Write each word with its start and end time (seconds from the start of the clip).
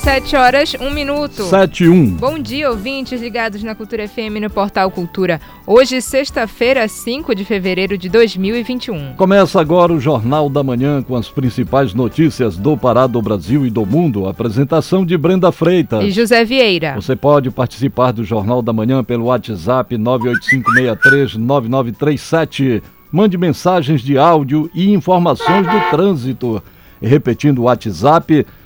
7 0.00 0.34
horas, 0.34 0.74
1 0.80 0.90
minuto. 0.94 1.42
7 1.42 1.84
e 1.84 1.88
1. 1.90 2.16
Bom 2.16 2.38
dia, 2.38 2.70
ouvintes 2.70 3.20
ligados 3.20 3.62
na 3.62 3.74
Cultura 3.74 4.08
FM 4.08 4.40
no 4.40 4.48
Portal 4.48 4.90
Cultura. 4.90 5.38
Hoje, 5.66 6.00
sexta-feira, 6.00 6.88
5 6.88 7.34
de 7.34 7.44
fevereiro 7.44 7.98
de 7.98 8.08
2021. 8.08 9.12
Começa 9.16 9.60
agora 9.60 9.92
o 9.92 10.00
Jornal 10.00 10.48
da 10.48 10.62
Manhã 10.62 11.02
com 11.02 11.14
as 11.14 11.28
principais 11.28 11.92
notícias 11.92 12.56
do 12.56 12.78
Pará, 12.78 13.06
do 13.06 13.20
Brasil 13.20 13.66
e 13.66 13.70
do 13.70 13.84
mundo. 13.84 14.26
Apresentação 14.26 15.04
de 15.04 15.18
Brenda 15.18 15.52
Freitas. 15.52 16.02
E 16.02 16.10
José 16.10 16.46
Vieira. 16.46 16.94
Você 16.94 17.14
pode 17.14 17.50
participar 17.50 18.12
do 18.12 18.24
Jornal 18.24 18.62
da 18.62 18.72
Manhã 18.72 19.04
pelo 19.04 19.26
WhatsApp 19.26 19.98
985639937. 19.98 22.82
Mande 23.12 23.36
mensagens 23.36 24.00
de 24.00 24.16
áudio 24.16 24.70
e 24.74 24.94
informações 24.94 25.66
do 25.66 25.90
trânsito. 25.90 26.62
Repetindo 27.02 27.58
o 27.58 27.64
WhatsApp 27.64 28.42
985639937. 28.42 28.59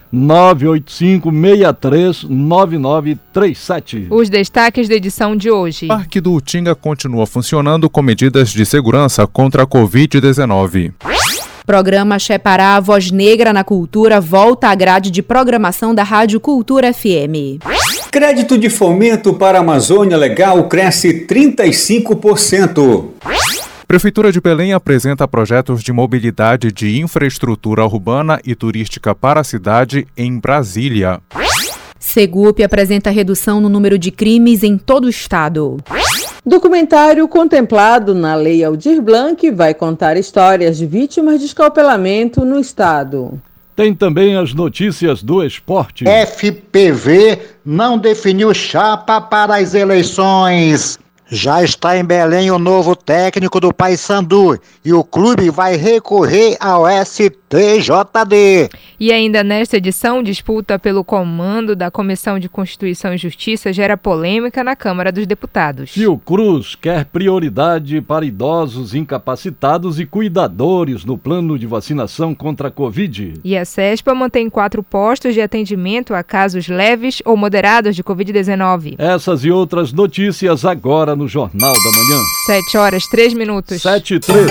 Os 4.10 4.30
destaques 4.30 4.88
da 4.88 4.94
edição 4.94 5.34
de 5.34 5.50
hoje. 5.50 5.88
Parque 5.88 6.20
do 6.20 6.32
Utinga 6.32 6.72
continua 6.72 7.26
funcionando 7.26 7.90
com 7.90 8.00
medidas 8.00 8.50
de 8.50 8.64
segurança 8.64 9.26
contra 9.26 9.64
a 9.64 9.66
Covid-19. 9.66 10.92
Programa 11.66 12.18
Chepará 12.18 12.78
Voz 12.78 13.10
Negra 13.10 13.52
na 13.52 13.64
Cultura 13.64 14.20
volta 14.20 14.68
à 14.68 14.74
grade 14.76 15.10
de 15.10 15.20
programação 15.20 15.92
da 15.92 16.04
Rádio 16.04 16.38
Cultura 16.38 16.92
FM. 16.92 17.58
Crédito 18.12 18.56
de 18.56 18.70
fomento 18.70 19.34
para 19.34 19.58
a 19.58 19.62
Amazônia 19.62 20.16
Legal 20.16 20.68
cresce 20.68 21.26
35%. 21.26 23.73
Prefeitura 23.86 24.32
de 24.32 24.40
Belém 24.40 24.72
apresenta 24.72 25.28
projetos 25.28 25.82
de 25.82 25.92
mobilidade 25.92 26.72
de 26.72 27.00
infraestrutura 27.00 27.84
urbana 27.84 28.40
e 28.44 28.54
turística 28.54 29.14
para 29.14 29.40
a 29.40 29.44
cidade 29.44 30.06
em 30.16 30.38
Brasília. 30.38 31.20
Segup 31.98 32.62
apresenta 32.62 33.10
redução 33.10 33.60
no 33.60 33.68
número 33.68 33.98
de 33.98 34.10
crimes 34.10 34.62
em 34.62 34.78
todo 34.78 35.04
o 35.04 35.10
estado. 35.10 35.76
Documentário 36.44 37.26
contemplado 37.28 38.14
na 38.14 38.34
Lei 38.34 38.64
Aldir 38.64 39.02
Blanc 39.02 39.50
vai 39.50 39.74
contar 39.74 40.16
histórias 40.16 40.78
de 40.78 40.86
vítimas 40.86 41.40
de 41.40 41.46
escalpelamento 41.46 42.44
no 42.44 42.58
estado. 42.58 43.40
Tem 43.76 43.94
também 43.94 44.36
as 44.36 44.54
notícias 44.54 45.22
do 45.22 45.42
esporte. 45.42 46.04
FPV 46.04 47.38
não 47.64 47.98
definiu 47.98 48.54
chapa 48.54 49.20
para 49.20 49.56
as 49.56 49.74
eleições. 49.74 50.98
Já 51.30 51.62
está 51.62 51.96
em 51.96 52.04
Belém 52.04 52.50
o 52.50 52.58
novo 52.58 52.94
técnico 52.94 53.58
do 53.58 53.72
Paysandu 53.72 54.60
e 54.84 54.92
o 54.92 55.02
clube 55.02 55.48
vai 55.48 55.74
recorrer 55.74 56.56
ao 56.60 56.86
STJD. 57.54 58.68
E 58.98 59.12
ainda 59.12 59.44
nesta 59.44 59.76
edição, 59.76 60.22
disputa 60.22 60.78
pelo 60.78 61.04
comando 61.04 61.76
da 61.76 61.90
Comissão 61.90 62.38
de 62.38 62.48
Constituição 62.48 63.14
e 63.14 63.18
Justiça 63.18 63.72
gera 63.72 63.96
polêmica 63.96 64.64
na 64.64 64.74
Câmara 64.74 65.12
dos 65.12 65.26
Deputados. 65.26 65.90
Fio 65.90 66.16
Cruz 66.18 66.74
quer 66.74 67.04
prioridade 67.04 68.00
para 68.00 68.24
idosos 68.24 68.94
incapacitados 68.94 70.00
e 70.00 70.06
cuidadores 70.06 71.04
no 71.04 71.18
plano 71.18 71.58
de 71.58 71.66
vacinação 71.66 72.34
contra 72.34 72.68
a 72.68 72.70
Covid. 72.70 73.34
E 73.44 73.56
a 73.56 73.64
CESPA 73.64 74.14
mantém 74.14 74.48
quatro 74.50 74.82
postos 74.82 75.34
de 75.34 75.40
atendimento 75.40 76.14
a 76.14 76.22
casos 76.22 76.68
leves 76.68 77.20
ou 77.24 77.36
moderados 77.36 77.94
de 77.94 78.02
Covid-19. 78.02 78.94
Essas 78.98 79.44
e 79.44 79.50
outras 79.50 79.92
notícias 79.92 80.64
agora 80.64 81.14
no 81.14 81.28
Jornal 81.28 81.72
da 81.72 81.90
Manhã. 81.90 82.22
7 82.46 82.78
horas, 82.78 83.06
3 83.08 83.34
minutos. 83.34 83.82
7 83.82 84.14
e 84.14 84.20
3. 84.20 84.50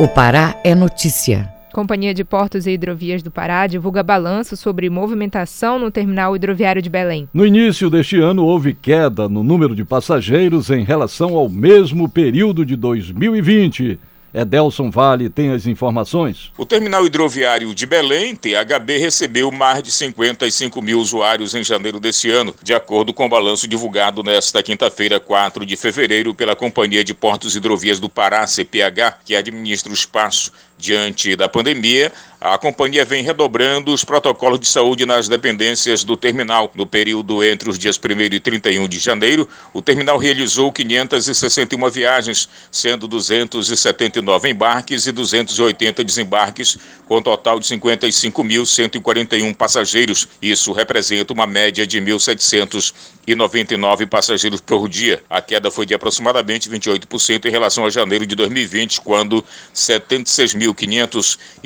O 0.00 0.08
Pará 0.08 0.58
é 0.64 0.74
notícia. 0.74 1.53
Companhia 1.74 2.14
de 2.14 2.22
Portos 2.22 2.68
e 2.68 2.70
Hidrovias 2.70 3.20
do 3.20 3.32
Pará 3.32 3.66
divulga 3.66 4.00
balanço 4.00 4.56
sobre 4.56 4.88
movimentação 4.88 5.76
no 5.76 5.90
terminal 5.90 6.36
hidroviário 6.36 6.80
de 6.80 6.88
Belém. 6.88 7.28
No 7.34 7.44
início 7.44 7.90
deste 7.90 8.16
ano, 8.16 8.44
houve 8.44 8.74
queda 8.74 9.28
no 9.28 9.42
número 9.42 9.74
de 9.74 9.84
passageiros 9.84 10.70
em 10.70 10.84
relação 10.84 11.34
ao 11.34 11.48
mesmo 11.48 12.08
período 12.08 12.64
de 12.64 12.76
2020. 12.76 13.98
Edelson 14.32 14.90
Vale 14.90 15.28
tem 15.28 15.52
as 15.52 15.64
informações. 15.64 16.52
O 16.58 16.66
terminal 16.66 17.06
hidroviário 17.06 17.72
de 17.72 17.86
Belém, 17.86 18.34
THB, 18.34 18.98
recebeu 18.98 19.50
mais 19.52 19.80
de 19.82 19.92
55 19.92 20.82
mil 20.82 20.98
usuários 20.98 21.54
em 21.54 21.62
janeiro 21.62 22.00
desse 22.00 22.30
ano, 22.30 22.54
de 22.60 22.74
acordo 22.74 23.12
com 23.12 23.26
o 23.26 23.28
balanço 23.28 23.68
divulgado 23.68 24.24
nesta 24.24 24.60
quinta-feira, 24.60 25.20
4 25.20 25.64
de 25.64 25.76
fevereiro, 25.76 26.34
pela 26.34 26.56
Companhia 26.56 27.04
de 27.04 27.14
Portos 27.14 27.54
e 27.54 27.58
Hidrovias 27.58 28.00
do 28.00 28.08
Pará, 28.08 28.44
CPH, 28.44 29.18
que 29.24 29.36
administra 29.36 29.90
o 29.90 29.94
espaço 29.94 30.52
Diante 30.76 31.36
da 31.36 31.48
pandemia, 31.48 32.12
a 32.44 32.58
companhia 32.58 33.06
vem 33.06 33.22
redobrando 33.22 33.90
os 33.90 34.04
protocolos 34.04 34.60
de 34.60 34.66
saúde 34.66 35.06
nas 35.06 35.28
dependências 35.28 36.04
do 36.04 36.14
terminal. 36.14 36.70
No 36.74 36.84
período 36.84 37.42
entre 37.42 37.70
os 37.70 37.78
dias 37.78 37.98
1 37.98 38.34
e 38.34 38.38
31 38.38 38.86
de 38.86 38.98
janeiro, 38.98 39.48
o 39.72 39.80
terminal 39.80 40.18
realizou 40.18 40.70
561 40.70 41.88
viagens, 41.88 42.46
sendo 42.70 43.08
279 43.08 44.50
embarques 44.50 45.06
e 45.06 45.12
280 45.12 46.04
desembarques, 46.04 46.76
com 47.08 47.16
um 47.16 47.22
total 47.22 47.58
de 47.58 47.66
55.141 47.66 49.56
passageiros. 49.56 50.28
Isso 50.42 50.70
representa 50.72 51.32
uma 51.32 51.46
média 51.46 51.86
de 51.86 51.98
1.799 51.98 54.06
passageiros 54.06 54.60
por 54.60 54.86
dia. 54.86 55.24
A 55.30 55.40
queda 55.40 55.70
foi 55.70 55.86
de 55.86 55.94
aproximadamente 55.94 56.68
28% 56.68 57.46
em 57.46 57.50
relação 57.50 57.86
a 57.86 57.90
janeiro 57.90 58.26
de 58.26 58.34
2020, 58.34 59.00
quando 59.00 59.42
76.573 59.74 60.63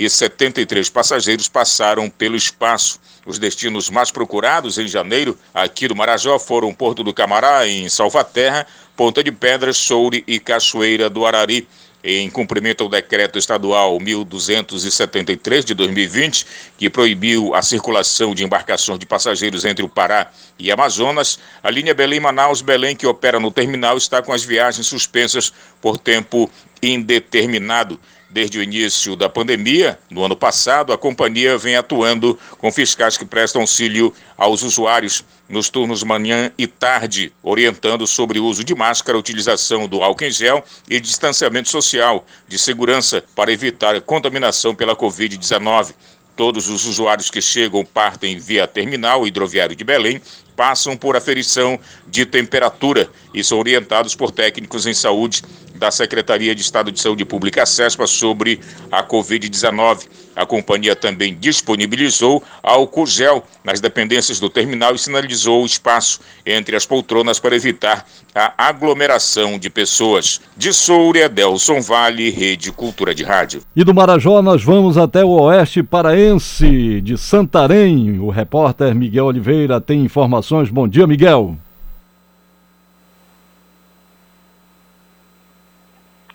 103 0.08 0.90
passageiros 0.90 1.48
passaram 1.48 2.08
pelo 2.08 2.36
espaço. 2.36 2.98
Os 3.26 3.38
destinos 3.38 3.90
mais 3.90 4.10
procurados 4.10 4.78
em 4.78 4.88
janeiro 4.88 5.38
aqui 5.52 5.86
do 5.86 5.94
Marajó 5.94 6.38
foram 6.38 6.72
Porto 6.72 7.04
do 7.04 7.12
Camará, 7.12 7.68
em 7.68 7.88
Salvaterra, 7.88 8.66
Ponta 8.96 9.22
de 9.22 9.30
Pedras, 9.30 9.76
Soure 9.76 10.24
e 10.26 10.40
Cachoeira 10.40 11.10
do 11.10 11.26
Arari. 11.26 11.68
Em 12.02 12.30
cumprimento 12.30 12.84
ao 12.84 12.88
decreto 12.88 13.38
estadual 13.38 13.98
1273 13.98 15.64
de 15.64 15.74
2020, 15.74 16.46
que 16.78 16.88
proibiu 16.88 17.54
a 17.56 17.60
circulação 17.60 18.36
de 18.36 18.44
embarcações 18.44 19.00
de 19.00 19.04
passageiros 19.04 19.64
entre 19.64 19.84
o 19.84 19.88
Pará 19.88 20.30
e 20.58 20.70
Amazonas, 20.70 21.40
a 21.60 21.68
linha 21.70 21.92
Belém-Manaus-Belém, 21.92 22.94
que 22.94 23.06
opera 23.06 23.40
no 23.40 23.50
terminal, 23.50 23.98
está 23.98 24.22
com 24.22 24.32
as 24.32 24.44
viagens 24.44 24.86
suspensas 24.86 25.52
por 25.82 25.98
tempo 25.98 26.48
indeterminado. 26.80 27.98
Desde 28.30 28.58
o 28.58 28.62
início 28.62 29.16
da 29.16 29.26
pandemia, 29.26 29.98
no 30.10 30.22
ano 30.22 30.36
passado, 30.36 30.92
a 30.92 30.98
companhia 30.98 31.56
vem 31.56 31.76
atuando 31.76 32.38
com 32.58 32.70
fiscais 32.70 33.16
que 33.16 33.24
prestam 33.24 33.62
auxílio 33.62 34.12
aos 34.36 34.62
usuários 34.62 35.24
nos 35.48 35.70
turnos 35.70 36.02
manhã 36.02 36.52
e 36.58 36.66
tarde, 36.66 37.32
orientando 37.42 38.06
sobre 38.06 38.38
o 38.38 38.44
uso 38.44 38.62
de 38.62 38.74
máscara, 38.74 39.16
utilização 39.16 39.88
do 39.88 40.02
álcool 40.02 40.24
em 40.24 40.30
gel 40.30 40.62
e 40.90 41.00
distanciamento 41.00 41.70
social 41.70 42.26
de 42.46 42.58
segurança 42.58 43.24
para 43.34 43.50
evitar 43.50 43.94
a 43.94 44.00
contaminação 44.00 44.74
pela 44.74 44.94
Covid-19. 44.94 45.94
Todos 46.36 46.68
os 46.68 46.84
usuários 46.84 47.30
que 47.30 47.40
chegam 47.40 47.82
partem 47.82 48.38
via 48.38 48.66
terminal 48.66 49.26
hidroviário 49.26 49.74
de 49.74 49.84
Belém 49.84 50.20
passam 50.58 50.96
por 50.96 51.14
aferição 51.14 51.78
de 52.08 52.26
temperatura 52.26 53.08
e 53.32 53.44
são 53.44 53.60
orientados 53.60 54.16
por 54.16 54.32
técnicos 54.32 54.88
em 54.88 54.92
saúde 54.92 55.44
da 55.76 55.92
Secretaria 55.92 56.52
de 56.52 56.60
Estado 56.60 56.90
de 56.90 57.00
Saúde 57.00 57.24
Pública, 57.24 57.64
SESPA, 57.64 58.08
sobre 58.08 58.58
a 58.90 59.04
Covid-19. 59.04 60.08
A 60.34 60.44
companhia 60.44 60.96
também 60.96 61.36
disponibilizou 61.38 62.42
álcool 62.62 63.06
gel 63.06 63.44
nas 63.62 63.80
dependências 63.80 64.40
do 64.40 64.50
terminal 64.50 64.94
e 64.94 64.98
sinalizou 64.98 65.62
o 65.62 65.66
espaço 65.66 66.20
entre 66.44 66.74
as 66.74 66.86
poltronas 66.86 67.38
para 67.38 67.56
evitar 67.56 68.04
a 68.34 68.52
aglomeração 68.56 69.58
de 69.58 69.70
pessoas. 69.70 70.40
De 70.56 70.72
Soura, 70.72 71.28
Delson 71.28 71.80
Vale, 71.80 72.30
Rede 72.30 72.72
Cultura 72.72 73.14
de 73.14 73.24
Rádio. 73.24 73.62
E 73.74 73.84
do 73.84 73.94
Marajó 73.94 74.42
nós 74.42 74.62
vamos 74.62 74.96
até 74.96 75.24
o 75.24 75.30
oeste 75.42 75.82
paraense 75.82 77.00
de 77.00 77.16
Santarém. 77.16 78.18
O 78.20 78.30
repórter 78.30 78.94
Miguel 78.94 79.26
Oliveira 79.26 79.80
tem 79.80 80.02
informações. 80.02 80.47
Bom 80.70 80.88
dia, 80.88 81.06
Miguel. 81.06 81.56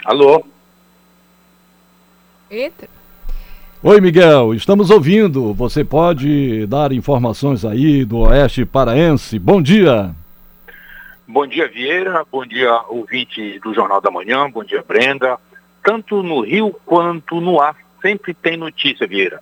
Alô? 0.05 0.45
Eita. 2.51 2.87
Oi, 3.81 3.99
Miguel, 3.99 4.53
estamos 4.53 4.91
ouvindo. 4.91 5.51
Você 5.55 5.83
pode 5.83 6.67
dar 6.67 6.91
informações 6.91 7.65
aí 7.65 8.05
do 8.05 8.19
Oeste 8.19 8.65
Paraense. 8.65 9.39
Bom 9.39 9.59
dia. 9.59 10.13
Bom 11.27 11.47
dia, 11.47 11.67
Vieira. 11.67 12.23
Bom 12.31 12.45
dia, 12.45 12.71
ouvinte 12.89 13.59
do 13.59 13.73
Jornal 13.73 13.99
da 13.99 14.11
Manhã. 14.11 14.47
Bom 14.47 14.63
dia, 14.63 14.83
Brenda. 14.87 15.39
Tanto 15.83 16.21
no 16.21 16.41
Rio 16.41 16.75
quanto 16.85 17.41
no 17.41 17.59
ar, 17.59 17.75
sempre 17.99 18.33
tem 18.35 18.57
notícia, 18.57 19.07
Vieira. 19.07 19.41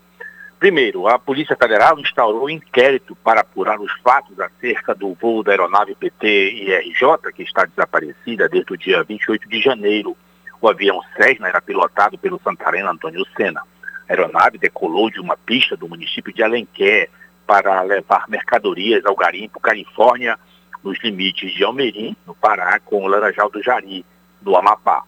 Primeiro, 0.62 1.08
a 1.08 1.18
Polícia 1.18 1.56
Federal 1.56 1.98
instaurou 1.98 2.46
um 2.46 2.50
inquérito 2.52 3.16
para 3.16 3.42
apurar 3.42 3.82
os 3.82 3.92
fatos 4.02 4.40
acerca 4.40 4.94
do 4.94 5.16
voo 5.16 5.42
da 5.42 5.54
aeronave 5.54 5.96
PT-IRJ, 5.96 7.34
que 7.34 7.42
está 7.42 7.66
desaparecida 7.66 8.48
desde 8.48 8.72
o 8.72 8.78
dia 8.78 9.04
28 9.04 9.50
de 9.50 9.60
janeiro. 9.60 10.16
O 10.62 10.70
avião 10.70 11.02
Cessna 11.18 11.48
era 11.48 11.60
pilotado 11.60 12.16
pelo 12.16 12.40
Santareno 12.44 12.92
Antônio 12.92 13.26
Senna. 13.36 13.62
A 14.08 14.14
aeronave 14.14 14.60
decolou 14.60 15.10
de 15.10 15.20
uma 15.20 15.36
pista 15.36 15.76
do 15.76 15.90
município 15.90 16.32
de 16.32 16.44
Alenquer 16.44 17.10
para 17.48 17.82
levar 17.82 18.30
mercadorias 18.30 19.04
ao 19.04 19.16
garimpo 19.16 19.60
Califórnia, 19.60 20.38
nos 20.84 21.00
limites 21.00 21.52
de 21.56 21.64
Almerim, 21.64 22.16
no 22.24 22.36
Pará, 22.36 22.80
com 22.80 23.04
o 23.04 23.08
Laranjal 23.08 23.50
do 23.50 23.64
Jari, 23.64 24.06
do 24.40 24.56
Amapá. 24.56 25.02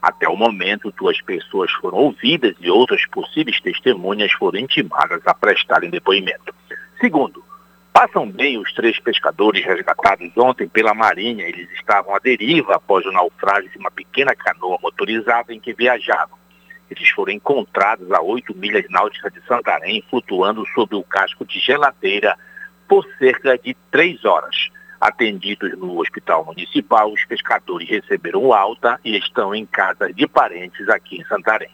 Até 0.00 0.28
o 0.28 0.36
momento, 0.36 0.92
duas 0.96 1.20
pessoas 1.20 1.70
foram 1.72 1.98
ouvidas 1.98 2.54
e 2.60 2.70
outras 2.70 3.04
possíveis 3.06 3.60
testemunhas 3.60 4.32
foram 4.32 4.60
intimadas 4.60 5.20
a 5.26 5.34
prestarem 5.34 5.90
depoimento. 5.90 6.54
Segundo, 7.00 7.44
passam 7.92 8.30
bem 8.30 8.58
os 8.58 8.72
três 8.72 8.98
pescadores 9.00 9.64
resgatados 9.64 10.30
ontem 10.36 10.68
pela 10.68 10.94
Marinha. 10.94 11.44
Eles 11.44 11.68
estavam 11.72 12.14
à 12.14 12.18
deriva 12.20 12.76
após 12.76 13.04
o 13.06 13.12
naufrágio 13.12 13.70
de 13.70 13.78
uma 13.78 13.90
pequena 13.90 14.36
canoa 14.36 14.78
motorizada 14.80 15.52
em 15.52 15.58
que 15.58 15.74
viajavam. 15.74 16.38
Eles 16.88 17.08
foram 17.10 17.32
encontrados 17.32 18.10
a 18.12 18.20
oito 18.20 18.56
milhas 18.56 18.86
náuticas 18.88 19.32
de 19.32 19.40
Santarém, 19.46 20.02
flutuando 20.08 20.64
sobre 20.74 20.96
o 20.96 21.02
casco 21.02 21.44
de 21.44 21.58
geladeira 21.58 22.36
por 22.86 23.04
cerca 23.18 23.58
de 23.58 23.76
três 23.90 24.24
horas. 24.24 24.70
Atendidos 25.00 25.78
no 25.78 26.00
hospital 26.00 26.44
municipal, 26.44 27.12
os 27.12 27.24
pescadores 27.24 27.88
receberam 27.88 28.52
alta 28.52 28.98
e 29.04 29.16
estão 29.16 29.54
em 29.54 29.64
casa 29.64 30.12
de 30.12 30.26
parentes 30.26 30.88
aqui 30.88 31.20
em 31.20 31.24
Santarém. 31.24 31.70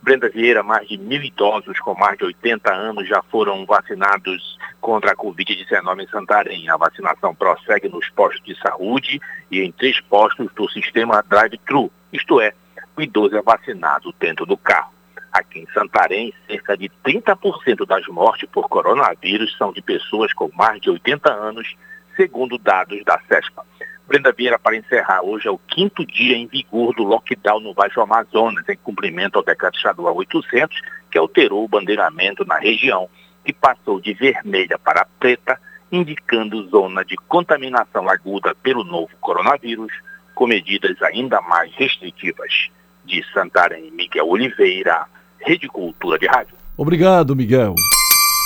Brenda 0.00 0.28
Vieira, 0.28 0.62
mais 0.62 0.86
de 0.86 0.98
mil 0.98 1.22
idosos 1.22 1.80
com 1.80 1.94
mais 1.94 2.18
de 2.18 2.24
80 2.24 2.72
anos 2.72 3.08
já 3.08 3.22
foram 3.22 3.64
vacinados 3.64 4.58
contra 4.78 5.12
a 5.12 5.16
Covid-19 5.16 6.02
em 6.02 6.08
Santarém. 6.08 6.68
A 6.68 6.76
vacinação 6.76 7.34
prossegue 7.34 7.88
nos 7.88 8.08
postos 8.10 8.44
de 8.44 8.54
saúde 8.60 9.18
e 9.50 9.60
em 9.62 9.72
três 9.72 10.00
postos 10.02 10.52
do 10.54 10.68
sistema 10.68 11.24
drive-thru, 11.26 11.90
isto 12.12 12.40
é, 12.40 12.52
o 12.96 13.00
idoso 13.00 13.36
é 13.36 13.42
vacinado 13.42 14.14
dentro 14.20 14.46
do 14.46 14.56
carro. 14.56 14.92
Aqui 15.32 15.60
em 15.60 15.66
Santarém, 15.72 16.32
cerca 16.46 16.76
de 16.76 16.88
30% 17.04 17.84
das 17.86 18.06
mortes 18.06 18.48
por 18.50 18.68
coronavírus 18.68 19.56
são 19.56 19.72
de 19.72 19.82
pessoas 19.82 20.32
com 20.32 20.48
mais 20.54 20.80
de 20.80 20.90
80 20.90 21.32
anos 21.32 21.74
segundo 22.16 22.58
dados 22.58 23.02
da 23.04 23.20
CESPA. 23.28 23.64
Brenda 24.06 24.32
Vieira, 24.32 24.58
para 24.58 24.76
encerrar, 24.76 25.22
hoje 25.22 25.48
é 25.48 25.50
o 25.50 25.58
quinto 25.58 26.04
dia 26.04 26.36
em 26.36 26.46
vigor 26.46 26.94
do 26.94 27.04
lockdown 27.04 27.60
no 27.60 27.72
Baixo 27.72 28.00
Amazonas, 28.00 28.68
em 28.68 28.76
cumprimento 28.76 29.36
ao 29.36 29.44
decreto 29.44 29.76
estadual 29.76 30.14
800, 30.16 30.78
que 31.10 31.16
alterou 31.16 31.64
o 31.64 31.68
bandeiramento 31.68 32.44
na 32.44 32.58
região 32.58 33.08
e 33.46 33.52
passou 33.52 34.00
de 34.00 34.12
vermelha 34.12 34.78
para 34.78 35.06
preta, 35.18 35.58
indicando 35.90 36.68
zona 36.68 37.04
de 37.04 37.16
contaminação 37.28 38.08
aguda 38.08 38.54
pelo 38.56 38.84
novo 38.84 39.10
coronavírus, 39.20 39.92
com 40.34 40.46
medidas 40.46 41.00
ainda 41.02 41.40
mais 41.40 41.72
restritivas. 41.74 42.68
De 43.04 43.22
Santarém, 43.32 43.90
Miguel 43.90 44.28
Oliveira, 44.28 45.06
Rede 45.38 45.68
Cultura 45.68 46.18
de 46.18 46.26
Rádio. 46.26 46.54
Obrigado, 46.76 47.36
Miguel. 47.36 47.74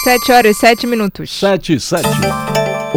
7 0.05 0.33
horas 0.33 0.57
e 0.57 0.61
7 0.61 0.87
minutos. 0.87 1.31
7 1.31 1.75
e 1.75 1.81
7. 1.81 2.07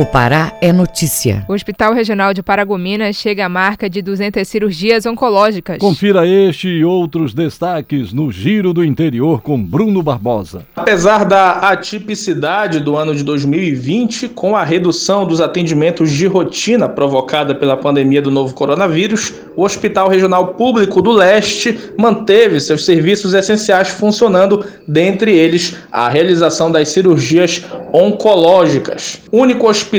O 0.01 0.06
Pará 0.07 0.57
é 0.59 0.74
notícia. 0.74 1.45
O 1.48 1.53
Hospital 1.53 1.94
Regional 1.94 2.33
de 2.33 2.42
Paragominas 2.42 3.15
chega 3.15 3.45
à 3.45 3.50
marca 3.50 3.88
de 3.88 4.01
200 4.01 4.48
cirurgias 4.48 5.06
oncológicas. 5.06 5.77
Confira 5.77 6.25
este 6.25 6.68
e 6.68 6.83
outros 6.83 7.36
destaques 7.36 8.12
no 8.12 8.31
Giro 8.31 8.74
do 8.74 8.83
Interior 8.83 9.44
com 9.44 9.63
Bruno 9.63 10.01
Barbosa. 10.01 10.65
Apesar 10.75 11.24
da 11.24 11.51
atipicidade 11.69 12.80
do 12.80 12.98
ano 12.98 13.13
de 13.13 13.24
2020, 13.24 14.30
com 14.30 14.56
a 14.56 14.63
redução 14.63 15.24
dos 15.24 15.39
atendimentos 15.39 16.09
de 16.09 16.25
rotina 16.25 16.89
provocada 16.89 17.53
pela 17.53 17.77
pandemia 17.77 18.24
do 18.24 18.31
novo 18.31 18.56
coronavírus, 18.56 19.31
o 19.56 19.63
Hospital 19.63 20.09
Regional 20.09 20.56
Público 20.56 21.00
do 21.00 21.12
Leste 21.12 21.77
manteve 21.95 22.59
seus 22.59 22.86
serviços 22.86 23.36
essenciais 23.36 23.89
funcionando, 23.89 24.65
dentre 24.88 25.31
eles 25.31 25.77
a 25.92 26.09
realização 26.09 26.71
das 26.71 26.89
cirurgias 26.89 27.63
oncológicas. 27.94 29.21
Único 29.31 29.69
hospital 29.69 29.90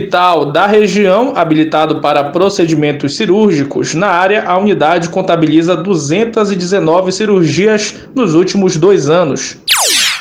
da 0.52 0.66
região 0.66 1.34
habilitado 1.36 2.00
para 2.00 2.24
procedimentos 2.24 3.14
cirúrgicos, 3.16 3.94
na 3.94 4.06
área 4.08 4.44
a 4.46 4.56
unidade 4.56 5.10
contabiliza 5.10 5.76
219 5.76 7.12
cirurgias 7.12 7.94
nos 8.14 8.34
últimos 8.34 8.76
dois 8.76 9.10
anos. 9.10 9.58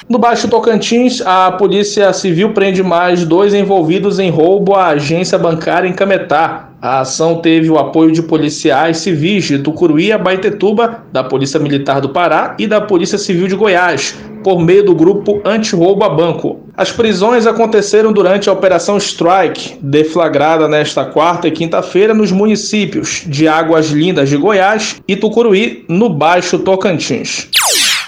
No 0.09 0.19
Baixo 0.19 0.49
Tocantins, 0.49 1.21
a 1.21 1.53
Polícia 1.53 2.11
Civil 2.11 2.51
prende 2.51 2.83
mais 2.83 3.23
dois 3.23 3.53
envolvidos 3.53 4.19
em 4.19 4.29
roubo 4.29 4.75
à 4.75 4.87
agência 4.87 5.37
bancária 5.37 5.87
em 5.87 5.93
Cametá. 5.93 6.71
A 6.81 6.99
ação 6.99 7.37
teve 7.37 7.69
o 7.69 7.77
apoio 7.77 8.11
de 8.11 8.21
policiais 8.21 8.97
civis 8.97 9.45
de 9.45 9.59
Tucuruí 9.59 10.11
Abaetetuba, 10.11 11.05
da 11.13 11.23
Polícia 11.23 11.61
Militar 11.61 12.01
do 12.01 12.09
Pará 12.09 12.55
e 12.59 12.67
da 12.67 12.81
Polícia 12.81 13.17
Civil 13.17 13.47
de 13.47 13.55
Goiás, 13.55 14.17
por 14.43 14.59
meio 14.59 14.83
do 14.83 14.93
grupo 14.93 15.39
Antirroubo 15.45 16.03
a 16.03 16.09
Banco. 16.09 16.60
As 16.75 16.91
prisões 16.91 17.45
aconteceram 17.45 18.13
durante 18.13 18.49
a 18.49 18.53
Operação 18.53 18.97
Strike, 18.97 19.77
deflagrada 19.81 20.67
nesta 20.67 21.03
quarta 21.03 21.47
e 21.47 21.51
quinta-feira 21.51 22.13
nos 22.13 22.31
municípios 22.31 23.23
de 23.27 23.47
Águas 23.47 23.87
Lindas 23.87 24.29
de 24.29 24.37
Goiás 24.37 24.95
e 25.05 25.15
Tucuruí, 25.15 25.83
no 25.89 26.09
Baixo 26.09 26.59
Tocantins. 26.59 27.49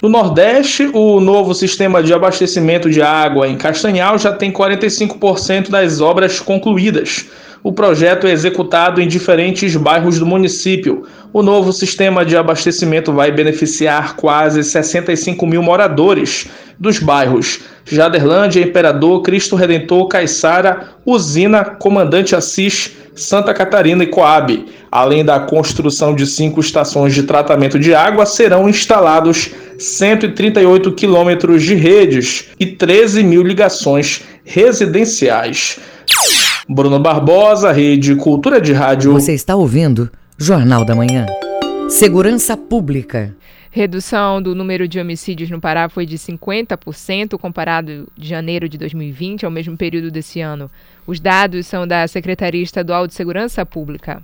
No 0.01 0.09
Nordeste, 0.09 0.89
o 0.93 1.19
novo 1.19 1.53
sistema 1.53 2.01
de 2.01 2.13
abastecimento 2.13 2.89
de 2.89 3.01
água 3.01 3.47
em 3.47 3.57
Castanhal 3.57 4.17
já 4.17 4.31
tem 4.31 4.51
45% 4.51 5.69
das 5.69 5.99
obras 5.99 6.39
concluídas. 6.39 7.25
O 7.63 7.71
projeto 7.71 8.27
é 8.27 8.31
executado 8.31 9.01
em 9.01 9.07
diferentes 9.07 9.73
bairros 9.77 10.19
do 10.19 10.25
município. 10.25 11.03
O 11.31 11.41
novo 11.41 11.71
sistema 11.71 12.25
de 12.25 12.35
abastecimento 12.35 13.13
vai 13.13 13.31
beneficiar 13.31 14.17
quase 14.17 14.61
65 14.61 15.47
mil 15.47 15.63
moradores 15.63 16.47
dos 16.77 16.99
bairros 16.99 17.61
Jaderlândia, 17.85 18.61
Imperador, 18.61 19.21
Cristo 19.21 19.55
Redentor, 19.55 20.07
Caiçara, 20.07 20.89
Usina, 21.05 21.63
Comandante 21.63 22.35
Assis, 22.35 22.91
Santa 23.15 23.53
Catarina 23.53 24.03
e 24.03 24.07
Coab. 24.07 24.65
Além 24.91 25.23
da 25.23 25.39
construção 25.39 26.13
de 26.13 26.25
cinco 26.25 26.59
estações 26.59 27.13
de 27.13 27.23
tratamento 27.23 27.79
de 27.79 27.95
água, 27.95 28.25
serão 28.25 28.67
instalados 28.67 29.51
138 29.77 30.91
quilômetros 30.93 31.63
de 31.63 31.75
redes 31.75 32.49
e 32.59 32.65
13 32.65 33.23
mil 33.23 33.41
ligações 33.41 34.21
residenciais. 34.43 35.79
Bruno 36.67 36.97
Barbosa, 36.97 37.73
Rede 37.73 38.15
Cultura 38.15 38.61
de 38.61 38.71
Rádio. 38.71 39.11
Você 39.11 39.33
está 39.33 39.53
ouvindo 39.53 40.09
Jornal 40.37 40.85
da 40.85 40.95
Manhã. 40.95 41.25
Segurança 41.89 42.55
Pública. 42.55 43.35
Redução 43.69 44.41
do 44.41 44.55
número 44.55 44.87
de 44.87 44.97
homicídios 44.97 45.49
no 45.49 45.59
Pará 45.59 45.89
foi 45.89 46.05
de 46.05 46.17
50% 46.17 47.37
comparado 47.37 48.07
de 48.15 48.29
janeiro 48.29 48.69
de 48.69 48.77
2020 48.77 49.43
ao 49.43 49.51
mesmo 49.51 49.75
período 49.75 50.09
desse 50.09 50.39
ano. 50.39 50.71
Os 51.05 51.19
dados 51.19 51.67
são 51.67 51.85
da 51.85 52.07
Secretaria 52.07 52.63
Estadual 52.63 53.07
de 53.07 53.13
Segurança 53.13 53.65
Pública. 53.65 54.23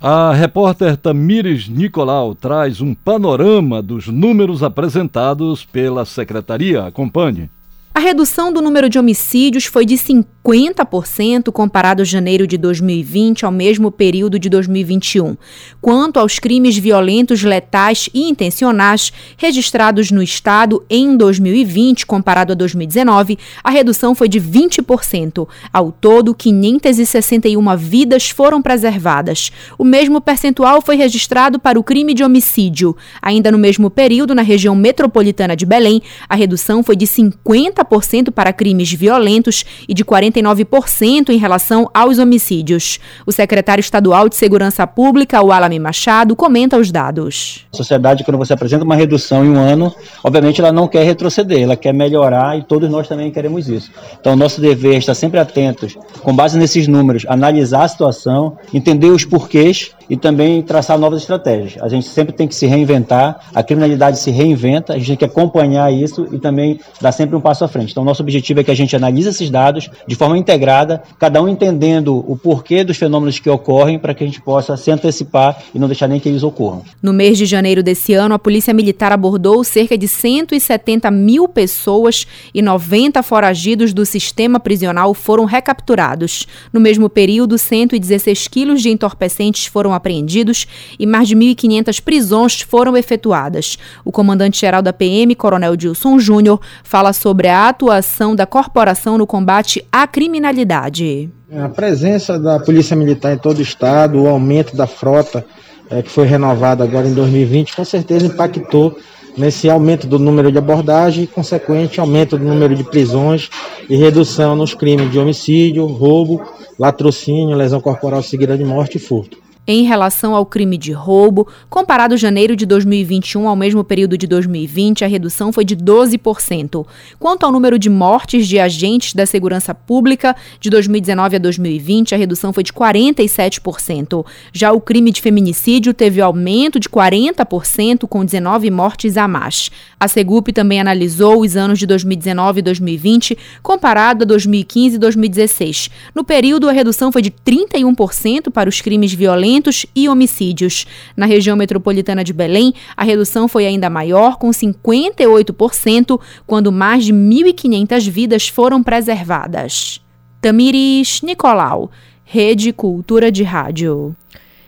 A 0.00 0.32
repórter 0.32 0.96
Tamires 0.96 1.68
Nicolau 1.68 2.34
traz 2.34 2.80
um 2.80 2.92
panorama 2.92 3.80
dos 3.80 4.08
números 4.08 4.64
apresentados 4.64 5.64
pela 5.64 6.04
secretaria. 6.04 6.84
Acompanhe. 6.86 7.48
A 7.94 8.00
redução 8.00 8.50
do 8.50 8.62
número 8.62 8.88
de 8.88 8.98
homicídios 8.98 9.66
foi 9.66 9.84
de 9.84 9.96
50% 9.96 11.52
comparado 11.52 12.06
janeiro 12.06 12.46
de 12.46 12.56
2020 12.56 13.44
ao 13.44 13.52
mesmo 13.52 13.90
período 13.90 14.38
de 14.38 14.48
2021. 14.48 15.36
Quanto 15.78 16.18
aos 16.18 16.38
crimes 16.38 16.78
violentos, 16.78 17.42
letais 17.42 18.08
e 18.14 18.30
intencionais 18.30 19.12
registrados 19.36 20.10
no 20.10 20.22
estado 20.22 20.82
em 20.88 21.14
2020 21.18 22.06
comparado 22.06 22.52
a 22.52 22.54
2019, 22.54 23.38
a 23.62 23.68
redução 23.68 24.14
foi 24.14 24.26
de 24.26 24.40
20%. 24.40 25.46
Ao 25.70 25.92
todo, 25.92 26.34
561 26.34 27.76
vidas 27.76 28.30
foram 28.30 28.62
preservadas. 28.62 29.52
O 29.76 29.84
mesmo 29.84 30.18
percentual 30.18 30.80
foi 30.80 30.96
registrado 30.96 31.58
para 31.58 31.78
o 31.78 31.84
crime 31.84 32.14
de 32.14 32.24
homicídio. 32.24 32.96
Ainda 33.20 33.52
no 33.52 33.58
mesmo 33.58 33.90
período, 33.90 34.34
na 34.34 34.42
região 34.42 34.74
metropolitana 34.74 35.54
de 35.54 35.66
Belém, 35.66 36.00
a 36.26 36.34
redução 36.34 36.82
foi 36.82 36.96
de 36.96 37.06
50 37.06 37.81
40% 37.84 38.30
para 38.30 38.52
crimes 38.52 38.92
violentos 38.92 39.64
e 39.88 39.94
de 39.94 40.04
49% 40.04 41.30
em 41.30 41.36
relação 41.36 41.90
aos 41.92 42.18
homicídios. 42.18 42.98
O 43.26 43.32
secretário 43.32 43.80
estadual 43.80 44.28
de 44.28 44.36
Segurança 44.36 44.86
Pública, 44.86 45.42
o 45.42 45.52
Alame 45.52 45.78
Machado, 45.78 46.36
comenta 46.36 46.78
os 46.78 46.90
dados. 46.90 47.66
A 47.72 47.76
sociedade, 47.76 48.24
quando 48.24 48.38
você 48.38 48.52
apresenta 48.52 48.84
uma 48.84 48.96
redução 48.96 49.44
em 49.44 49.50
um 49.50 49.58
ano, 49.58 49.94
obviamente 50.22 50.60
ela 50.60 50.72
não 50.72 50.88
quer 50.88 51.04
retroceder, 51.04 51.62
ela 51.62 51.76
quer 51.76 51.92
melhorar 51.92 52.58
e 52.58 52.62
todos 52.62 52.88
nós 52.90 53.08
também 53.08 53.30
queremos 53.30 53.68
isso. 53.68 53.90
Então, 54.20 54.36
nosso 54.36 54.60
dever 54.60 54.94
é 54.94 54.98
estar 54.98 55.14
sempre 55.14 55.40
atentos, 55.40 55.96
com 56.22 56.34
base 56.34 56.58
nesses 56.58 56.86
números, 56.86 57.24
analisar 57.28 57.84
a 57.84 57.88
situação, 57.88 58.56
entender 58.72 59.08
os 59.08 59.24
porquês 59.24 59.92
e 60.08 60.16
também 60.16 60.62
traçar 60.62 60.98
novas 60.98 61.22
estratégias. 61.22 61.82
A 61.82 61.88
gente 61.88 62.06
sempre 62.06 62.32
tem 62.32 62.48
que 62.48 62.54
se 62.54 62.66
reinventar, 62.66 63.40
a 63.54 63.62
criminalidade 63.62 64.18
se 64.18 64.30
reinventa, 64.30 64.94
a 64.94 64.98
gente 64.98 65.08
tem 65.08 65.16
que 65.16 65.24
acompanhar 65.24 65.92
isso 65.92 66.28
e 66.32 66.38
também 66.38 66.80
dar 67.00 67.12
sempre 67.12 67.36
um 67.36 67.40
passo 67.40 67.64
à 67.64 67.68
frente. 67.68 67.92
Então, 67.92 68.04
nosso 68.04 68.22
objetivo 68.22 68.60
é 68.60 68.64
que 68.64 68.70
a 68.70 68.74
gente 68.74 68.94
analise 68.94 69.28
esses 69.28 69.50
dados 69.50 69.90
de 70.06 70.14
forma 70.14 70.36
integrada, 70.38 71.02
cada 71.18 71.42
um 71.42 71.48
entendendo 71.48 72.24
o 72.26 72.36
porquê 72.36 72.84
dos 72.84 72.96
fenômenos 72.96 73.38
que 73.38 73.48
ocorrem, 73.48 73.98
para 73.98 74.14
que 74.14 74.24
a 74.24 74.26
gente 74.26 74.40
possa 74.40 74.76
se 74.76 74.90
antecipar 74.90 75.62
e 75.74 75.78
não 75.78 75.86
deixar 75.86 76.08
nem 76.08 76.20
que 76.20 76.28
eles 76.28 76.42
ocorram. 76.42 76.82
No 77.02 77.12
mês 77.12 77.38
de 77.38 77.46
janeiro 77.46 77.82
desse 77.82 78.14
ano, 78.14 78.34
a 78.34 78.38
Polícia 78.38 78.74
Militar 78.74 79.12
abordou 79.12 79.62
cerca 79.64 79.96
de 79.96 80.08
170 80.08 81.10
mil 81.10 81.48
pessoas 81.48 82.26
e 82.54 82.62
90 82.62 83.22
foragidos 83.22 83.92
do 83.92 84.04
sistema 84.04 84.58
prisional 84.58 85.14
foram 85.14 85.44
recapturados. 85.44 86.46
No 86.72 86.80
mesmo 86.80 87.08
período, 87.08 87.58
116 87.58 88.48
quilos 88.48 88.82
de 88.82 88.90
entorpecentes 88.90 89.66
foram 89.66 89.91
apreendidos 89.94 90.66
e 90.98 91.06
mais 91.06 91.28
de 91.28 91.36
1.500 91.36 92.00
prisões 92.02 92.60
foram 92.60 92.96
efetuadas. 92.96 93.78
O 94.04 94.12
comandante-geral 94.12 94.82
da 94.82 94.92
PM, 94.92 95.34
Coronel 95.34 95.76
Dilson 95.76 96.18
Júnior, 96.18 96.60
fala 96.82 97.12
sobre 97.12 97.48
a 97.48 97.68
atuação 97.68 98.34
da 98.34 98.46
corporação 98.46 99.18
no 99.18 99.26
combate 99.26 99.84
à 99.90 100.06
criminalidade. 100.06 101.30
A 101.54 101.68
presença 101.68 102.38
da 102.38 102.58
Polícia 102.58 102.96
Militar 102.96 103.34
em 103.34 103.38
todo 103.38 103.58
o 103.58 103.62
estado, 103.62 104.22
o 104.22 104.28
aumento 104.28 104.76
da 104.76 104.86
frota 104.86 105.44
é, 105.92 106.02
que 106.02 106.10
foi 106.10 106.26
renovada 106.26 106.82
agora 106.82 107.06
em 107.06 107.12
2020, 107.12 107.76
com 107.76 107.84
certeza 107.84 108.26
impactou 108.26 108.96
nesse 109.36 109.68
aumento 109.68 110.06
do 110.06 110.18
número 110.18 110.50
de 110.50 110.56
abordagem 110.56 111.24
e 111.24 111.26
consequente 111.26 112.00
aumento 112.00 112.38
do 112.38 112.44
número 112.44 112.74
de 112.74 112.82
prisões 112.84 113.50
e 113.88 113.96
redução 113.96 114.56
nos 114.56 114.74
crimes 114.74 115.10
de 115.10 115.18
homicídio, 115.18 115.84
roubo, 115.86 116.42
latrocínio, 116.78 117.56
lesão 117.56 117.80
corporal 117.80 118.22
seguida 118.22 118.56
de 118.56 118.64
morte 118.64 118.96
e 118.96 119.00
furto 119.00 119.38
em 119.66 119.84
relação 119.84 120.34
ao 120.34 120.44
crime 120.44 120.76
de 120.76 120.92
roubo. 120.92 121.46
Comparado 121.70 122.16
janeiro 122.16 122.56
de 122.56 122.66
2021 122.66 123.48
ao 123.48 123.54
mesmo 123.54 123.84
período 123.84 124.18
de 124.18 124.26
2020, 124.26 125.04
a 125.04 125.08
redução 125.08 125.52
foi 125.52 125.64
de 125.64 125.76
12%. 125.76 126.84
Quanto 127.18 127.44
ao 127.44 127.52
número 127.52 127.78
de 127.78 127.88
mortes 127.88 128.48
de 128.48 128.58
agentes 128.58 129.14
da 129.14 129.24
segurança 129.24 129.74
pública, 129.74 130.34
de 130.58 130.68
2019 130.70 131.36
a 131.36 131.38
2020, 131.38 132.14
a 132.14 132.18
redução 132.18 132.52
foi 132.52 132.64
de 132.64 132.72
47%. 132.72 134.24
Já 134.52 134.72
o 134.72 134.80
crime 134.80 135.10
de 135.10 135.20
feminicídio 135.20 135.94
teve 135.94 136.20
aumento 136.20 136.80
de 136.80 136.88
40%, 136.88 138.08
com 138.08 138.24
19 138.24 138.70
mortes 138.70 139.16
a 139.16 139.28
mais. 139.28 139.70
A 139.98 140.08
Segup 140.08 140.48
também 140.52 140.80
analisou 140.80 141.40
os 141.40 141.56
anos 141.56 141.78
de 141.78 141.86
2019 141.86 142.58
e 142.58 142.62
2020, 142.62 143.38
comparado 143.62 144.24
a 144.24 144.26
2015 144.26 144.96
e 144.96 144.98
2016. 144.98 145.90
No 146.14 146.24
período, 146.24 146.68
a 146.68 146.72
redução 146.72 147.12
foi 147.12 147.22
de 147.22 147.30
31% 147.30 148.50
para 148.50 148.68
os 148.68 148.80
crimes 148.80 149.12
violentos 149.12 149.51
e 149.94 150.08
homicídios. 150.08 150.86
Na 151.16 151.26
região 151.26 151.56
metropolitana 151.56 152.22
de 152.22 152.32
Belém, 152.32 152.72
a 152.96 153.04
redução 153.04 153.48
foi 153.48 153.66
ainda 153.66 153.90
maior, 153.90 154.36
com 154.36 154.50
58%, 154.50 156.20
quando 156.46 156.70
mais 156.72 157.04
de 157.04 157.12
1.500 157.12 158.08
vidas 158.08 158.48
foram 158.48 158.82
preservadas. 158.82 160.00
Tamires 160.40 161.20
Nicolau, 161.22 161.90
Rede 162.24 162.72
Cultura 162.72 163.30
de 163.30 163.42
Rádio. 163.42 164.16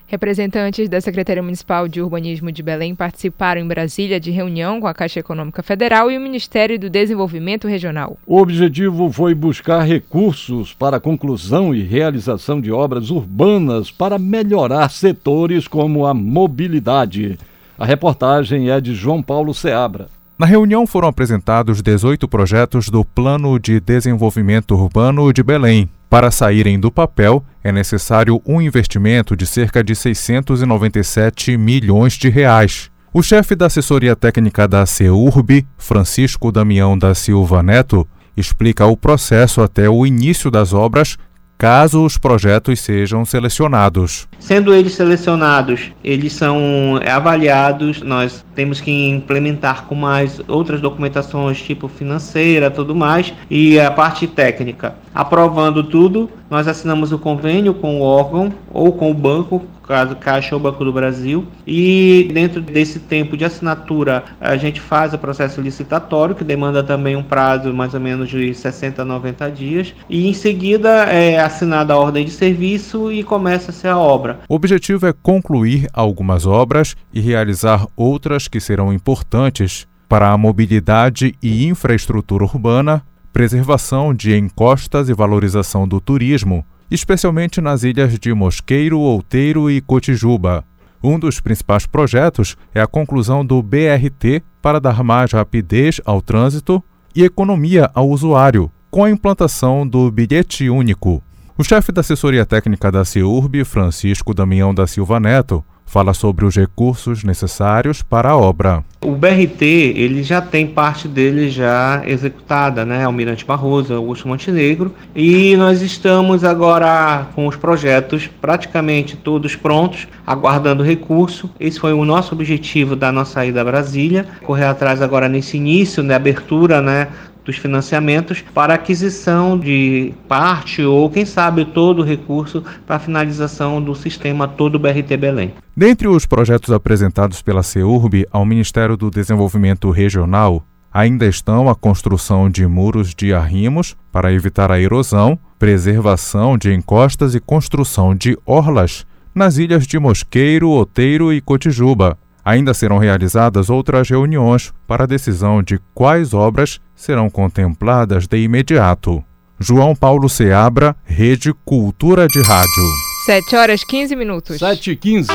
Representantes 0.06 0.88
da 0.88 1.00
Secretaria 1.00 1.42
Municipal 1.42 1.88
de 1.88 2.02
Urbanismo 2.02 2.52
de 2.52 2.62
Belém 2.62 2.94
participaram 2.94 3.60
em 3.60 3.66
Brasília 3.66 4.20
de 4.20 4.30
reunião 4.30 4.80
com 4.80 4.86
a 4.86 4.92
Caixa 4.92 5.20
Econômica 5.20 5.62
Federal 5.62 6.10
e 6.10 6.18
o 6.18 6.20
Ministério 6.20 6.78
do 6.78 6.90
Desenvolvimento 6.90 7.66
Regional. 7.66 8.18
O 8.26 8.38
objetivo 8.38 9.10
foi 9.10 9.34
buscar 9.34 9.82
recursos 9.82 10.74
para 10.74 10.98
a 10.98 11.00
conclusão 11.00 11.74
e 11.74 11.82
realização 11.82 12.60
de 12.60 12.70
obras 12.70 13.10
urbanas 13.10 13.90
para 13.90 14.18
melhorar 14.18 14.90
setores 14.90 15.66
como 15.66 16.04
a 16.04 16.12
mobilidade. 16.12 17.38
A 17.78 17.86
reportagem 17.86 18.70
é 18.70 18.80
de 18.80 18.94
João 18.94 19.22
Paulo 19.22 19.54
Seabra. 19.54 20.08
Na 20.38 20.46
reunião 20.46 20.86
foram 20.86 21.08
apresentados 21.08 21.80
18 21.80 22.26
projetos 22.28 22.88
do 22.88 23.04
Plano 23.04 23.58
de 23.58 23.80
Desenvolvimento 23.80 24.74
Urbano 24.74 25.32
de 25.32 25.42
Belém, 25.42 25.88
para 26.14 26.30
saírem 26.30 26.78
do 26.78 26.92
papel, 26.92 27.44
é 27.60 27.72
necessário 27.72 28.40
um 28.46 28.62
investimento 28.62 29.36
de 29.36 29.44
cerca 29.44 29.82
de 29.82 29.96
697 29.96 31.56
milhões 31.56 32.12
de 32.12 32.28
reais. 32.28 32.88
O 33.12 33.20
chefe 33.20 33.56
da 33.56 33.66
assessoria 33.66 34.14
técnica 34.14 34.68
da 34.68 34.86
CEURB, 34.86 35.66
Francisco 35.76 36.52
Damião 36.52 36.96
da 36.96 37.16
Silva 37.16 37.64
Neto, 37.64 38.06
explica 38.36 38.86
o 38.86 38.96
processo 38.96 39.60
até 39.60 39.90
o 39.90 40.06
início 40.06 40.52
das 40.52 40.72
obras 40.72 41.16
caso 41.56 42.04
os 42.04 42.18
projetos 42.18 42.80
sejam 42.80 43.24
selecionados. 43.24 44.28
Sendo 44.38 44.74
eles 44.74 44.94
selecionados, 44.94 45.92
eles 46.02 46.32
são 46.32 47.00
avaliados, 47.06 48.02
nós 48.02 48.44
temos 48.54 48.80
que 48.80 49.08
implementar 49.08 49.84
com 49.84 49.94
mais 49.94 50.40
outras 50.48 50.80
documentações, 50.80 51.62
tipo 51.62 51.88
financeira, 51.88 52.70
tudo 52.70 52.94
mais, 52.94 53.32
e 53.48 53.78
a 53.78 53.90
parte 53.90 54.26
técnica. 54.26 54.96
Aprovando 55.14 55.82
tudo, 55.82 56.28
nós 56.54 56.68
assinamos 56.68 57.10
o 57.10 57.18
convênio 57.18 57.74
com 57.74 58.00
o 58.00 58.02
órgão 58.02 58.54
ou 58.70 58.92
com 58.92 59.10
o 59.10 59.14
banco 59.14 59.60
caso 59.82 60.14
Caixa 60.14 60.54
ou 60.54 60.60
Banco 60.60 60.84
do 60.84 60.92
Brasil. 60.92 61.44
E 61.66 62.30
dentro 62.32 62.60
desse 62.60 63.00
tempo 63.00 63.36
de 63.36 63.44
assinatura, 63.44 64.22
a 64.40 64.56
gente 64.56 64.80
faz 64.80 65.12
o 65.12 65.18
processo 65.18 65.60
licitatório, 65.60 66.32
que 66.32 66.44
demanda 66.44 66.80
também 66.80 67.16
um 67.16 67.24
prazo 67.24 67.74
mais 67.74 67.92
ou 67.92 67.98
menos 67.98 68.30
de 68.30 68.54
60 68.54 69.02
a 69.02 69.04
90 69.04 69.50
dias. 69.50 69.92
E 70.08 70.28
em 70.28 70.32
seguida 70.32 70.88
é 71.06 71.40
assinada 71.40 71.92
a 71.92 71.98
ordem 71.98 72.24
de 72.24 72.30
serviço 72.30 73.10
e 73.10 73.24
começa-se 73.24 73.88
a 73.88 73.98
obra. 73.98 74.38
O 74.48 74.54
objetivo 74.54 75.08
é 75.08 75.12
concluir 75.12 75.88
algumas 75.92 76.46
obras 76.46 76.96
e 77.12 77.20
realizar 77.20 77.84
outras 77.96 78.46
que 78.46 78.60
serão 78.60 78.92
importantes 78.92 79.88
para 80.08 80.30
a 80.30 80.38
mobilidade 80.38 81.34
e 81.42 81.66
infraestrutura 81.66 82.44
urbana, 82.44 83.02
preservação 83.34 84.14
de 84.14 84.36
encostas 84.36 85.08
e 85.08 85.12
valorização 85.12 85.88
do 85.88 86.00
turismo, 86.00 86.64
especialmente 86.88 87.60
nas 87.60 87.82
ilhas 87.82 88.16
de 88.16 88.32
Mosqueiro, 88.32 89.00
Outeiro 89.00 89.68
e 89.68 89.80
Cotijuba. 89.80 90.64
Um 91.02 91.18
dos 91.18 91.40
principais 91.40 91.84
projetos 91.84 92.56
é 92.72 92.80
a 92.80 92.86
conclusão 92.86 93.44
do 93.44 93.60
BRT 93.60 94.40
para 94.62 94.80
dar 94.80 95.02
mais 95.02 95.32
rapidez 95.32 96.00
ao 96.04 96.22
trânsito 96.22 96.80
e 97.12 97.24
economia 97.24 97.90
ao 97.92 98.08
usuário, 98.08 98.70
com 98.88 99.02
a 99.02 99.10
implantação 99.10 99.84
do 99.84 100.08
bilhete 100.12 100.70
único. 100.70 101.20
O 101.58 101.64
chefe 101.64 101.90
da 101.90 102.02
assessoria 102.02 102.46
técnica 102.46 102.90
da 102.92 103.04
CIURB, 103.04 103.64
Francisco 103.64 104.32
Damião 104.32 104.72
da 104.72 104.86
Silva 104.86 105.18
Neto, 105.18 105.64
fala 105.94 106.12
sobre 106.12 106.44
os 106.44 106.56
recursos 106.56 107.22
necessários 107.22 108.02
para 108.02 108.30
a 108.30 108.36
obra. 108.36 108.82
O 109.00 109.12
BRT 109.12 109.62
ele 109.62 110.24
já 110.24 110.40
tem 110.40 110.66
parte 110.66 111.06
dele 111.06 111.48
já 111.48 112.02
executada, 112.04 112.84
né? 112.84 113.04
Almirante 113.04 113.44
Barroso, 113.44 113.94
Augusto 113.94 114.26
Montenegro, 114.26 114.92
e 115.14 115.56
nós 115.56 115.82
estamos 115.82 116.42
agora 116.42 117.28
com 117.36 117.46
os 117.46 117.54
projetos 117.54 118.28
praticamente 118.40 119.16
todos 119.16 119.54
prontos, 119.54 120.08
aguardando 120.26 120.82
recurso. 120.82 121.48
Esse 121.60 121.78
foi 121.78 121.92
o 121.92 122.04
nosso 122.04 122.34
objetivo 122.34 122.96
da 122.96 123.12
nossa 123.12 123.46
ida 123.46 123.60
a 123.60 123.64
Brasília, 123.64 124.26
correr 124.42 124.64
atrás 124.64 125.00
agora 125.00 125.28
nesse 125.28 125.58
início, 125.58 126.02
né, 126.02 126.16
abertura, 126.16 126.82
né, 126.82 127.06
dos 127.44 127.56
financiamentos 127.56 128.44
para 128.54 128.74
aquisição 128.74 129.58
de 129.58 130.14
parte 130.28 130.82
ou, 130.82 131.10
quem 131.10 131.24
sabe, 131.24 131.64
todo 131.64 132.00
o 132.00 132.04
recurso 132.04 132.64
para 132.86 132.96
a 132.96 132.98
finalização 133.00 133.82
do 133.82 133.94
sistema 133.94 134.48
todo 134.48 134.78
BRT 134.78 135.16
Belém. 135.16 135.54
Dentre 135.76 136.08
os 136.08 136.26
projetos 136.26 136.72
apresentados 136.72 137.42
pela 137.42 137.62
CEURB 137.62 138.26
ao 138.30 138.44
Ministério 138.44 138.96
do 138.96 139.10
Desenvolvimento 139.10 139.90
Regional, 139.90 140.64
ainda 140.92 141.26
estão 141.26 141.68
a 141.68 141.74
construção 141.74 142.48
de 142.48 142.66
muros 142.66 143.14
de 143.14 143.34
arrimos 143.34 143.96
para 144.12 144.32
evitar 144.32 144.70
a 144.70 144.80
erosão, 144.80 145.38
preservação 145.58 146.56
de 146.56 146.72
encostas 146.72 147.34
e 147.34 147.40
construção 147.40 148.14
de 148.14 148.38
orlas 148.46 149.04
nas 149.34 149.58
ilhas 149.58 149.86
de 149.86 149.98
Mosqueiro, 149.98 150.70
Oteiro 150.70 151.32
e 151.32 151.40
Cotijuba, 151.40 152.16
Ainda 152.44 152.74
serão 152.74 152.98
realizadas 152.98 153.70
outras 153.70 154.08
reuniões 154.10 154.72
para 154.86 155.04
a 155.04 155.06
decisão 155.06 155.62
de 155.62 155.80
quais 155.94 156.34
obras 156.34 156.78
serão 156.94 157.28
contempladas 157.28 158.26
de 158.26 158.38
imediato. 158.38 159.22
João 159.58 159.94
Paulo 159.94 160.28
Seabra, 160.28 160.96
Rede 161.04 161.52
Cultura 161.64 162.26
de 162.26 162.42
Rádio. 162.42 162.84
7 163.26 163.56
horas 163.56 163.84
15 163.84 164.16
minutos. 164.16 164.58
7 164.58 164.90
e 164.90 164.96
15. 164.96 165.28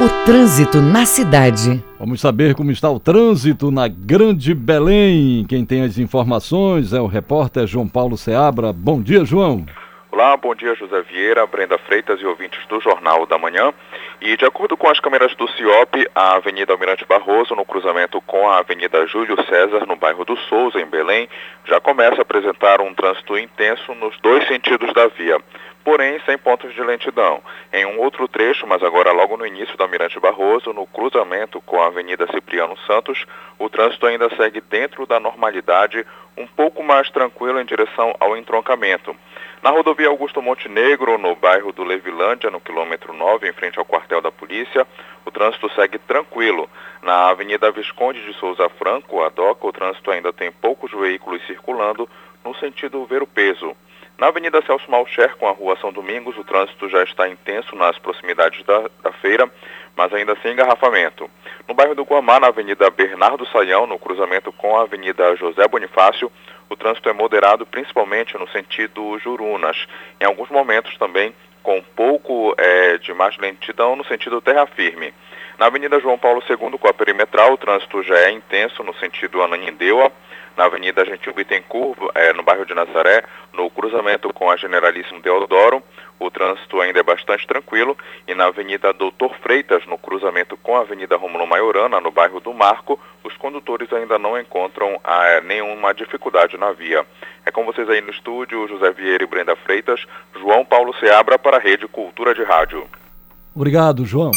O 0.00 0.24
trânsito 0.24 0.80
na 0.80 1.06
cidade. 1.06 1.82
Vamos 1.98 2.20
saber 2.20 2.54
como 2.54 2.70
está 2.70 2.90
o 2.90 3.00
trânsito 3.00 3.70
na 3.70 3.88
Grande 3.88 4.54
Belém. 4.54 5.44
Quem 5.48 5.64
tem 5.64 5.82
as 5.82 5.98
informações 5.98 6.92
é 6.92 7.00
o 7.00 7.06
repórter 7.06 7.66
João 7.66 7.88
Paulo 7.88 8.16
Seabra. 8.16 8.72
Bom 8.72 9.00
dia, 9.00 9.24
João. 9.24 9.64
Olá, 10.14 10.36
bom 10.36 10.54
dia 10.54 10.74
José 10.74 11.00
Vieira, 11.00 11.46
Brenda 11.46 11.78
Freitas 11.78 12.20
e 12.20 12.26
ouvintes 12.26 12.66
do 12.66 12.78
Jornal 12.82 13.24
da 13.24 13.38
Manhã. 13.38 13.72
E 14.20 14.36
de 14.36 14.44
acordo 14.44 14.76
com 14.76 14.86
as 14.90 15.00
câmeras 15.00 15.34
do 15.36 15.48
CIOP, 15.48 16.06
a 16.14 16.34
Avenida 16.34 16.70
Almirante 16.70 17.06
Barroso, 17.06 17.54
no 17.54 17.64
cruzamento 17.64 18.20
com 18.20 18.46
a 18.46 18.58
Avenida 18.58 19.06
Júlio 19.06 19.42
César, 19.46 19.86
no 19.86 19.96
bairro 19.96 20.22
do 20.26 20.36
Souza, 20.36 20.78
em 20.78 20.84
Belém, 20.84 21.30
já 21.64 21.80
começa 21.80 22.16
a 22.16 22.20
apresentar 22.20 22.82
um 22.82 22.92
trânsito 22.92 23.38
intenso 23.38 23.94
nos 23.94 24.14
dois 24.20 24.46
sentidos 24.46 24.92
da 24.92 25.06
via. 25.06 25.40
porém 25.82 26.20
sem 26.26 26.36
pontos 26.36 26.74
de 26.74 26.82
lentidão. 26.82 27.42
Em 27.72 27.86
um 27.86 27.98
outro 27.98 28.28
trecho, 28.28 28.66
mas 28.66 28.82
agora 28.82 29.12
logo 29.12 29.38
no 29.38 29.46
início 29.46 29.76
da 29.78 29.88
Mirante 29.88 30.20
Barroso, 30.20 30.74
no 30.74 30.86
cruzamento 30.86 31.58
com 31.62 31.80
a 31.80 31.86
Avenida 31.86 32.26
Cipriano 32.26 32.76
Santos, 32.86 33.24
o 33.58 33.68
trânsito 33.70 34.06
ainda 34.06 34.28
segue 34.36 34.60
dentro 34.60 35.06
da 35.06 35.18
normalidade, 35.18 36.06
um 36.36 36.46
pouco 36.46 36.82
mais 36.82 37.10
tranquilo 37.10 37.58
em 37.58 37.64
direção 37.64 38.14
ao 38.20 38.36
entroncamento. 38.36 39.16
Na 39.62 39.70
rodovia 39.70 40.08
Augusto 40.08 40.42
Montenegro, 40.42 41.16
no 41.18 41.36
bairro 41.36 41.70
do 41.70 41.84
Levilândia, 41.84 42.50
no 42.50 42.60
quilômetro 42.60 43.12
9, 43.12 43.48
em 43.48 43.52
frente 43.52 43.78
ao 43.78 43.84
quartel 43.84 44.20
da 44.20 44.32
polícia, 44.32 44.84
o 45.24 45.30
trânsito 45.30 45.72
segue 45.72 46.00
tranquilo. 46.00 46.68
Na 47.00 47.28
Avenida 47.28 47.70
Visconde 47.70 48.20
de 48.26 48.34
Souza 48.40 48.68
Franco, 48.70 49.22
a 49.22 49.28
DOCA, 49.28 49.68
o 49.68 49.72
trânsito 49.72 50.10
ainda 50.10 50.32
tem 50.32 50.50
poucos 50.50 50.90
veículos 50.90 51.40
circulando 51.46 52.10
no 52.44 52.52
sentido 52.56 53.06
ver 53.06 53.22
o 53.22 53.26
peso. 53.26 53.76
Na 54.18 54.26
Avenida 54.26 54.60
Celso 54.62 54.90
Malcher, 54.90 55.36
com 55.36 55.46
a 55.46 55.52
Rua 55.52 55.76
São 55.80 55.92
Domingos, 55.92 56.36
o 56.36 56.42
trânsito 56.42 56.88
já 56.88 57.04
está 57.04 57.28
intenso 57.28 57.76
nas 57.76 57.96
proximidades 57.98 58.64
da, 58.64 58.90
da 59.00 59.12
feira, 59.12 59.48
mas 59.96 60.12
ainda 60.12 60.36
sem 60.42 60.54
engarrafamento. 60.54 61.30
No 61.68 61.74
bairro 61.74 61.94
do 61.94 62.02
Guamá, 62.02 62.40
na 62.40 62.48
Avenida 62.48 62.90
Bernardo 62.90 63.46
Saião, 63.46 63.86
no 63.86 63.98
cruzamento 63.98 64.52
com 64.52 64.76
a 64.76 64.82
Avenida 64.82 65.36
José 65.36 65.68
Bonifácio, 65.68 66.32
o 66.68 66.76
trânsito 66.76 67.08
é 67.08 67.12
moderado 67.12 67.66
principalmente 67.66 68.36
no 68.38 68.48
sentido 68.48 69.18
Jurunas. 69.18 69.86
Em 70.20 70.24
alguns 70.24 70.50
momentos 70.50 70.96
também 70.96 71.34
com 71.62 71.78
um 71.78 71.82
pouco 71.82 72.54
é, 72.58 72.98
de 72.98 73.14
mais 73.14 73.36
lentidão 73.38 73.94
no 73.94 74.04
sentido 74.04 74.40
terra 74.40 74.66
firme. 74.66 75.14
Na 75.58 75.66
Avenida 75.66 76.00
João 76.00 76.18
Paulo 76.18 76.42
II, 76.48 76.78
com 76.78 76.88
a 76.88 76.94
perimetral, 76.94 77.52
o 77.52 77.56
trânsito 77.56 78.02
já 78.02 78.16
é 78.16 78.30
intenso 78.30 78.82
no 78.82 78.94
sentido 78.94 79.42
Ananindeua. 79.42 80.10
Na 80.56 80.64
Avenida 80.64 81.04
Gentil 81.04 81.32
Bittencourt, 81.34 81.98
é, 82.14 82.32
no 82.32 82.42
bairro 82.42 82.66
de 82.66 82.74
Nazaré, 82.74 83.24
no 83.52 83.70
cruzamento 83.70 84.32
com 84.32 84.50
a 84.50 84.56
Generalíssimo 84.56 85.20
Deodoro, 85.20 85.82
o 86.18 86.30
trânsito 86.30 86.80
ainda 86.80 87.00
é 87.00 87.02
bastante 87.02 87.46
tranquilo. 87.46 87.96
E 88.28 88.34
na 88.34 88.46
Avenida 88.46 88.92
Doutor 88.92 89.34
Freitas, 89.42 89.84
no 89.86 89.98
cruzamento 89.98 90.56
com 90.56 90.76
a 90.76 90.80
Avenida 90.80 91.16
Romulo 91.16 91.46
Maiorana, 91.46 92.00
no 92.00 92.10
bairro 92.10 92.40
do 92.40 92.52
Marco, 92.52 92.98
os 93.24 93.36
condutores 93.36 93.92
ainda 93.92 94.18
não 94.18 94.38
encontram 94.38 95.00
ah, 95.02 95.40
nenhuma 95.42 95.92
dificuldade 95.92 96.56
na 96.56 96.72
via. 96.72 97.04
É 97.44 97.50
com 97.50 97.64
vocês 97.64 97.88
aí 97.88 98.00
no 98.00 98.10
estúdio, 98.10 98.68
José 98.68 98.90
Vieira 98.92 99.24
e 99.24 99.26
Brenda 99.26 99.56
Freitas, 99.56 100.04
João 100.38 100.64
Paulo 100.64 100.94
Seabra 101.00 101.38
para 101.38 101.56
a 101.56 101.60
Rede 101.60 101.88
Cultura 101.88 102.34
de 102.34 102.42
Rádio. 102.42 102.86
Obrigado, 103.54 104.04
João. 104.06 104.30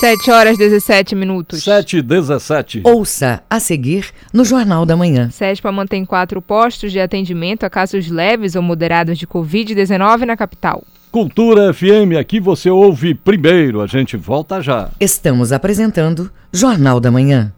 7 0.00 0.30
horas 0.30 0.58
17 0.58 1.14
minutos. 1.14 1.62
7 1.62 1.98
e 1.98 2.02
17. 2.02 2.82
Ouça 2.84 3.42
a 3.48 3.60
seguir 3.60 4.10
no 4.32 4.44
Jornal 4.44 4.84
da 4.84 4.96
Manhã. 4.96 5.30
SESPA 5.30 5.70
mantém 5.70 6.04
quatro 6.04 6.42
postos 6.42 6.90
de 6.90 6.98
atendimento 6.98 7.64
a 7.64 7.70
casos 7.70 8.08
leves 8.10 8.56
ou 8.56 8.62
moderados 8.62 9.16
de 9.16 9.26
Covid-19 9.26 10.24
na 10.24 10.36
capital. 10.36 10.82
Cultura 11.12 11.72
FM, 11.72 12.18
aqui 12.18 12.40
você 12.40 12.68
ouve 12.68 13.14
primeiro. 13.14 13.80
A 13.80 13.86
gente 13.86 14.16
volta 14.16 14.60
já. 14.60 14.90
Estamos 14.98 15.52
apresentando 15.52 16.28
Jornal 16.52 16.98
da 16.98 17.12
Manhã. 17.12 17.52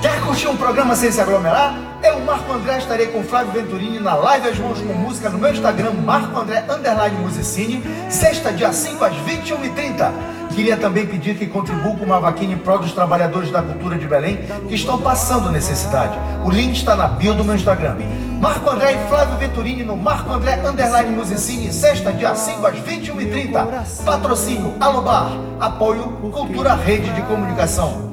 Quer 0.00 0.20
curtir 0.20 0.48
um 0.48 0.56
programa 0.56 0.96
sem 0.96 1.12
se 1.12 1.20
aglomerar? 1.20 1.91
Eu, 2.02 2.18
Marco 2.20 2.52
André, 2.52 2.78
estarei 2.78 3.06
com 3.06 3.22
Flávio 3.22 3.52
Venturini 3.52 4.00
na 4.00 4.16
Live 4.16 4.48
As 4.48 4.58
Mãos 4.58 4.80
com 4.80 4.92
Música 4.92 5.30
no 5.30 5.38
meu 5.38 5.52
Instagram, 5.52 5.92
Marco 6.04 6.36
André 6.36 6.64
Underline 6.68 7.16
Musicine, 7.18 7.80
sexta, 8.10 8.52
dia 8.52 8.72
5 8.72 9.04
às 9.04 9.14
21h30. 9.14 10.10
Queria 10.52 10.76
também 10.76 11.06
pedir 11.06 11.36
que 11.36 11.46
contribua 11.46 11.94
com 11.94 12.04
uma 12.04 12.18
vaquinha 12.18 12.54
em 12.54 12.58
prol 12.58 12.80
dos 12.80 12.92
trabalhadores 12.92 13.52
da 13.52 13.62
cultura 13.62 13.96
de 13.96 14.08
Belém 14.08 14.40
que 14.68 14.74
estão 14.74 15.00
passando 15.00 15.50
necessidade. 15.50 16.18
O 16.44 16.50
link 16.50 16.74
está 16.74 16.96
na 16.96 17.06
bio 17.06 17.34
do 17.34 17.44
meu 17.44 17.54
Instagram. 17.54 17.96
Marco 18.40 18.68
André 18.68 18.94
e 18.94 19.08
Flávio 19.08 19.38
Venturini 19.38 19.84
no 19.84 19.96
Marco 19.96 20.32
André 20.32 20.60
Underline 20.66 21.14
Musicine, 21.14 21.72
sexta, 21.72 22.12
dia 22.12 22.34
5 22.34 22.66
às 22.66 22.74
21h30. 22.80 24.04
Patrocínio 24.04 24.74
Alobar. 24.80 25.30
Apoio 25.60 26.02
Cultura 26.32 26.74
Rede 26.74 27.10
de 27.10 27.22
Comunicação. 27.22 28.11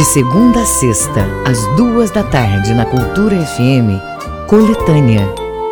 De 0.00 0.06
segunda 0.06 0.62
a 0.62 0.64
sexta, 0.64 1.26
às 1.46 1.58
duas 1.76 2.10
da 2.10 2.24
tarde, 2.24 2.72
na 2.72 2.86
Cultura 2.86 3.36
FM, 3.36 4.00
Coletânea. 4.48 5.26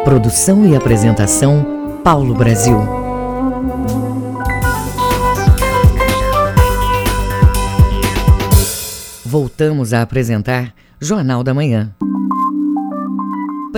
Produção 0.05 0.67
e 0.67 0.77
apresentação, 0.77 2.01
Paulo 2.05 2.35
Brasil. 2.35 2.77
Voltamos 9.25 9.95
a 9.95 10.03
apresentar 10.03 10.75
Jornal 11.01 11.43
da 11.43 11.55
Manhã. 11.55 11.95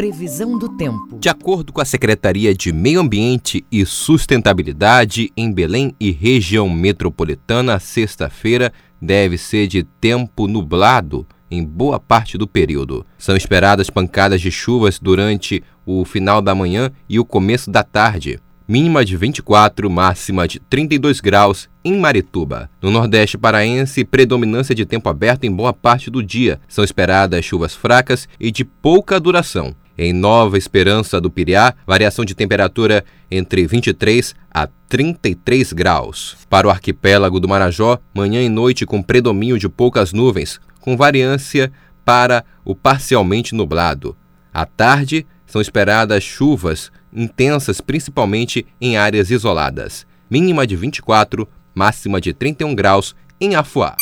Previsão 0.00 0.56
do 0.56 0.66
tempo. 0.78 1.18
De 1.20 1.28
acordo 1.28 1.74
com 1.74 1.80
a 1.82 1.84
Secretaria 1.84 2.54
de 2.54 2.72
Meio 2.72 3.00
Ambiente 3.00 3.62
e 3.70 3.84
Sustentabilidade, 3.84 5.30
em 5.36 5.52
Belém 5.52 5.94
e 6.00 6.10
região 6.10 6.70
metropolitana, 6.70 7.78
sexta-feira 7.78 8.72
deve 8.98 9.36
ser 9.36 9.66
de 9.66 9.82
tempo 9.82 10.46
nublado 10.46 11.26
em 11.50 11.62
boa 11.62 12.00
parte 12.00 12.38
do 12.38 12.48
período. 12.48 13.04
São 13.18 13.36
esperadas 13.36 13.90
pancadas 13.90 14.40
de 14.40 14.50
chuvas 14.50 14.98
durante 14.98 15.62
o 15.84 16.02
final 16.06 16.40
da 16.40 16.54
manhã 16.54 16.90
e 17.06 17.20
o 17.20 17.24
começo 17.24 17.70
da 17.70 17.82
tarde. 17.82 18.40
Mínima 18.66 19.04
de 19.04 19.18
24, 19.18 19.90
máxima 19.90 20.48
de 20.48 20.60
32 20.60 21.20
graus 21.20 21.68
em 21.84 21.98
Marituba. 21.98 22.70
No 22.80 22.90
Nordeste 22.90 23.36
paraense, 23.36 24.04
predominância 24.04 24.74
de 24.74 24.86
tempo 24.86 25.08
aberto 25.08 25.44
em 25.44 25.50
boa 25.50 25.72
parte 25.72 26.08
do 26.08 26.22
dia. 26.22 26.58
São 26.68 26.84
esperadas 26.84 27.44
chuvas 27.44 27.74
fracas 27.74 28.28
e 28.38 28.50
de 28.50 28.64
pouca 28.64 29.20
duração. 29.20 29.74
Em 30.02 30.14
Nova 30.14 30.56
Esperança 30.56 31.20
do 31.20 31.30
Piriá, 31.30 31.74
variação 31.86 32.24
de 32.24 32.34
temperatura 32.34 33.04
entre 33.30 33.66
23 33.66 34.34
a 34.50 34.66
33 34.88 35.74
graus. 35.74 36.38
Para 36.48 36.66
o 36.66 36.70
arquipélago 36.70 37.38
do 37.38 37.46
Marajó, 37.46 37.98
manhã 38.14 38.40
e 38.40 38.48
noite 38.48 38.86
com 38.86 39.02
predomínio 39.02 39.58
de 39.58 39.68
poucas 39.68 40.14
nuvens, 40.14 40.58
com 40.80 40.96
variância 40.96 41.70
para 42.02 42.46
o 42.64 42.74
parcialmente 42.74 43.54
nublado. 43.54 44.16
À 44.54 44.64
tarde, 44.64 45.26
são 45.44 45.60
esperadas 45.60 46.24
chuvas 46.24 46.90
intensas, 47.12 47.82
principalmente 47.82 48.64
em 48.80 48.96
áreas 48.96 49.30
isoladas. 49.30 50.06
Mínima 50.30 50.66
de 50.66 50.76
24, 50.76 51.46
máxima 51.74 52.22
de 52.22 52.32
31 52.32 52.74
graus 52.74 53.14
em 53.38 53.54
Afuá. 53.54 53.94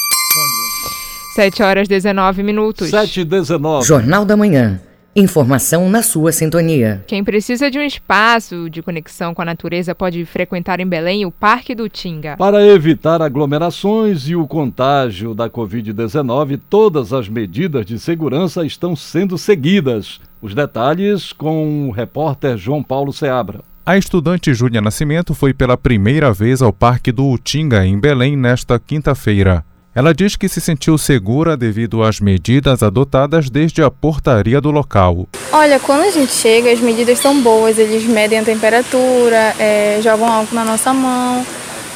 7 1.35 1.61
horas 1.61 1.89
19 1.89 2.45
minutos. 2.45 2.89
7 2.89 3.23
e 3.23 3.25
19. 3.25 3.85
Jornal 3.85 4.25
da 4.25 4.37
Manhã. 4.37 4.81
Informação 5.19 5.91
na 5.91 6.01
sua 6.01 6.31
sintonia. 6.31 7.03
Quem 7.05 7.25
precisa 7.25 7.69
de 7.69 7.77
um 7.77 7.83
espaço 7.83 8.71
de 8.71 8.81
conexão 8.81 9.35
com 9.35 9.43
a 9.43 9.45
natureza 9.45 9.93
pode 9.93 10.25
frequentar 10.25 10.79
em 10.79 10.87
Belém 10.87 11.27
o 11.27 11.33
Parque 11.33 11.75
do 11.75 11.89
Tinga. 11.89 12.37
Para 12.37 12.65
evitar 12.65 13.21
aglomerações 13.21 14.29
e 14.29 14.37
o 14.37 14.47
contágio 14.47 15.35
da 15.35 15.51
Covid-19, 15.51 16.61
todas 16.71 17.13
as 17.13 17.29
medidas 17.29 17.85
de 17.85 17.99
segurança 17.99 18.65
estão 18.65 18.95
sendo 18.95 19.37
seguidas. 19.37 20.21
Os 20.41 20.55
detalhes 20.55 21.33
com 21.33 21.89
o 21.89 21.91
repórter 21.91 22.57
João 22.57 22.81
Paulo 22.81 23.13
Seabra. 23.13 23.59
A 23.85 23.99
estudante 23.99 24.55
Júlia 24.55 24.81
Nascimento 24.81 25.35
foi 25.35 25.53
pela 25.53 25.77
primeira 25.77 26.33
vez 26.33 26.63
ao 26.63 26.73
Parque 26.73 27.11
do 27.11 27.27
Utinga, 27.27 27.85
em 27.85 27.99
Belém, 27.99 28.37
nesta 28.37 28.79
quinta-feira. 28.79 29.65
Ela 29.99 30.15
diz 30.15 30.37
que 30.37 30.49
se 30.49 30.61
sentiu 30.61 30.97
segura 30.97 31.57
devido 31.57 32.05
às 32.05 32.21
medidas 32.21 32.85
adotadas 32.85 33.51
desde 33.51 33.83
a 33.83 33.91
portaria 33.91 34.61
do 34.61 34.71
local. 34.71 35.27
Olha, 35.51 35.81
quando 35.81 36.03
a 36.03 36.11
gente 36.13 36.31
chega, 36.31 36.71
as 36.71 36.79
medidas 36.79 37.19
são 37.19 37.43
boas, 37.43 37.79
eles 37.79 38.05
medem 38.05 38.39
a 38.39 38.45
temperatura, 38.45 39.57
é, 39.59 39.99
jogam 40.01 40.33
álcool 40.33 40.55
na 40.55 40.65
nossa 40.65 40.95
mão. 40.95 41.45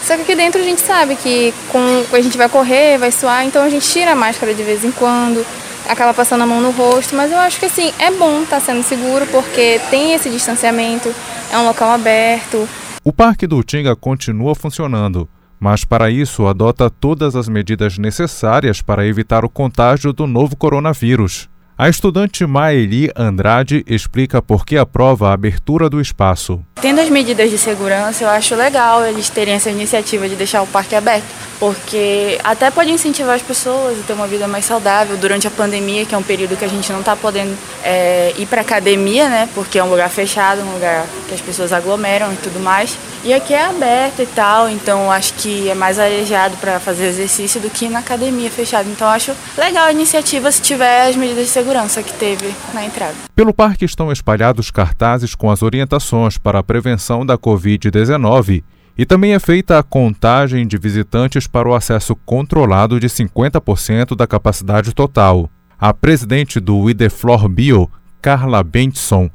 Só 0.02 0.16
que 0.16 0.22
aqui 0.22 0.34
dentro 0.34 0.60
a 0.60 0.64
gente 0.64 0.80
sabe 0.80 1.14
que 1.14 1.54
com, 1.68 1.78
a 2.12 2.20
gente 2.20 2.36
vai 2.36 2.48
correr, 2.48 2.98
vai 2.98 3.12
suar, 3.12 3.46
então 3.46 3.62
a 3.62 3.70
gente 3.70 3.88
tira 3.88 4.10
a 4.10 4.16
máscara 4.16 4.52
de 4.52 4.64
vez 4.64 4.84
em 4.84 4.90
quando, 4.90 5.46
acaba 5.88 6.12
passando 6.12 6.42
a 6.42 6.46
mão 6.46 6.60
no 6.60 6.72
rosto, 6.72 7.14
mas 7.14 7.30
eu 7.30 7.38
acho 7.38 7.60
que 7.60 7.66
assim, 7.66 7.92
é 8.00 8.10
bom 8.10 8.42
estar 8.42 8.58
tá 8.58 8.66
sendo 8.66 8.82
seguro 8.82 9.28
porque 9.28 9.80
tem 9.90 10.12
esse 10.12 10.28
distanciamento, 10.28 11.08
é 11.52 11.56
um 11.56 11.66
local 11.66 11.92
aberto. 11.92 12.68
O 13.04 13.12
Parque 13.12 13.46
do 13.46 13.58
Utinga 13.58 13.94
continua 13.94 14.56
funcionando 14.56 15.28
mas 15.62 15.84
para 15.84 16.10
isso 16.10 16.48
adota 16.48 16.90
todas 16.90 17.36
as 17.36 17.48
medidas 17.48 17.96
necessárias 17.96 18.82
para 18.82 19.06
evitar 19.06 19.44
o 19.44 19.48
contágio 19.48 20.12
do 20.12 20.26
novo 20.26 20.56
coronavírus. 20.56 21.48
A 21.78 21.88
estudante 21.88 22.44
Maeli 22.44 23.12
Andrade 23.16 23.84
explica 23.86 24.42
por 24.42 24.66
que 24.66 24.76
aprova 24.76 25.28
a 25.28 25.34
abertura 25.34 25.88
do 25.88 26.00
espaço. 26.00 26.60
Tendo 26.80 27.00
as 27.00 27.08
medidas 27.08 27.48
de 27.48 27.56
segurança, 27.56 28.24
eu 28.24 28.28
acho 28.28 28.56
legal 28.56 29.06
eles 29.06 29.30
terem 29.30 29.54
essa 29.54 29.70
iniciativa 29.70 30.28
de 30.28 30.34
deixar 30.34 30.62
o 30.62 30.66
parque 30.66 30.96
aberto, 30.96 31.24
porque 31.62 32.40
até 32.42 32.72
pode 32.72 32.90
incentivar 32.90 33.36
as 33.36 33.40
pessoas 33.40 33.96
a 34.00 34.02
ter 34.02 34.14
uma 34.14 34.26
vida 34.26 34.48
mais 34.48 34.64
saudável 34.64 35.16
durante 35.16 35.46
a 35.46 35.50
pandemia, 35.50 36.04
que 36.04 36.12
é 36.12 36.18
um 36.18 36.22
período 36.22 36.56
que 36.56 36.64
a 36.64 36.68
gente 36.68 36.90
não 36.90 36.98
está 36.98 37.14
podendo 37.14 37.56
é, 37.84 38.34
ir 38.36 38.46
para 38.46 38.62
academia, 38.62 39.28
né? 39.28 39.48
Porque 39.54 39.78
é 39.78 39.84
um 39.84 39.88
lugar 39.88 40.10
fechado, 40.10 40.60
um 40.60 40.72
lugar 40.72 41.06
que 41.28 41.32
as 41.32 41.40
pessoas 41.40 41.72
aglomeram 41.72 42.32
e 42.32 42.36
tudo 42.38 42.58
mais. 42.58 42.98
E 43.22 43.32
aqui 43.32 43.54
é 43.54 43.64
aberto 43.64 44.22
e 44.22 44.26
tal, 44.26 44.68
então 44.68 45.08
acho 45.12 45.34
que 45.34 45.70
é 45.70 45.74
mais 45.76 46.00
arejado 46.00 46.56
para 46.56 46.80
fazer 46.80 47.04
exercício 47.04 47.60
do 47.60 47.70
que 47.70 47.88
na 47.88 48.00
academia 48.00 48.50
fechada. 48.50 48.88
Então 48.88 49.06
acho 49.06 49.32
legal 49.56 49.84
a 49.84 49.92
iniciativa 49.92 50.50
se 50.50 50.60
tiver 50.60 51.06
as 51.06 51.14
medidas 51.14 51.44
de 51.44 51.52
segurança 51.52 52.02
que 52.02 52.12
teve 52.12 52.52
na 52.74 52.84
entrada. 52.84 53.14
Pelo 53.36 53.54
parque 53.54 53.84
estão 53.84 54.10
espalhados 54.10 54.68
cartazes 54.68 55.36
com 55.36 55.48
as 55.48 55.62
orientações 55.62 56.36
para 56.36 56.58
a 56.58 56.62
prevenção 56.64 57.24
da 57.24 57.38
Covid-19 57.38 58.64
e 58.96 59.06
também 59.06 59.34
é 59.34 59.38
feita 59.38 59.78
a 59.78 59.82
contagem 59.82 60.66
de 60.66 60.76
visitantes 60.76 61.46
para 61.46 61.68
o 61.68 61.74
acesso 61.74 62.14
controlado 62.26 63.00
de 63.00 63.08
50% 63.08 64.14
da 64.14 64.26
capacidade 64.26 64.94
total. 64.94 65.48
A 65.78 65.92
presidente 65.92 66.60
do 66.60 66.88
Ideflor 66.88 67.48
Bio, 67.48 67.90
Carla 68.20 68.62
Bentson, 68.62 69.30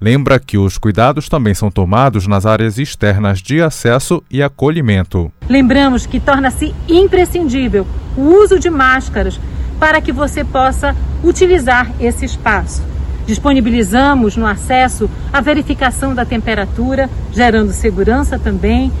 lembra 0.00 0.38
que 0.38 0.58
os 0.58 0.76
cuidados 0.76 1.28
também 1.28 1.54
são 1.54 1.70
tomados 1.70 2.26
nas 2.26 2.44
áreas 2.44 2.78
externas 2.78 3.40
de 3.40 3.62
acesso 3.62 4.22
e 4.30 4.42
acolhimento. 4.42 5.32
Lembramos 5.48 6.04
que 6.04 6.20
torna-se 6.20 6.74
imprescindível 6.88 7.86
o 8.16 8.22
uso 8.42 8.58
de 8.58 8.68
máscaras 8.68 9.40
para 9.78 10.00
que 10.00 10.12
você 10.12 10.44
possa 10.44 10.94
utilizar 11.22 11.90
esse 12.00 12.24
espaço. 12.24 12.82
Disponibilizamos 13.26 14.36
no 14.36 14.46
acesso 14.46 15.10
a 15.32 15.40
verificação 15.40 16.14
da 16.14 16.24
temperatura, 16.24 17.10
gerando 17.32 17.72
segurança 17.72 18.38
também. 18.38 18.92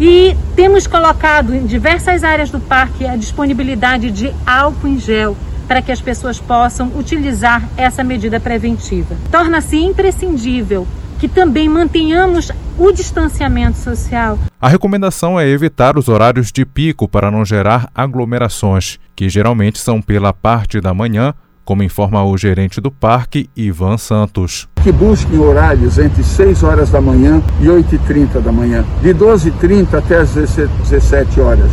E 0.00 0.36
temos 0.56 0.86
colocado 0.86 1.54
em 1.54 1.66
diversas 1.66 2.24
áreas 2.24 2.50
do 2.50 2.60
parque 2.60 3.06
a 3.06 3.16
disponibilidade 3.16 4.10
de 4.10 4.32
álcool 4.46 4.88
em 4.88 4.98
gel 4.98 5.36
para 5.66 5.80
que 5.80 5.92
as 5.92 6.00
pessoas 6.00 6.38
possam 6.38 6.90
utilizar 6.96 7.62
essa 7.76 8.04
medida 8.04 8.38
preventiva. 8.38 9.16
Torna-se 9.30 9.76
imprescindível 9.76 10.86
que 11.18 11.28
também 11.28 11.68
mantenhamos 11.68 12.50
o 12.78 12.92
distanciamento 12.92 13.78
social. 13.78 14.38
A 14.60 14.68
recomendação 14.68 15.38
é 15.38 15.48
evitar 15.48 15.96
os 15.96 16.08
horários 16.08 16.50
de 16.50 16.64
pico 16.64 17.08
para 17.08 17.30
não 17.30 17.44
gerar 17.44 17.88
aglomerações, 17.94 18.98
que 19.14 19.28
geralmente 19.28 19.78
são 19.78 20.02
pela 20.02 20.32
parte 20.32 20.80
da 20.80 20.92
manhã, 20.92 21.32
como 21.64 21.82
informa 21.82 22.22
o 22.24 22.36
gerente 22.36 22.80
do 22.80 22.90
parque, 22.90 23.48
Ivan 23.56 23.96
Santos. 23.96 24.68
Que 24.82 24.92
busquem 24.92 25.38
horários 25.38 25.98
entre 25.98 26.22
6 26.22 26.62
horas 26.62 26.90
da 26.90 27.00
manhã 27.00 27.42
e 27.60 27.66
8h30 27.66 28.40
da 28.40 28.52
manhã, 28.52 28.84
de 29.00 29.14
12h30 29.14 29.94
até 29.94 30.18
as 30.18 30.34
17 30.34 31.40
horas, 31.40 31.70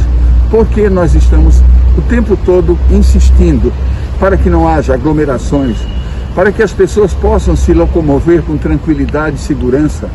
porque 0.50 0.90
nós 0.90 1.14
estamos 1.14 1.62
o 1.98 2.02
tempo 2.04 2.38
todo 2.38 2.78
insistindo 2.90 3.72
para 4.20 4.38
que 4.38 4.50
não 4.50 4.68
haja 4.68 4.94
aglomerações, 4.94 5.78
para 6.34 6.52
que 6.52 6.64
as 6.64 6.72
pessoas 6.72 7.14
possam 7.14 7.56
se 7.56 7.74
locomover 7.74 8.42
com 8.44 8.58
tranquilidade 8.58 9.36
e 9.36 9.40
segurança, 9.40 10.10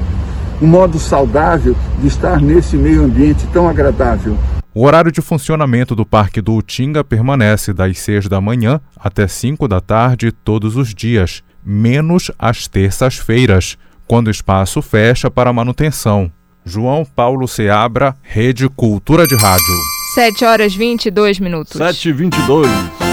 um 0.62 0.67
modo 0.67 0.99
saudável 0.99 1.77
de 2.01 2.07
estar 2.07 2.41
nesse 2.41 2.77
meio 2.77 3.05
ambiente 3.05 3.47
tão 3.53 3.69
agradável. 3.69 4.39
O 4.77 4.85
horário 4.85 5.11
de 5.11 5.23
funcionamento 5.23 5.97
do 5.97 6.05
Parque 6.05 6.39
do 6.43 6.53
Utinga 6.53 7.03
permanece 7.03 7.73
das 7.73 7.99
6 7.99 8.29
da 8.29 8.43
manhã 8.43 8.79
até 8.95 9.27
5 9.27 9.67
da 9.67 9.81
tarde 9.81 10.31
todos 10.31 10.77
os 10.77 10.95
dias, 10.95 11.43
menos 11.65 12.31
às 12.39 12.69
terças-feiras, 12.69 13.79
quando 14.07 14.27
o 14.27 14.31
espaço 14.31 14.83
fecha 14.83 15.31
para 15.31 15.51
manutenção. 15.51 16.31
João 16.62 17.07
Paulo 17.07 17.49
Seabra, 17.49 18.15
Rede 18.21 18.69
Cultura 18.69 19.27
de 19.27 19.35
Rádio. 19.35 19.75
7 20.15 20.45
horas 20.45 20.75
22 20.75 21.41
minutos. 21.41 21.79
7 21.79 22.11
e 22.11 22.12
22 22.12 23.06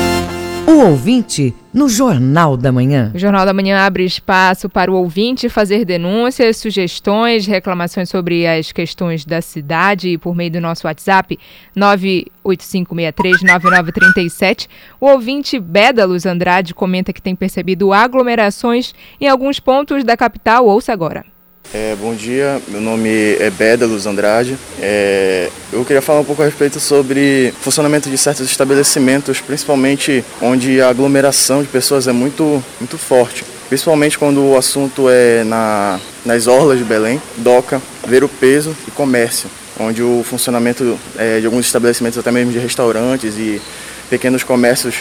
o 0.65 0.87
ouvinte 0.87 1.53
no 1.73 1.89
Jornal 1.89 2.55
da 2.55 2.71
Manhã. 2.71 3.11
O 3.13 3.19
Jornal 3.19 3.45
da 3.45 3.51
Manhã 3.53 3.85
abre 3.85 4.05
espaço 4.05 4.69
para 4.69 4.89
o 4.91 4.95
ouvinte 4.95 5.49
fazer 5.49 5.83
denúncias, 5.83 6.55
sugestões, 6.57 7.45
reclamações 7.45 8.09
sobre 8.09 8.47
as 8.47 8.71
questões 8.71 9.25
da 9.25 9.41
cidade 9.41 10.17
por 10.17 10.33
meio 10.33 10.51
do 10.51 10.61
nosso 10.61 10.87
WhatsApp 10.87 11.37
985639937. 11.75 14.69
O 15.01 15.07
ouvinte 15.07 15.59
Bédalos 15.59 16.25
Andrade 16.25 16.73
comenta 16.73 17.11
que 17.11 17.21
tem 17.21 17.35
percebido 17.35 17.91
aglomerações 17.91 18.95
em 19.19 19.27
alguns 19.27 19.59
pontos 19.59 20.01
da 20.03 20.15
capital. 20.15 20.65
Ouça 20.65 20.93
agora. 20.93 21.32
É, 21.71 21.95
bom 21.99 22.13
dia, 22.13 22.61
meu 22.67 22.81
nome 22.81 23.09
é 23.39 23.49
Beda 23.49 23.85
Luz 23.85 24.05
Andrade. 24.05 24.57
É, 24.79 25.49
eu 25.71 25.85
queria 25.85 26.01
falar 26.01 26.19
um 26.19 26.23
pouco 26.23 26.41
a 26.41 26.45
respeito 26.45 26.79
sobre 26.79 27.53
funcionamento 27.61 28.09
de 28.09 28.17
certos 28.17 28.45
estabelecimentos, 28.49 29.39
principalmente 29.39 30.23
onde 30.41 30.81
a 30.81 30.89
aglomeração 30.89 31.61
de 31.61 31.67
pessoas 31.67 32.07
é 32.07 32.11
muito, 32.11 32.63
muito 32.79 32.97
forte. 32.97 33.43
Principalmente 33.69 34.17
quando 34.19 34.43
o 34.43 34.57
assunto 34.57 35.09
é 35.09 35.43
na, 35.43 35.99
nas 36.25 36.47
orlas 36.47 36.77
de 36.77 36.83
Belém, 36.83 37.21
DOCA, 37.37 37.81
ver 38.07 38.23
o 38.23 38.29
peso 38.29 38.75
e 38.87 38.91
comércio, 38.91 39.49
onde 39.79 40.03
o 40.03 40.23
funcionamento 40.23 40.99
é, 41.17 41.39
de 41.39 41.45
alguns 41.45 41.65
estabelecimentos, 41.65 42.19
até 42.19 42.31
mesmo 42.31 42.51
de 42.51 42.59
restaurantes 42.59 43.35
e 43.35 43.61
pequenos 44.09 44.43
comércios, 44.43 44.97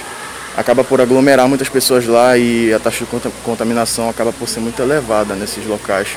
acaba 0.56 0.84
por 0.84 1.00
aglomerar 1.00 1.48
muitas 1.48 1.68
pessoas 1.68 2.06
lá 2.06 2.36
e 2.36 2.72
a 2.72 2.78
taxa 2.78 3.04
de 3.04 3.10
contaminação 3.42 4.08
acaba 4.08 4.32
por 4.32 4.48
ser 4.48 4.60
muito 4.60 4.80
elevada 4.80 5.34
nesses 5.34 5.66
locais. 5.66 6.08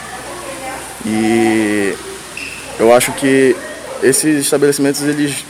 E 1.06 1.94
eu 2.80 2.94
acho 2.94 3.12
que 3.14 3.56
esses 4.02 4.40
estabelecimentos 4.42 5.02
eles 5.04 5.46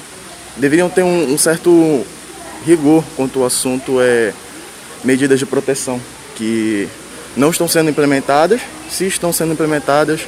deveriam 0.58 0.90
ter 0.90 1.04
um, 1.04 1.34
um 1.34 1.38
certo 1.38 2.06
rigor 2.66 3.04
quanto 3.16 3.40
ao 3.40 3.46
assunto 3.46 4.00
é 4.02 4.34
medidas 5.04 5.40
de 5.40 5.46
proteção 5.46 6.00
que 6.36 6.88
não 7.38 7.50
estão 7.50 7.68
sendo 7.68 7.90
implementadas, 7.90 8.62
se 8.90 9.06
estão 9.06 9.32
sendo 9.32 9.54
implementadas 9.54 10.22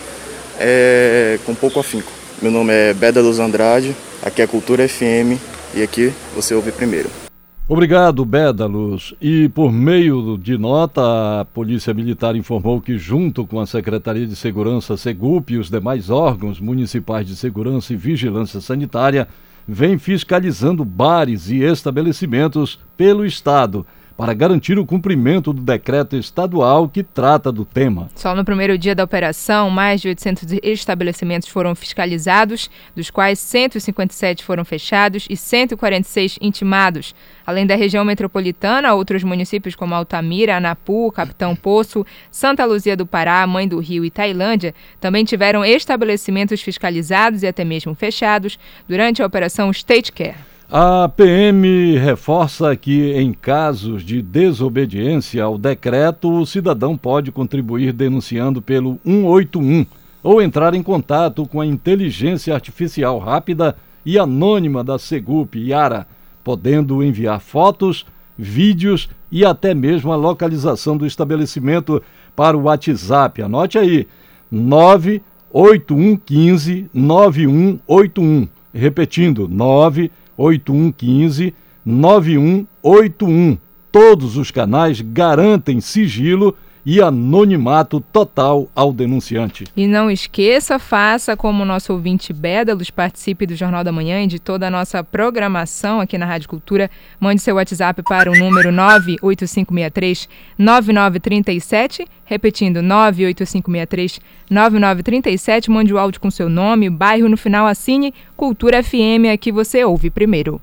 é, 0.59 1.39
com 1.45 1.55
pouco 1.55 1.79
afinco. 1.79 2.11
Meu 2.41 2.51
nome 2.51 2.73
é 2.73 2.93
Beda 2.93 3.21
Luz 3.21 3.39
Andrade, 3.39 3.95
aqui 4.21 4.41
é 4.41 4.47
Cultura 4.47 4.87
FM 4.87 5.39
e 5.73 5.81
aqui 5.81 6.13
você 6.35 6.53
ouve 6.53 6.71
primeiro. 6.71 7.26
Obrigado, 7.69 8.23
Bédalos. 8.23 9.13
E 9.19 9.49
por 9.49 9.73
meio 9.73 10.37
de 10.37 10.57
nota, 10.57 11.41
a 11.41 11.45
Polícia 11.45 11.93
Militar 11.93 12.33
informou 12.33 12.79
que, 12.79 12.97
junto 12.97 13.45
com 13.45 13.59
a 13.59 13.67
Secretaria 13.67 14.25
de 14.25 14.37
Segurança, 14.37 14.95
Segup 14.95 15.51
e 15.51 15.57
os 15.57 15.69
demais 15.69 16.09
órgãos 16.09 16.61
municipais 16.61 17.27
de 17.27 17.35
segurança 17.35 17.91
e 17.91 17.97
vigilância 17.97 18.61
sanitária, 18.61 19.27
vem 19.67 19.97
fiscalizando 19.97 20.85
bares 20.85 21.49
e 21.49 21.61
estabelecimentos 21.61 22.79
pelo 22.95 23.25
Estado 23.25 23.85
para 24.17 24.33
garantir 24.33 24.79
o 24.79 24.85
cumprimento 24.85 25.53
do 25.53 25.61
decreto 25.61 26.15
estadual 26.15 26.89
que 26.89 27.03
trata 27.03 27.51
do 27.51 27.63
tema. 27.63 28.09
Só 28.15 28.35
no 28.35 28.43
primeiro 28.43 28.75
dia 28.75 28.95
da 28.95 29.03
operação, 29.03 29.69
mais 29.69 30.01
de 30.01 30.07
800 30.07 30.57
estabelecimentos 30.63 31.47
foram 31.47 31.75
fiscalizados, 31.75 32.67
dos 32.95 33.11
quais 33.11 33.37
157 33.37 34.43
foram 34.43 34.65
fechados 34.65 35.27
e 35.29 35.37
146 35.37 36.39
intimados. 36.41 37.13
Além 37.45 37.67
da 37.67 37.75
região 37.75 38.03
metropolitana, 38.03 38.95
outros 38.95 39.23
municípios 39.23 39.75
como 39.75 39.93
Altamira, 39.93 40.57
Anapu, 40.57 41.11
Capitão 41.11 41.55
Poço, 41.55 42.05
Santa 42.31 42.65
Luzia 42.65 42.97
do 42.97 43.05
Pará, 43.05 43.45
Mãe 43.45 43.67
do 43.67 43.77
Rio 43.77 44.03
e 44.03 44.09
Tailândia 44.09 44.73
também 44.99 45.23
tiveram 45.23 45.63
estabelecimentos 45.63 46.61
fiscalizados 46.61 47.43
e 47.43 47.47
até 47.47 47.63
mesmo 47.63 47.93
fechados 47.93 48.57
durante 48.87 49.21
a 49.21 49.25
operação 49.27 49.69
State 49.69 50.11
Care. 50.11 50.56
A 50.69 51.07
PM 51.07 51.97
reforça 51.97 52.75
que, 52.75 53.13
em 53.13 53.31
casos 53.31 54.03
de 54.03 54.21
desobediência 54.21 55.41
ao 55.41 55.57
decreto, 55.57 56.29
o 56.29 56.45
cidadão 56.45 56.97
pode 56.97 57.31
contribuir 57.31 57.93
denunciando 57.93 58.61
pelo 58.61 58.99
181 59.05 59.85
ou 60.21 60.41
entrar 60.41 60.73
em 60.73 60.83
contato 60.83 61.45
com 61.45 61.61
a 61.61 61.65
inteligência 61.65 62.53
artificial 62.53 63.17
rápida 63.17 63.77
e 64.05 64.19
anônima 64.19 64.83
da 64.83 64.99
Segup 64.99 65.55
Yara, 65.55 66.05
podendo 66.43 67.01
enviar 67.01 67.39
fotos, 67.39 68.05
vídeos 68.37 69.09
e 69.31 69.45
até 69.45 69.73
mesmo 69.73 70.11
a 70.11 70.17
localização 70.17 70.97
do 70.97 71.05
estabelecimento 71.05 72.03
para 72.35 72.57
o 72.57 72.63
WhatsApp. 72.63 73.41
Anote 73.41 73.77
aí: 73.77 74.05
98115 74.51 76.89
9181. 76.93 78.49
Repetindo, 78.73 79.47
98115 79.47 80.26
8115 80.37 81.53
9181. 81.85 83.57
Todos 83.91 84.37
os 84.37 84.51
canais 84.51 85.01
garantem 85.01 85.81
sigilo 85.81 86.55
e 86.89 87.01
anonimato 87.01 87.99
total 87.99 88.69
ao 88.73 88.93
denunciante. 88.93 89.65
E 89.75 89.85
não 89.85 90.09
esqueça, 90.09 90.79
faça 90.79 91.35
como 91.35 91.63
o 91.63 91.65
nosso 91.65 91.91
ouvinte 91.91 92.31
Bédalos, 92.31 92.89
participe 92.89 93.45
do 93.45 93.57
Jornal 93.57 93.83
da 93.83 93.91
Manhã 93.91 94.23
e 94.23 94.27
de 94.27 94.39
toda 94.39 94.67
a 94.67 94.71
nossa 94.71 95.03
programação 95.03 95.99
aqui 95.99 96.17
na 96.17 96.25
Rádio 96.25 96.47
Cultura. 96.47 96.89
Mande 97.19 97.41
seu 97.41 97.55
WhatsApp 97.55 98.01
para 98.03 98.31
o 98.31 98.35
número 98.39 98.71
98563 98.71 100.29
9937, 100.57 102.07
repetindo 102.23 102.81
98563 102.81 104.21
9937. 104.49 105.69
Mande 105.69 105.93
o 105.93 105.97
áudio 105.97 106.21
com 106.21 106.31
seu 106.31 106.47
nome, 106.47 106.89
bairro 106.89 107.27
no 107.27 107.35
final, 107.35 107.67
assine 107.67 108.13
Cultura 108.37 108.81
FM, 108.81 109.27
aqui 109.33 109.51
você 109.51 109.83
ouve 109.83 110.09
primeiro. 110.09 110.61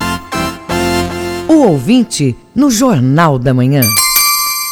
O 1.47 1.69
ouvinte 1.69 2.35
no 2.57 2.71
Jornal 2.71 3.39
da 3.39 3.53
Manhã. 3.53 3.83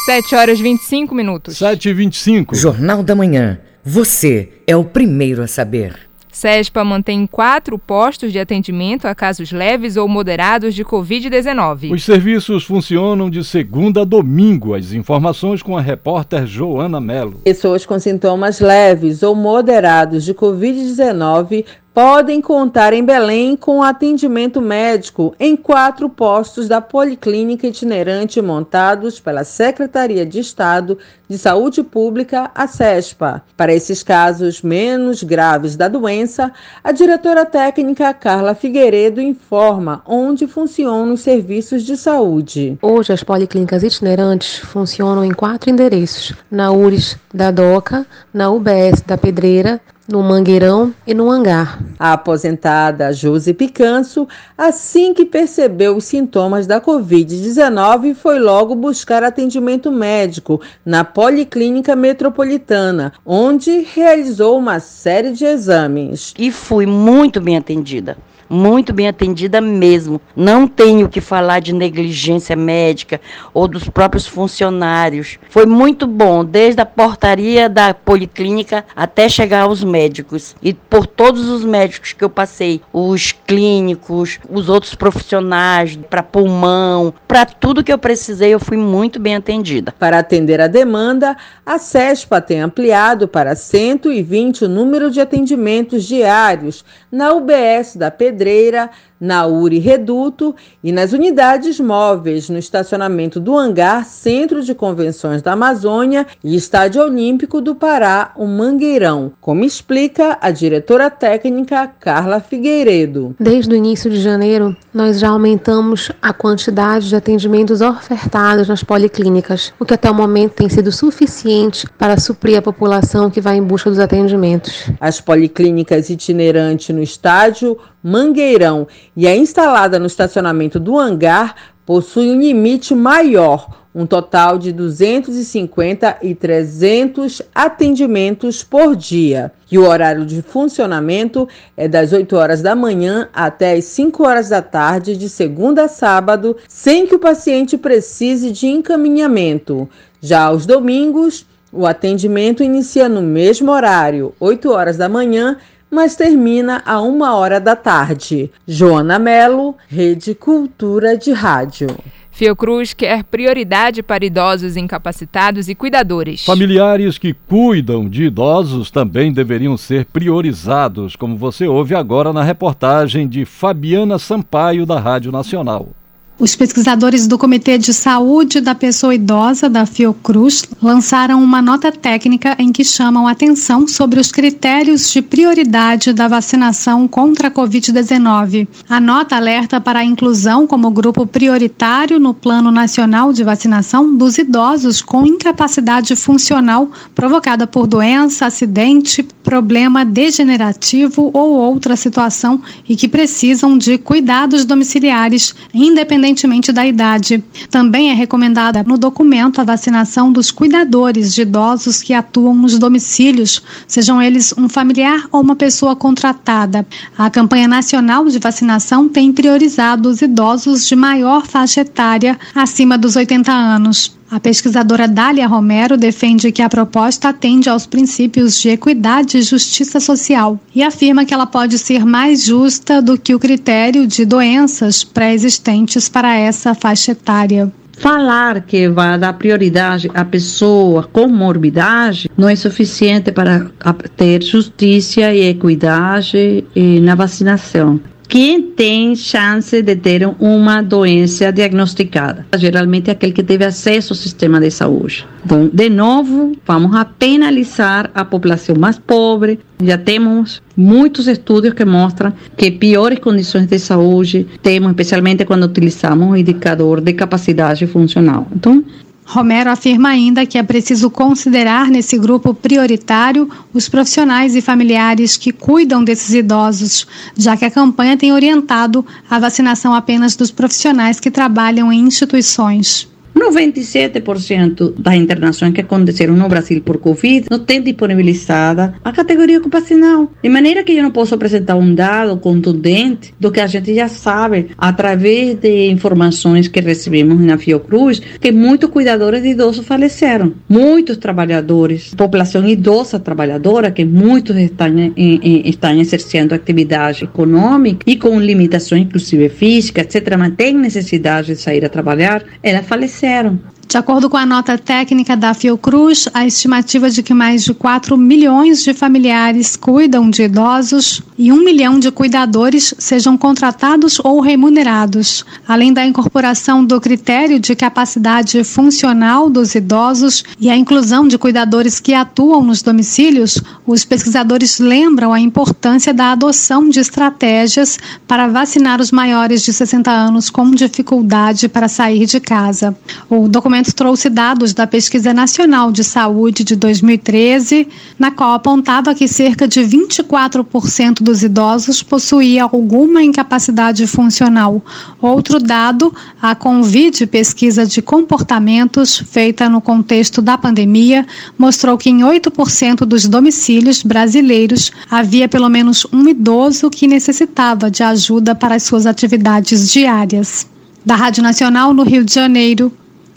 7 0.05 0.35
horas 0.35 0.59
25 0.59 1.15
minutos. 1.15 1.59
7 1.59 1.89
e 1.89 1.93
25. 1.93 2.57
Jornal 2.57 3.05
da 3.05 3.15
Manhã. 3.15 3.61
Você 3.85 4.49
é 4.67 4.75
o 4.75 4.83
primeiro 4.83 5.41
a 5.43 5.47
saber. 5.47 6.11
SESPA 6.33 6.83
mantém 6.83 7.25
quatro 7.25 7.79
postos 7.79 8.33
de 8.33 8.39
atendimento 8.41 9.07
a 9.07 9.15
casos 9.15 9.53
leves 9.53 9.97
ou 9.97 10.09
moderados 10.09 10.75
de 10.75 10.85
Covid-19. 10.85 11.93
Os 11.93 12.03
serviços 12.03 12.65
funcionam 12.65 13.31
de 13.31 13.45
segunda 13.45 14.01
a 14.01 14.05
domingo. 14.05 14.75
As 14.75 14.93
informações 14.93 15.63
com 15.63 15.77
a 15.77 15.81
repórter 15.81 16.47
Joana 16.47 17.01
Mello. 17.01 17.41
Pessoas 17.45 17.87
com 17.87 17.97
sintomas 18.01 18.59
leves 18.59 19.23
ou 19.23 19.37
moderados 19.37 20.25
de 20.25 20.35
Covid-19 20.35 21.65
podem 21.95 22.41
contar 22.41 22.93
em 22.95 23.05
Belém 23.05 23.55
com 23.55 23.83
atendimento 23.83 24.61
médico 24.61 25.35
em 25.39 25.55
quatro 25.55 26.09
postos 26.09 26.67
da 26.67 26.81
Policlínica 26.81 27.67
Itinerante 27.67 28.41
montados 28.41 29.21
pela 29.21 29.45
Secretaria 29.45 30.25
de 30.25 30.41
Estado 30.41 30.99
de 31.29 31.39
Saúde 31.39 31.83
Pública, 31.83 32.51
a 32.55 32.67
SESPA. 32.67 33.43
Para 33.57 33.75
esses 33.75 34.03
casos 34.03 34.63
menos 34.63 35.23
graves 35.23 35.77
da 35.77 35.89
doença, 35.89 36.53
a 36.83 36.93
diretora 36.93 37.45
técnica 37.45 38.13
Carla 38.15 38.55
Figueiredo 38.55 39.21
informa 39.21 40.03
onde 40.07 40.47
funcionam 40.47 41.15
os 41.15 41.21
serviços 41.21 41.83
de 41.83 41.97
saúde. 41.97 42.79
Hoje, 42.83 43.13
as 43.13 43.23
policlínicas 43.23 43.83
itinerantes 43.83 44.59
funcionam 44.59 45.25
em 45.25 45.33
quatro 45.33 45.71
endereços: 45.71 46.35
na 46.51 46.71
URIS 46.71 47.17
da 47.33 47.51
DOCA, 47.51 48.07
na 48.33 48.51
UBS 48.51 49.03
da 49.07 49.17
Pedreira, 49.17 49.81
no 50.09 50.23
Mangueirão 50.23 50.95
e 51.07 51.15
no 51.15 51.31
Hangar. 51.31 51.79
A 51.99 52.13
aposentada 52.13 53.13
Josi 53.13 53.55
Picanso, 53.55 54.27
assim 54.57 55.15
que 55.15 55.25
percebeu 55.25 55.97
os 55.97 56.05
sintomas 56.05 56.67
da 56.67 56.81
Covid-19, 56.81 58.15
foi 58.15 58.39
logo 58.39 58.75
buscar 58.75 59.23
atendimento 59.23 59.91
médico 59.91 60.61
na 60.85 61.05
Policlínica 61.05 61.95
Metropolitana, 61.95 63.13
onde 63.25 63.87
realizou 63.95 64.59
uma 64.59 64.81
série 64.81 65.33
de 65.33 65.45
exames. 65.45 66.35
E 66.39 66.51
fui 66.51 66.87
muito 66.87 67.41
bem 67.41 67.57
atendida 67.57 68.17
muito 68.53 68.93
bem 68.93 69.09
atendida 69.09 69.61
mesmo. 69.61 70.21
Não 70.37 70.69
tenho 70.69 71.09
que 71.09 71.21
falar 71.21 71.61
de 71.61 71.73
negligência 71.73 72.55
médica 72.55 73.21
ou 73.55 73.67
dos 73.67 73.89
próprios 73.89 74.27
funcionários. 74.27 75.39
Foi 75.49 75.65
muito 75.65 76.07
bom, 76.07 76.45
desde 76.45 76.81
a 76.83 76.87
portaria 76.87 77.69
da 77.69 77.95
policlínica 77.95 78.85
até 78.95 79.29
chegar 79.29 79.63
aos 79.63 79.83
médicos. 79.83 80.55
E 80.63 80.75
por 80.75 81.07
todos 81.07 81.49
os 81.49 81.65
médicos 81.65 82.13
que 82.13 82.23
eu 82.23 82.29
passei, 82.29 82.83
os 82.93 83.33
clínicos, 83.33 84.39
os 84.51 84.69
outros 84.69 84.95
profissionais, 84.95 85.99
para 86.11 86.23
pulmão, 86.23 87.15
para 87.27 87.47
tudo 87.47 87.83
que 87.83 87.93
eu 87.93 87.99
precisei, 87.99 88.53
eu 88.53 88.61
fui 88.61 88.77
muito 88.77 89.19
bem 89.19 89.35
atendida. 89.35 89.95
Para 89.99 90.19
atender 90.19 90.61
a 90.61 90.67
demanda, 90.67 91.37
a 91.65 91.79
CESPA 91.79 92.41
tem 92.41 92.61
ampliado 92.61 93.27
para 93.27 93.55
120 93.55 94.67
o 94.67 94.69
número 94.69 95.11
de 95.11 95.21
atendimentos 95.21 96.05
diários 96.05 96.85
na 97.11 97.33
UBS 97.33 97.97
da 97.97 98.11
Pedreira, 98.43 98.91
na 99.23 99.47
URI 99.47 99.79
Reduto 99.79 100.53
e 100.83 100.91
nas 100.91 101.13
unidades 101.13 101.79
móveis 101.79 102.51
no 102.51 102.59
estacionamento 102.59 103.39
do 103.39 103.57
Hangar 103.57 104.05
Centro 104.05 104.65
de 104.65 104.75
Convenções 104.75 105.41
da 105.41 105.53
Amazônia 105.53 106.27
e 106.43 106.57
Estádio 106.57 107.05
Olímpico 107.05 107.61
do 107.61 107.73
Pará, 107.73 108.33
o 108.35 108.49
Mangueirão, 108.49 109.33
como 109.41 109.63
explica 109.63 110.37
a 110.41 110.51
diretora 110.51 111.09
técnica 111.09 111.87
Carla 112.01 112.41
Figueiredo. 112.41 113.37
Desde 113.39 113.73
o 113.73 113.77
início 113.77 114.11
de 114.11 114.21
janeiro, 114.21 114.77
nós 114.93 115.21
já 115.21 115.29
aumentamos 115.29 116.11
a 116.21 116.33
quantidade 116.33 117.09
de 117.09 117.15
atendimentos 117.15 117.81
ofertados 117.81 118.67
nas 118.67 118.83
policlínicas, 118.83 119.73
o 119.79 119.85
que 119.85 119.95
até 119.95 120.11
o 120.11 120.15
momento 120.15 120.55
tem 120.55 120.69
sido 120.69 120.91
suficiente 120.91 121.89
para 121.97 122.19
suprir 122.19 122.59
a 122.59 122.63
população 122.63 123.31
que 123.31 123.41
vai 123.41 123.57
em 123.57 123.63
busca 123.63 123.89
dos 123.89 124.01
atendimentos. 124.01 124.91
As 125.01 125.21
policlínicas 125.21 126.11
itinerantes 126.11 126.93
no 126.93 127.03
estádio 127.03 127.79
Mangueirão 128.03 128.89
e 129.17 129.27
é 129.27 129.37
instalada 129.37 129.99
no 129.99 130.07
estacionamento 130.07 130.81
do 130.81 130.99
hangar 130.99 131.55
possui 131.85 132.31
um 132.31 132.41
limite 132.41 132.95
maior, 132.95 133.83
um 133.95 134.07
total 134.07 134.57
de 134.57 134.73
250 134.73 136.19
e 136.23 136.35
300 136.35 137.43
atendimentos 137.55 138.63
por 138.63 138.97
dia. 138.97 139.53
E 139.71 139.79
o 139.79 139.87
horário 139.87 140.25
de 140.25 140.41
funcionamento 140.41 141.49
é 141.77 141.87
das 141.87 142.13
8 142.13 142.35
horas 142.37 142.63
da 142.63 142.75
manhã 142.75 143.29
até 143.33 143.75
as 143.75 143.85
5 143.85 144.27
horas 144.27 144.49
da 144.49 144.63
tarde, 144.63 145.17
de 145.17 145.29
segunda 145.29 145.85
a 145.85 145.89
sábado, 145.89 146.57
sem 146.69 147.07
que 147.07 147.15
o 147.15 147.19
paciente 147.19 147.77
precise 147.77 148.51
de 148.51 148.67
encaminhamento. 148.69 149.89
Já 150.21 150.45
aos 150.45 150.65
domingos, 150.65 151.45
o 151.73 151.87
atendimento 151.87 152.63
inicia 152.63 153.09
no 153.09 153.23
mesmo 153.23 153.71
horário, 153.71 154.35
8 154.39 154.71
horas 154.71 154.97
da 154.97 155.09
manhã 155.09 155.57
mas 155.93 156.17
termina 156.17 156.83
a 156.87 157.03
uma 157.03 157.35
hora 157.37 157.61
da 157.61 157.77
tarde. 157.77 158.51
Joana 158.67 159.19
Melo, 159.19 159.77
Rede 159.87 160.35
Cultura 160.35 161.19
de 161.19 161.33
Rádio. 161.33 161.89
Fiocruz 162.31 162.95
quer 162.95 163.23
prioridade 163.25 164.03
para 164.03 164.25
idosos 164.25 164.75
incapacitados 164.75 165.69
e 165.69 165.75
cuidadores. 165.75 166.47
Familiares 166.47 167.19
que 167.19 167.35
cuidam 167.35 168.09
de 168.09 168.25
idosos 168.25 168.91
também 168.91 169.31
deveriam 169.31 169.77
ser 169.77 170.07
priorizados, 170.07 171.15
como 171.15 171.37
você 171.37 171.67
ouve 171.67 171.95
agora 171.95 172.33
na 172.33 172.43
reportagem 172.43 173.29
de 173.29 173.45
Fabiana 173.45 174.19
Sampaio, 174.19 174.87
da 174.87 174.99
Rádio 174.99 175.31
Nacional. 175.31 175.91
Os 176.39 176.57
pesquisadores 176.57 177.27
do 177.27 177.39
Comitê 177.39 177.77
de 177.77 177.93
Saúde 177.93 178.61
da 178.61 178.75
Pessoa 178.75 179.15
Idosa 179.15 179.69
da 179.69 179.85
Fiocruz 179.85 180.65
lançaram 180.83 181.43
uma 181.45 181.61
nota 181.61 181.93
técnica 181.93 182.57
em 182.59 182.73
que 182.73 182.83
chamam 182.83 183.29
atenção 183.29 183.87
sobre 183.87 184.19
os 184.19 184.33
critérios 184.33 185.13
de 185.13 185.21
prioridade 185.21 186.13
da 186.13 186.27
vacinação 186.27 187.07
contra 187.07 187.49
a 187.49 187.51
Covid-19. 187.51 188.67
A 188.89 188.99
nota 188.99 189.37
alerta 189.37 189.81
para 189.81 190.01
a 190.01 190.05
inclusão 190.05 190.67
como 190.67 190.91
grupo 190.91 191.27
prioritário 191.27 192.19
no 192.19 192.33
Plano 192.33 192.71
Nacional 192.71 193.33
de 193.33 193.45
Vacinação 193.45 194.17
dos 194.17 194.39
idosos 194.39 195.03
com 195.03 195.27
incapacidade 195.27 196.17
funcional 196.17 196.91
provocada 197.15 197.67
por 197.67 197.87
doença, 197.87 198.47
acidente, 198.47 199.23
problema 199.45 200.05
degenerativo 200.05 201.31
ou 201.33 201.53
outra 201.53 201.95
situação 201.95 202.61
e 202.89 202.97
que 202.97 203.07
precisam 203.07 203.77
de 203.77 203.99
cuidados 203.99 204.65
domiciliares, 204.65 205.55
independente 205.75 206.22
independentemente 206.23 206.73
da 206.73 206.87
idade. 206.87 207.43
Também 207.71 208.11
é 208.11 208.15
recomendada 208.15 208.83
no 208.83 208.97
documento 208.97 209.61
a 209.61 209.65
vacinação 209.65 210.33
dos 210.33 210.51
cuidadores 210.51 211.35
de 211.35 211.43
idosos 211.43 212.03
que 212.03 212.15
atuam 212.15 212.55
nos 212.55 212.79
domicílios, 212.79 213.63
sejam 213.87 214.23
eles 214.23 214.55
um 214.57 214.69
familiar 214.69 215.27
ou 215.33 215.41
uma 215.41 215.57
pessoa 215.57 215.97
contratada. 215.97 216.87
A 217.19 217.29
campanha 217.29 217.67
nacional 217.67 218.27
de 218.27 218.39
vacinação 218.39 219.09
tem 219.09 219.33
priorizado 219.33 220.09
os 220.09 220.23
idosos 220.23 220.87
de 220.87 220.95
maior 220.95 221.47
faixa 221.47 221.81
etária, 221.81 222.39
acima 222.55 222.97
dos 222.97 223.17
80 223.17 223.51
anos. 223.53 224.22
A 224.33 224.41
pesquisadora 224.41 225.07
Dália 225.07 225.47
Romero 225.47 225.95
defende 225.99 226.51
que 226.51 226.63
a 226.63 226.69
proposta 226.71 227.29
atende 227.29 227.69
aos 227.69 227.85
princípios 227.85 228.59
de 228.59 228.71
equidade 228.71 229.37
e 229.37 229.43
justiça 229.43 230.01
social 230.01 230.59
e 230.75 230.83
afirma 230.83 231.27
que 231.27 231.35
ela 231.35 231.45
pode 231.45 231.79
ser 231.79 232.07
mais 232.07 232.43
justa 232.43 233.03
do 233.03 233.19
que 233.19 233.35
o 233.35 233.39
critério 233.39 234.07
de 234.07 234.25
doenças 234.25 235.05
pré-existentes 235.05 236.09
para 236.09 236.35
essa 236.35 236.75
faixa 236.75 237.13
etária. 237.13 237.71
Falar 237.99 238.63
que 238.63 238.89
vai 238.89 239.19
dar 239.19 239.35
prioridade 239.35 240.11
à 240.15 240.25
pessoa 240.25 241.07
com 241.13 241.29
morbidade 241.29 242.31
não 242.35 242.49
é 242.49 242.57
suficiente 242.57 243.31
para 243.31 243.71
ter 244.17 244.43
justiça 244.43 245.31
e 245.31 245.51
equidade 245.51 246.65
na 247.03 247.15
vacinação 247.15 248.01
quem 248.33 248.63
tem 248.63 249.15
chance 249.15 249.83
de 249.83 249.95
ter 249.95 250.27
uma 250.41 250.81
doença 250.81 251.53
diagnosticada. 251.53 252.47
Geralmente 252.57 253.11
é 253.11 253.13
aquele 253.13 253.31
que 253.31 253.43
teve 253.43 253.63
acesso 253.63 254.15
ao 254.15 254.17
sistema 254.17 254.59
de 254.59 254.71
saúde. 254.71 255.27
Então, 255.45 255.69
de 255.71 255.91
novo, 255.91 256.57
vamos 256.67 256.97
a 256.97 257.05
penalizar 257.05 258.11
a 258.15 258.25
população 258.25 258.75
mais 258.75 258.99
pobre. 258.99 259.61
Já 259.83 259.99
temos 259.99 260.63
muitos 260.75 261.29
estudos 261.29 261.75
que 261.75 261.85
mostram 261.85 262.33
que 262.57 262.71
piores 262.71 263.19
condições 263.19 263.67
de 263.67 263.79
saúde 263.79 264.47
temos, 264.63 264.89
especialmente 264.89 265.45
quando 265.45 265.65
utilizamos 265.65 266.31
o 266.31 266.35
indicador 266.35 267.03
de 267.03 267.13
capacidade 267.13 267.87
funcional. 267.87 268.49
Então, 268.57 268.83
Romero 269.25 269.71
afirma 269.71 270.09
ainda 270.11 270.45
que 270.45 270.59
é 270.59 270.63
preciso 270.63 271.09
considerar 271.09 271.89
nesse 271.89 272.19
grupo 272.19 272.53
prioritário 272.53 273.49
os 273.73 273.89
profissionais 273.89 274.57
e 274.57 274.61
familiares 274.61 275.37
que 275.37 275.53
cuidam 275.53 276.03
desses 276.03 276.35
idosos, 276.35 277.07
já 277.37 277.57
que 277.57 277.65
a 277.65 277.71
campanha 277.71 278.17
tem 278.17 278.33
orientado 278.33 279.07
a 279.31 279.39
vacinação 279.39 279.95
apenas 279.95 280.35
dos 280.35 280.51
profissionais 280.51 281.21
que 281.21 281.31
trabalham 281.31 281.93
em 281.93 282.01
instituições. 282.01 283.12
97% 283.35 284.95
das 284.99 285.15
internações 285.15 285.73
que 285.73 285.81
aconteceram 285.81 286.35
no 286.35 286.49
Brasil 286.49 286.81
por 286.83 286.99
Covid 286.99 287.47
não 287.51 287.59
tem 287.59 287.83
disponibilizada 287.83 288.95
a 289.05 289.13
categoria 289.13 289.59
ocupacional. 289.59 290.31
De 290.43 290.49
maneira 290.49 290.85
que 290.85 290.93
eu 290.93 291.03
não 291.03 291.11
posso 291.11 291.35
apresentar 291.35 291.77
um 291.77 291.95
dado 291.95 292.37
contundente 292.37 293.35
do 293.39 293.51
que 293.51 293.61
a 293.61 293.67
gente 293.67 293.95
já 293.95 294.09
sabe 294.09 294.69
através 294.77 295.55
de 295.57 295.91
informações 295.91 296.69
que 296.69 296.81
recebemos 296.81 297.41
na 297.41 297.59
Fiocruz, 297.59 298.21
que 298.41 298.53
muitos 298.53 298.91
cuidadores 298.91 299.43
de 299.43 299.51
idosos 299.51 299.87
faleceram. 299.87 300.53
Muitos 300.69 301.17
trabalhadores, 301.17 302.15
população 302.15 302.67
idosa 302.69 303.19
trabalhadora, 303.19 303.91
que 303.91 304.05
muitos 304.05 304.57
estão, 304.57 304.89
em, 304.99 305.13
em, 305.17 305.69
estão 305.69 305.99
exercendo 305.99 306.53
atividade 306.53 307.25
econômica 307.25 308.01
e 308.07 308.17
com 308.17 308.39
limitações, 308.39 309.03
inclusive 309.03 309.49
físicas, 309.49 310.05
etc., 310.05 310.37
mas 310.39 310.55
tem 310.57 310.75
necessidade 310.75 311.49
de 311.49 311.57
sair 311.57 311.85
a 311.85 311.89
trabalhar, 311.89 312.45
ela 312.63 312.83
faleceu 312.83 313.22
disseram 313.23 313.61
de 313.89 313.99
acordo 313.99 314.31
com 314.31 314.39
a 314.39 314.47
nota 314.47 314.79
técnica 314.79 315.37
da 315.37 315.53
Fiocruz, 315.53 316.27
a 316.33 316.47
estimativa 316.47 317.11
de 317.11 317.23
que 317.23 317.35
mais 317.35 317.63
de 317.63 317.75
4 317.75 318.17
milhões 318.17 318.83
de 318.83 318.95
familiares 318.95 319.77
cuidam 319.77 320.31
de 320.31 320.45
idosos 320.45 321.21
e 321.37 321.53
1 321.53 321.63
milhão 321.63 321.99
de 321.99 322.11
cuidadores 322.11 322.95
sejam 322.97 323.37
contratados 323.37 324.19
ou 324.25 324.41
remunerados. 324.41 325.45
Além 325.69 325.93
da 325.93 326.07
incorporação 326.07 326.83
do 326.83 326.99
critério 327.01 327.61
de 327.61 327.77
capacidade 327.77 328.65
funcional 328.65 329.51
dos 329.51 329.75
idosos 329.75 330.43
e 330.59 330.71
a 330.71 330.77
inclusão 330.77 331.29
de 331.29 331.37
cuidadores 331.37 332.01
que 332.01 332.15
atuam 332.15 332.65
nos 332.65 332.81
domicílios, 332.81 333.61
os 333.87 334.07
pesquisadores 334.07 334.79
lembram 334.79 335.35
a 335.35 335.41
importância 335.41 336.15
da 336.15 336.33
adoção 336.33 336.89
de 336.89 337.01
estratégias 337.01 337.99
para 338.27 338.49
vacinar 338.49 339.01
os 339.01 339.11
maiores 339.11 339.63
de 339.63 339.73
60 339.73 340.11
anos 340.11 340.49
com 340.49 340.71
dificuldade 340.71 341.69
para 341.69 341.89
sair 341.89 342.25
de 342.25 342.41
casa. 342.41 342.97
O 343.29 343.49
documento 343.49 343.82
trouxe 343.91 344.29
dados 344.29 344.75
da 344.75 344.87
Pesquisa 344.87 345.33
Nacional 345.33 345.91
de 345.91 346.05
Saúde 346.05 346.63
de 346.63 346.77
2013, 346.77 347.89
na 348.19 348.31
qual 348.31 348.53
apontava 348.53 349.15
que 349.15 349.27
cerca 349.27 349.67
de 349.67 349.81
24% 349.81 351.23
dos 351.23 351.43
idosos 351.43 352.03
possuía 352.03 352.65
alguma 352.65 353.23
incapacidade 353.23 354.07
funcional. 354.07 354.85
Outro 355.21 355.59
dado, 355.59 356.15
a 356.41 356.55
Convide 356.55 357.27
Pesquisa 357.27 357.87
de 357.87 358.03
Comportamentos, 358.03 359.17
feita 359.19 359.69
no 359.69 359.81
contexto 359.81 360.43
da 360.43 360.59
pandemia, 360.59 361.27
mostrou 361.57 361.97
que 361.97 362.11
em 362.11 362.19
8% 362.19 363.07
dos 363.07 363.27
domicílios 363.27 364.03
brasileiros 364.03 364.93
havia 365.11 365.49
pelo 365.49 365.71
menos 365.71 366.07
um 366.13 366.29
idoso 366.29 366.91
que 366.91 367.07
necessitava 367.07 367.91
de 367.91 368.03
ajuda 368.03 368.55
para 368.55 368.75
as 368.75 368.83
suas 368.83 369.07
atividades 369.07 369.91
diárias. 369.91 370.67
Da 371.05 371.17
Rádio 371.17 371.43
Nacional 371.43 371.93
no 371.93 372.05
Rio 372.05 372.25
de 372.25 372.33
Janeiro, 372.33 372.93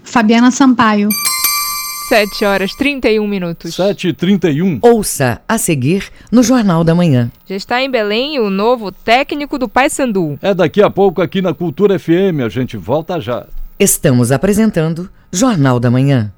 Fabiana 0.05 0.51
Sampaio. 0.51 1.09
7 2.07 2.45
horas 2.45 2.71
31 2.75 3.27
minutos. 3.27 3.75
7 3.75 4.09
e 4.09 4.13
31 4.13 4.79
Ouça 4.81 5.41
a 5.47 5.57
seguir 5.57 6.07
no 6.31 6.43
Jornal 6.43 6.83
da 6.83 6.93
Manhã. 6.93 7.31
Já 7.47 7.55
está 7.55 7.81
em 7.81 7.89
Belém 7.89 8.39
o 8.39 8.49
novo 8.49 8.91
técnico 8.91 9.57
do 9.57 9.67
Paysandu. 9.67 10.37
É 10.41 10.53
daqui 10.53 10.83
a 10.83 10.89
pouco 10.89 11.21
aqui 11.21 11.41
na 11.41 11.53
Cultura 11.53 11.97
FM. 11.97 12.41
A 12.45 12.49
gente 12.49 12.77
volta 12.77 13.19
já. 13.19 13.47
Estamos 13.79 14.31
apresentando 14.31 15.09
Jornal 15.31 15.79
da 15.79 15.89
Manhã. 15.89 16.31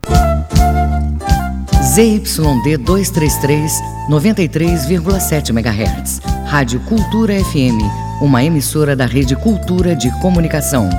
ZYD 1.84 2.78
233, 2.78 3.72
93,7 4.10 5.50
MHz. 5.50 6.22
Rádio 6.46 6.80
Cultura 6.82 7.34
FM. 7.44 7.78
Uma 8.22 8.44
emissora 8.44 8.96
da 8.96 9.06
Rede 9.06 9.36
Cultura 9.36 9.96
de 9.96 10.10
Comunicação. 10.22 10.90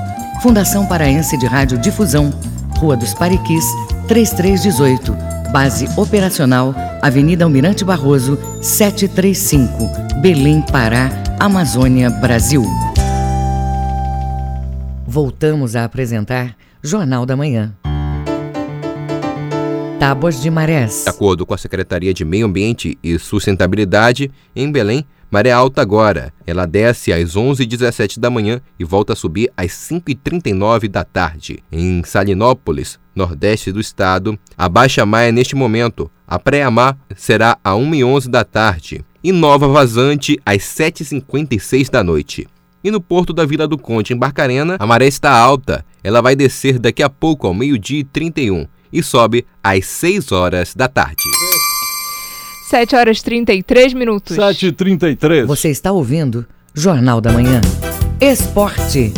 Fundação 0.43 0.87
Paraense 0.87 1.37
de 1.39 1.47
Rádio 1.47 1.79
Difusão. 1.79 2.33
Rua 2.79 2.97
dos 2.97 3.13
Pariquis, 3.13 3.65
3318. 4.07 5.13
Base 5.51 5.89
operacional, 5.97 6.73
Avenida 7.03 7.45
Almirante 7.45 7.85
Barroso, 7.85 8.39
735. 8.63 10.21
Belém, 10.21 10.63
Pará, 10.63 11.11
Amazônia, 11.41 12.09
Brasil. 12.09 12.63
Voltamos 15.05 15.75
a 15.75 15.85
apresentar 15.85 16.55
Jornal 16.81 17.27
da 17.27 17.35
Manhã. 17.35 17.75
Tábuas 19.99 20.41
de 20.41 20.49
marés. 20.49 21.03
De 21.03 21.11
acordo 21.11 21.45
com 21.45 21.55
a 21.55 21.59
Secretaria 21.59 22.15
de 22.15 22.25
Meio 22.25 22.47
Ambiente 22.47 22.97
e 23.03 23.19
Sustentabilidade, 23.19 24.31
em 24.55 24.71
Belém, 24.71 25.05
maré 25.31 25.51
alta 25.51 25.83
agora. 25.83 26.33
Ela 26.47 26.67
desce 26.67 27.13
às 27.13 27.35
11h17 27.35 28.19
da 28.19 28.31
manhã 28.31 28.61
e 28.79 28.85
volta 28.85 29.13
a 29.13 29.17
subir 29.17 29.51
às 29.57 29.73
5h39 29.73 30.89
da 30.89 31.05
tarde. 31.05 31.63
Em 31.71 32.03
Salinópolis, 32.05 32.99
nordeste 33.15 33.73
do 33.73 33.81
estado, 33.81 34.39
a 34.57 34.69
baixa 34.69 35.05
mar 35.05 35.23
é 35.23 35.33
neste 35.33 35.55
momento. 35.55 36.11
A 36.27 36.39
pré-mar 36.39 36.99
será 37.17 37.59
às 37.63 37.75
1h11 37.75 38.29
da 38.29 38.45
tarde. 38.45 39.05
E 39.23 39.33
nova 39.33 39.67
vazante 39.67 40.39
às 40.47 40.63
7h56 40.63 41.91
da 41.91 42.05
noite. 42.05 42.47
E 42.83 42.91
no 42.91 43.01
porto 43.01 43.33
da 43.33 43.45
Vila 43.45 43.67
do 43.67 43.77
Conde, 43.77 44.13
em 44.13 44.17
Barcarena, 44.17 44.77
a 44.79 44.87
maré 44.87 45.07
está 45.07 45.33
alta. 45.33 45.85
Ela 46.03 46.23
vai 46.23 46.37
descer 46.37 46.79
daqui 46.79 47.03
a 47.03 47.11
pouco, 47.11 47.47
ao 47.47 47.53
meio-dia 47.53 48.01
e 48.01 48.05
31 48.05 48.67
e 48.93 49.03
sobe 49.03 49.47
às 49.63 49.87
6 49.87 50.33
horas 50.33 50.75
da 50.75 50.89
tarde. 50.89 51.23
7 52.69 52.97
horas 52.97 53.23
33 53.23 53.95
minutos. 53.95 54.37
7 54.37 54.67
e 54.67 54.73
33 54.73 55.47
Você 55.47 55.71
está 55.71 55.91
ouvindo 55.91 56.45
Jornal 56.75 57.19
da 57.19 57.33
Manhã. 57.33 57.63
Esporte. 58.21 59.11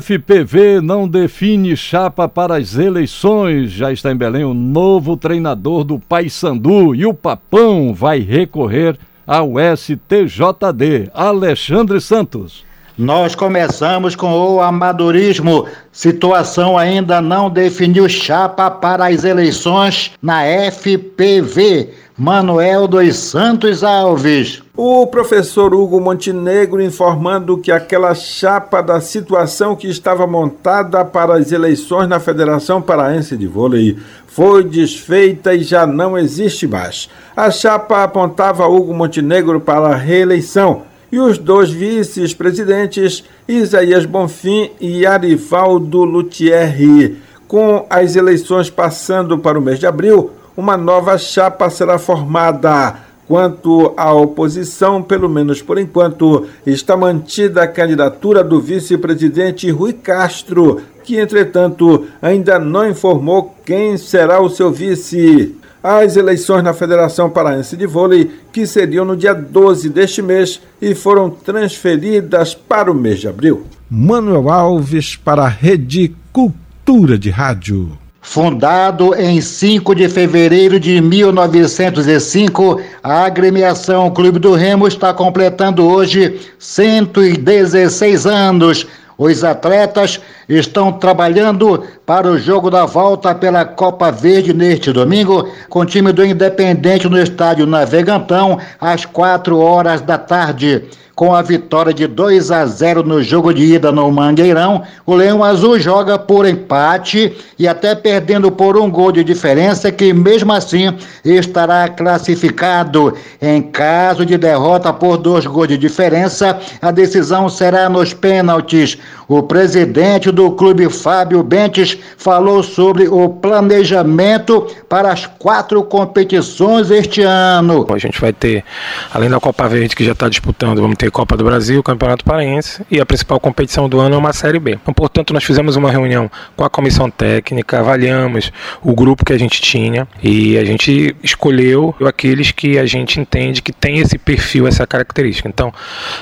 FPV 0.00 0.80
não 0.80 1.08
define 1.08 1.76
chapa 1.76 2.28
para 2.28 2.56
as 2.56 2.76
eleições. 2.78 3.72
Já 3.72 3.90
está 3.90 4.12
em 4.12 4.16
Belém 4.16 4.44
o 4.44 4.54
novo 4.54 5.16
treinador 5.16 5.82
do 5.82 5.98
Paysandu 5.98 6.94
e 6.94 7.04
o 7.04 7.12
Papão 7.12 7.92
vai 7.92 8.20
recorrer 8.20 8.96
ao 9.26 9.54
STJD. 9.76 11.10
Alexandre 11.12 12.00
Santos. 12.00 12.64
Nós 13.02 13.34
começamos 13.34 14.14
com 14.14 14.32
o 14.32 14.60
amadorismo. 14.60 15.66
Situação 15.90 16.78
ainda 16.78 17.20
não 17.20 17.50
definiu 17.50 18.08
chapa 18.08 18.70
para 18.70 19.08
as 19.08 19.24
eleições 19.24 20.12
na 20.22 20.42
FPV. 20.70 21.94
Manuel 22.16 22.86
dos 22.86 23.16
Santos 23.16 23.82
Alves. 23.82 24.62
O 24.76 25.04
professor 25.08 25.74
Hugo 25.74 26.00
Montenegro 26.00 26.80
informando 26.80 27.58
que 27.58 27.72
aquela 27.72 28.14
chapa 28.14 28.80
da 28.80 29.00
situação 29.00 29.74
que 29.74 29.88
estava 29.88 30.24
montada 30.24 31.04
para 31.04 31.34
as 31.34 31.50
eleições 31.50 32.08
na 32.08 32.20
Federação 32.20 32.80
Paraense 32.80 33.36
de 33.36 33.48
Vôlei 33.48 33.98
foi 34.28 34.62
desfeita 34.62 35.52
e 35.52 35.64
já 35.64 35.84
não 35.88 36.16
existe 36.16 36.68
mais. 36.68 37.08
A 37.34 37.50
chapa 37.50 38.04
apontava 38.04 38.68
Hugo 38.68 38.94
Montenegro 38.94 39.60
para 39.60 39.88
a 39.88 39.96
reeleição 39.96 40.91
e 41.12 41.20
os 41.20 41.36
dois 41.36 41.70
vice-presidentes, 41.70 43.22
Isaías 43.46 44.06
Bonfim 44.06 44.70
e 44.80 45.04
Arivaldo 45.04 46.04
Lutierri. 46.04 47.18
Com 47.46 47.84
as 47.90 48.16
eleições 48.16 48.70
passando 48.70 49.38
para 49.38 49.58
o 49.58 49.62
mês 49.62 49.78
de 49.78 49.86
abril, 49.86 50.30
uma 50.56 50.74
nova 50.74 51.18
chapa 51.18 51.68
será 51.68 51.98
formada. 51.98 52.96
Quanto 53.28 53.92
à 53.94 54.12
oposição, 54.12 55.02
pelo 55.02 55.28
menos 55.28 55.60
por 55.60 55.78
enquanto, 55.78 56.46
está 56.66 56.96
mantida 56.96 57.62
a 57.62 57.68
candidatura 57.68 58.42
do 58.42 58.58
vice-presidente 58.58 59.70
Rui 59.70 59.92
Castro, 59.92 60.80
que, 61.04 61.18
entretanto, 61.18 62.06
ainda 62.22 62.58
não 62.58 62.88
informou 62.88 63.54
quem 63.66 63.98
será 63.98 64.40
o 64.40 64.48
seu 64.48 64.70
vice 64.70 65.54
as 65.82 66.16
eleições 66.16 66.62
na 66.62 66.72
Federação 66.72 67.28
Paraense 67.28 67.76
de 67.76 67.86
Vôlei, 67.86 68.30
que 68.52 68.66
seriam 68.66 69.04
no 69.04 69.16
dia 69.16 69.34
12 69.34 69.88
deste 69.88 70.22
mês 70.22 70.60
e 70.80 70.94
foram 70.94 71.28
transferidas 71.28 72.54
para 72.54 72.90
o 72.90 72.94
mês 72.94 73.20
de 73.20 73.28
abril. 73.28 73.66
Manuel 73.90 74.48
Alves 74.48 75.16
para 75.16 75.42
a 75.42 75.48
Rede 75.48 76.14
Cultura 76.32 77.18
de 77.18 77.30
Rádio. 77.30 77.98
Fundado 78.24 79.16
em 79.16 79.40
5 79.40 79.96
de 79.96 80.08
fevereiro 80.08 80.78
de 80.78 81.00
1905, 81.00 82.80
a 83.02 83.24
agremiação 83.24 84.08
Clube 84.12 84.38
do 84.38 84.54
Remo 84.54 84.86
está 84.86 85.12
completando 85.12 85.84
hoje 85.84 86.38
116 86.56 88.24
anos. 88.24 88.86
Os 89.16 89.44
atletas 89.44 90.20
estão 90.48 90.92
trabalhando 90.92 91.84
para 92.04 92.28
o 92.28 92.38
jogo 92.38 92.70
da 92.70 92.86
volta 92.86 93.34
pela 93.34 93.64
Copa 93.64 94.10
Verde 94.10 94.52
neste 94.52 94.92
domingo, 94.92 95.48
com 95.68 95.80
o 95.80 95.86
time 95.86 96.12
do 96.12 96.24
Independente 96.24 97.08
no 97.08 97.20
estádio 97.20 97.66
Navegantão, 97.66 98.58
às 98.80 99.04
4 99.04 99.58
horas 99.58 100.00
da 100.00 100.18
tarde. 100.18 100.84
Com 101.14 101.34
a 101.34 101.42
vitória 101.42 101.92
de 101.92 102.06
2 102.06 102.50
a 102.50 102.64
0 102.64 103.02
no 103.02 103.22
jogo 103.22 103.52
de 103.52 103.74
ida 103.74 103.92
no 103.92 104.10
Mangueirão, 104.10 104.82
o 105.04 105.14
Leão 105.14 105.44
Azul 105.44 105.78
joga 105.78 106.18
por 106.18 106.46
empate 106.46 107.36
e 107.58 107.68
até 107.68 107.94
perdendo 107.94 108.50
por 108.50 108.78
um 108.78 108.90
gol 108.90 109.12
de 109.12 109.22
diferença, 109.22 109.92
que 109.92 110.12
mesmo 110.12 110.52
assim 110.52 110.96
estará 111.22 111.88
classificado. 111.88 113.14
Em 113.40 113.60
caso 113.60 114.24
de 114.24 114.38
derrota 114.38 114.92
por 114.92 115.18
dois 115.18 115.44
gols 115.44 115.68
de 115.68 115.76
diferença, 115.76 116.58
a 116.80 116.90
decisão 116.90 117.48
será 117.48 117.88
nos 117.88 118.14
pênaltis. 118.14 118.96
O 119.28 119.42
presidente 119.42 120.30
do 120.30 120.50
clube, 120.52 120.88
Fábio 120.90 121.42
Bentes, 121.42 121.98
falou 122.16 122.62
sobre 122.62 123.08
o 123.08 123.28
planejamento 123.28 124.66
para 124.88 125.12
as 125.12 125.26
quatro 125.26 125.82
competições 125.84 126.90
este 126.90 127.22
ano. 127.22 127.86
A 127.90 127.98
gente 127.98 128.20
vai 128.20 128.32
ter, 128.32 128.64
além 129.12 129.30
da 129.30 129.40
Copa 129.40 129.68
Verde 129.68 129.94
que 129.94 130.04
já 130.04 130.12
está 130.12 130.28
disputando, 130.28 130.80
vamos 130.80 130.96
ter 130.96 131.01
Copa 131.10 131.36
do 131.36 131.44
Brasil, 131.44 131.82
Campeonato 131.82 132.24
Paraense 132.24 132.84
e 132.90 133.00
a 133.00 133.06
principal 133.06 133.40
competição 133.40 133.88
do 133.88 134.00
ano 134.00 134.14
é 134.14 134.18
uma 134.18 134.32
Série 134.32 134.58
B. 134.58 134.78
Então, 134.80 134.94
portanto, 134.94 135.32
nós 135.32 135.44
fizemos 135.44 135.76
uma 135.76 135.90
reunião 135.90 136.30
com 136.56 136.64
a 136.64 136.70
comissão 136.70 137.10
técnica, 137.10 137.80
avaliamos 137.80 138.52
o 138.82 138.94
grupo 138.94 139.24
que 139.24 139.32
a 139.32 139.38
gente 139.38 139.60
tinha 139.60 140.06
e 140.22 140.56
a 140.58 140.64
gente 140.64 141.16
escolheu 141.22 141.94
aqueles 142.06 142.52
que 142.52 142.78
a 142.78 142.86
gente 142.86 143.20
entende 143.20 143.62
que 143.62 143.72
tem 143.72 143.98
esse 143.98 144.18
perfil, 144.18 144.66
essa 144.66 144.86
característica. 144.86 145.48
Então, 145.48 145.72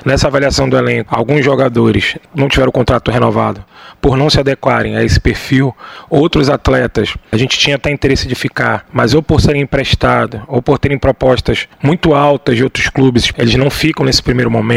nessa 0.04 0.28
avaliação 0.28 0.68
do 0.68 0.76
elenco, 0.76 1.14
alguns 1.14 1.44
jogadores 1.44 2.16
não 2.34 2.48
tiveram 2.48 2.72
contrato 2.72 3.10
renovado 3.10 3.64
por 4.00 4.16
não 4.16 4.30
se 4.30 4.40
adequarem 4.40 4.96
a 4.96 5.04
esse 5.04 5.20
perfil. 5.20 5.74
Outros 6.08 6.48
atletas, 6.48 7.14
a 7.30 7.36
gente 7.36 7.58
tinha 7.58 7.76
até 7.76 7.90
interesse 7.90 8.26
de 8.26 8.34
ficar, 8.34 8.86
mas 8.92 9.14
ou 9.14 9.22
por 9.22 9.40
serem 9.40 9.62
emprestados, 9.62 10.40
ou 10.48 10.62
por 10.62 10.78
terem 10.78 10.98
propostas 10.98 11.68
muito 11.82 12.14
altas 12.14 12.56
de 12.56 12.64
outros 12.64 12.88
clubes, 12.88 13.32
eles 13.36 13.54
não 13.56 13.70
ficam 13.70 14.04
nesse 14.04 14.22
primeiro 14.22 14.50
momento. 14.50 14.69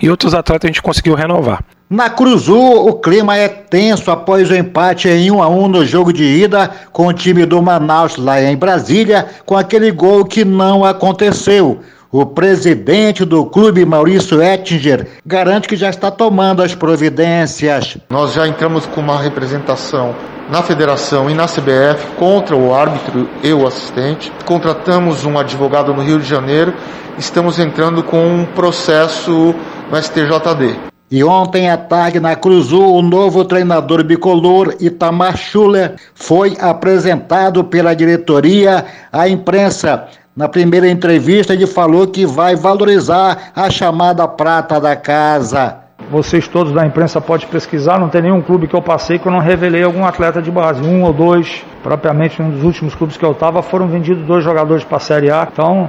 E 0.00 0.10
outros 0.10 0.34
atletas 0.34 0.68
a 0.68 0.72
gente 0.72 0.82
conseguiu 0.82 1.14
renovar. 1.14 1.62
Na 1.88 2.08
Cruzul, 2.08 2.88
o 2.88 2.94
clima 2.94 3.36
é 3.36 3.46
tenso 3.46 4.10
após 4.10 4.50
o 4.50 4.54
empate 4.54 5.08
em 5.08 5.30
1 5.30 5.42
a 5.42 5.48
1 5.48 5.68
no 5.68 5.84
jogo 5.84 6.12
de 6.12 6.24
ida 6.24 6.70
com 6.92 7.06
o 7.06 7.12
time 7.12 7.44
do 7.44 7.60
Manaus 7.62 8.16
lá 8.16 8.42
em 8.42 8.56
Brasília, 8.56 9.26
com 9.44 9.56
aquele 9.56 9.90
gol 9.90 10.24
que 10.24 10.44
não 10.44 10.84
aconteceu. 10.84 11.80
O 12.16 12.24
presidente 12.24 13.24
do 13.24 13.44
clube, 13.44 13.84
Maurício 13.84 14.40
Ettinger, 14.40 15.08
garante 15.26 15.66
que 15.66 15.74
já 15.74 15.90
está 15.90 16.12
tomando 16.12 16.62
as 16.62 16.72
providências. 16.72 17.98
Nós 18.08 18.34
já 18.34 18.46
entramos 18.46 18.86
com 18.86 19.00
uma 19.00 19.20
representação 19.20 20.14
na 20.48 20.62
federação 20.62 21.28
e 21.28 21.34
na 21.34 21.48
CBF 21.48 22.06
contra 22.16 22.54
o 22.54 22.72
árbitro 22.72 23.28
e 23.42 23.52
o 23.52 23.66
assistente. 23.66 24.30
Contratamos 24.44 25.24
um 25.24 25.36
advogado 25.36 25.92
no 25.92 26.02
Rio 26.02 26.20
de 26.20 26.28
Janeiro. 26.28 26.72
Estamos 27.18 27.58
entrando 27.58 28.00
com 28.04 28.24
um 28.24 28.44
processo 28.44 29.52
no 29.90 30.00
STJD. 30.00 30.76
E 31.10 31.24
ontem 31.24 31.68
à 31.68 31.76
tarde, 31.76 32.20
na 32.20 32.36
Cruzul, 32.36 32.94
o 32.94 33.02
novo 33.02 33.44
treinador 33.44 34.04
bicolor, 34.04 34.76
Itamar 34.78 35.36
Schuller, 35.36 35.96
foi 36.14 36.56
apresentado 36.60 37.64
pela 37.64 37.92
diretoria 37.92 38.84
à 39.12 39.28
imprensa. 39.28 40.06
Na 40.36 40.48
primeira 40.48 40.88
entrevista, 40.88 41.52
ele 41.52 41.64
falou 41.64 42.08
que 42.08 42.26
vai 42.26 42.56
valorizar 42.56 43.52
a 43.54 43.70
chamada 43.70 44.26
prata 44.26 44.80
da 44.80 44.96
casa. 44.96 45.76
Vocês 46.10 46.48
todos 46.48 46.72
da 46.72 46.84
imprensa 46.84 47.20
podem 47.20 47.46
pesquisar, 47.46 48.00
não 48.00 48.08
tem 48.08 48.22
nenhum 48.22 48.42
clube 48.42 48.66
que 48.66 48.74
eu 48.74 48.82
passei 48.82 49.16
que 49.16 49.28
eu 49.28 49.30
não 49.30 49.38
revelei 49.38 49.84
algum 49.84 50.04
atleta 50.04 50.42
de 50.42 50.50
base. 50.50 50.82
Um 50.82 51.04
ou 51.04 51.12
dois, 51.12 51.64
propriamente 51.84 52.42
um 52.42 52.50
dos 52.50 52.64
últimos 52.64 52.96
clubes 52.96 53.16
que 53.16 53.24
eu 53.24 53.30
estava, 53.30 53.62
foram 53.62 53.86
vendidos 53.86 54.26
dois 54.26 54.42
jogadores 54.42 54.82
para 54.82 54.96
a 54.96 55.00
Série 55.00 55.30
A. 55.30 55.46
Então, 55.52 55.88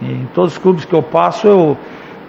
em 0.00 0.28
todos 0.32 0.52
os 0.52 0.58
clubes 0.58 0.84
que 0.84 0.94
eu 0.94 1.02
passo, 1.02 1.48
eu, 1.48 1.76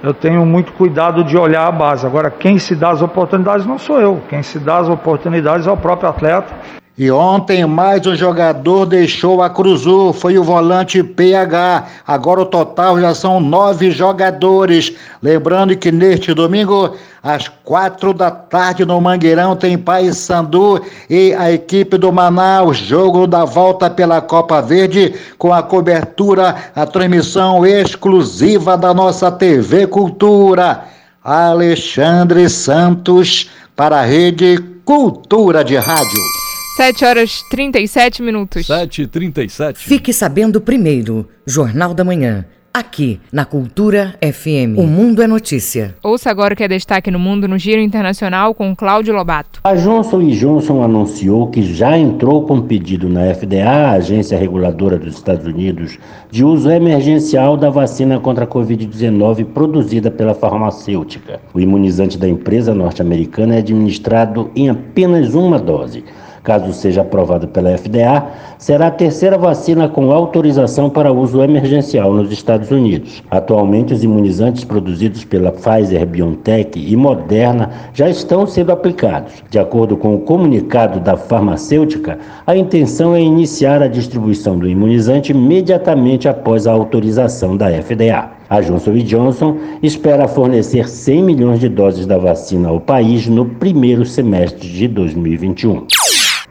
eu 0.01 0.15
tenho 0.15 0.43
muito 0.43 0.73
cuidado 0.73 1.23
de 1.23 1.37
olhar 1.37 1.67
a 1.67 1.71
base. 1.71 2.07
Agora, 2.07 2.31
quem 2.31 2.57
se 2.57 2.73
dá 2.73 2.89
as 2.89 3.03
oportunidades 3.03 3.67
não 3.67 3.77
sou 3.77 4.01
eu. 4.01 4.19
Quem 4.27 4.41
se 4.41 4.57
dá 4.57 4.79
as 4.79 4.89
oportunidades 4.89 5.67
é 5.67 5.71
o 5.71 5.77
próprio 5.77 6.09
atleta. 6.09 6.80
E 7.01 7.09
ontem 7.09 7.65
mais 7.65 8.05
um 8.05 8.15
jogador 8.15 8.85
deixou 8.85 9.41
a 9.41 9.49
Cruzul, 9.49 10.13
foi 10.13 10.37
o 10.37 10.43
volante 10.43 11.01
PH. 11.01 11.87
Agora 12.05 12.41
o 12.41 12.45
total 12.45 13.01
já 13.01 13.15
são 13.15 13.39
nove 13.39 13.89
jogadores. 13.89 14.93
Lembrando 15.19 15.75
que 15.75 15.91
neste 15.91 16.31
domingo, 16.31 16.95
às 17.23 17.47
quatro 17.47 18.13
da 18.13 18.29
tarde 18.29 18.85
no 18.85 19.01
Mangueirão, 19.01 19.55
tem 19.55 19.79
Paysandu 19.79 20.79
e 21.09 21.33
a 21.33 21.51
equipe 21.51 21.97
do 21.97 22.13
Manaus. 22.13 22.77
Jogo 22.77 23.25
da 23.25 23.45
volta 23.45 23.89
pela 23.89 24.21
Copa 24.21 24.61
Verde 24.61 25.15
com 25.39 25.51
a 25.51 25.63
cobertura, 25.63 26.55
a 26.75 26.85
transmissão 26.85 27.65
exclusiva 27.65 28.77
da 28.77 28.93
nossa 28.93 29.31
TV 29.31 29.87
Cultura. 29.87 30.83
Alexandre 31.23 32.47
Santos 32.47 33.49
para 33.75 34.01
a 34.01 34.05
Rede 34.05 34.59
Cultura 34.85 35.63
de 35.63 35.77
Rádio. 35.77 36.50
7 36.81 37.05
horas 37.05 37.43
37 37.51 38.23
minutos. 38.23 38.65
7 38.65 39.03
e 39.03 39.07
37 39.07 39.77
Fique 39.77 40.11
sabendo 40.11 40.59
primeiro, 40.59 41.29
Jornal 41.45 41.93
da 41.93 42.03
Manhã. 42.03 42.43
Aqui, 42.73 43.19
na 43.31 43.45
Cultura 43.45 44.15
FM. 44.19 44.79
O 44.79 44.87
Mundo 44.87 45.21
é 45.21 45.27
Notícia. 45.27 45.93
Ouça 46.01 46.31
agora 46.31 46.55
o 46.55 46.57
que 46.57 46.63
é 46.63 46.67
destaque 46.67 47.11
no 47.11 47.19
mundo 47.19 47.47
no 47.47 47.55
Giro 47.55 47.81
Internacional 47.81 48.55
com 48.55 48.75
Cláudio 48.75 49.13
Lobato. 49.13 49.59
A 49.63 49.75
Johnson 49.75 50.27
Johnson 50.29 50.81
anunciou 50.81 51.51
que 51.51 51.61
já 51.61 51.95
entrou 51.95 52.47
com 52.47 52.61
pedido 52.61 53.07
na 53.07 53.31
FDA, 53.35 53.69
a 53.69 53.91
agência 53.91 54.35
reguladora 54.35 54.97
dos 54.97 55.13
Estados 55.13 55.45
Unidos, 55.45 55.99
de 56.31 56.43
uso 56.43 56.71
emergencial 56.71 57.57
da 57.57 57.69
vacina 57.69 58.19
contra 58.19 58.45
a 58.45 58.47
Covid-19 58.47 59.45
produzida 59.45 60.09
pela 60.09 60.33
farmacêutica. 60.33 61.41
O 61.53 61.59
imunizante 61.59 62.17
da 62.17 62.27
empresa 62.27 62.73
norte-americana 62.73 63.53
é 63.53 63.57
administrado 63.59 64.49
em 64.55 64.67
apenas 64.67 65.35
uma 65.35 65.59
dose. 65.59 66.03
Caso 66.43 66.73
seja 66.73 67.01
aprovado 67.01 67.47
pela 67.47 67.77
FDA, 67.77 68.25
será 68.57 68.87
a 68.87 68.91
terceira 68.91 69.37
vacina 69.37 69.87
com 69.87 70.11
autorização 70.11 70.89
para 70.89 71.11
uso 71.11 71.43
emergencial 71.43 72.13
nos 72.13 72.31
Estados 72.31 72.71
Unidos. 72.71 73.21
Atualmente, 73.29 73.93
os 73.93 74.03
imunizantes 74.03 74.63
produzidos 74.63 75.23
pela 75.23 75.51
Pfizer, 75.51 76.05
BioNTech 76.05 76.79
e 76.79 76.95
Moderna 76.95 77.69
já 77.93 78.09
estão 78.09 78.47
sendo 78.47 78.71
aplicados. 78.71 79.43
De 79.51 79.59
acordo 79.59 79.95
com 79.95 80.15
o 80.15 80.19
comunicado 80.19 80.99
da 80.99 81.15
farmacêutica, 81.15 82.17
a 82.47 82.55
intenção 82.55 83.15
é 83.15 83.21
iniciar 83.21 83.81
a 83.83 83.87
distribuição 83.87 84.57
do 84.57 84.67
imunizante 84.67 85.31
imediatamente 85.31 86.27
após 86.27 86.65
a 86.65 86.71
autorização 86.71 87.55
da 87.55 87.69
FDA. 87.69 88.41
A 88.49 88.59
Johnson 88.59 88.93
Johnson 88.97 89.57
espera 89.81 90.27
fornecer 90.27 90.89
100 90.89 91.23
milhões 91.23 91.59
de 91.61 91.69
doses 91.69 92.05
da 92.05 92.17
vacina 92.17 92.67
ao 92.67 92.81
país 92.81 93.25
no 93.27 93.45
primeiro 93.45 94.05
semestre 94.05 94.67
de 94.67 94.89
2021. 94.89 95.85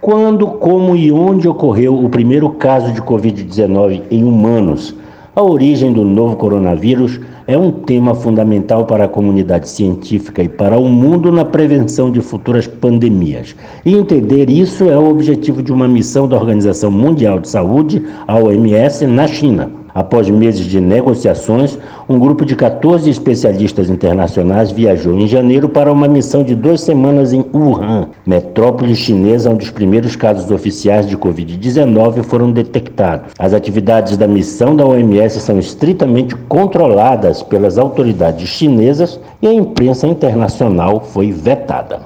Quando, 0.00 0.46
como 0.46 0.96
e 0.96 1.12
onde 1.12 1.46
ocorreu 1.46 2.02
o 2.02 2.08
primeiro 2.08 2.48
caso 2.48 2.90
de 2.90 3.02
Covid-19 3.02 4.00
em 4.10 4.24
humanos? 4.24 4.94
A 5.36 5.42
origem 5.42 5.92
do 5.92 6.04
novo 6.06 6.36
coronavírus 6.36 7.20
é 7.46 7.58
um 7.58 7.70
tema 7.70 8.14
fundamental 8.14 8.86
para 8.86 9.04
a 9.04 9.08
comunidade 9.08 9.68
científica 9.68 10.42
e 10.42 10.48
para 10.48 10.78
o 10.78 10.88
mundo 10.88 11.30
na 11.30 11.44
prevenção 11.44 12.10
de 12.10 12.22
futuras 12.22 12.66
pandemias. 12.66 13.54
E 13.84 13.94
entender 13.94 14.48
isso 14.48 14.88
é 14.88 14.96
o 14.96 15.10
objetivo 15.10 15.62
de 15.62 15.70
uma 15.70 15.86
missão 15.86 16.26
da 16.26 16.36
Organização 16.36 16.90
Mundial 16.90 17.38
de 17.38 17.50
Saúde, 17.50 18.02
a 18.26 18.38
OMS, 18.38 19.06
na 19.06 19.26
China. 19.28 19.79
Após 19.94 20.28
meses 20.28 20.66
de 20.66 20.80
negociações, 20.80 21.78
um 22.08 22.18
grupo 22.18 22.44
de 22.44 22.54
14 22.54 23.08
especialistas 23.08 23.90
internacionais 23.90 24.70
viajou 24.70 25.18
em 25.18 25.26
janeiro 25.26 25.68
para 25.68 25.92
uma 25.92 26.08
missão 26.08 26.42
de 26.42 26.54
duas 26.54 26.80
semanas 26.80 27.32
em 27.32 27.44
Wuhan, 27.52 28.08
metrópole 28.26 28.94
chinesa 28.94 29.50
onde 29.50 29.64
os 29.64 29.70
primeiros 29.70 30.16
casos 30.16 30.50
oficiais 30.50 31.08
de 31.08 31.16
Covid-19 31.16 32.22
foram 32.22 32.50
detectados. 32.50 33.32
As 33.38 33.52
atividades 33.52 34.16
da 34.16 34.26
missão 34.26 34.74
da 34.76 34.86
OMS 34.86 35.40
são 35.40 35.58
estritamente 35.58 36.34
controladas 36.34 37.42
pelas 37.42 37.78
autoridades 37.78 38.48
chinesas 38.48 39.20
e 39.42 39.46
a 39.46 39.52
imprensa 39.52 40.06
internacional 40.06 41.00
foi 41.00 41.32
vetada. 41.32 42.00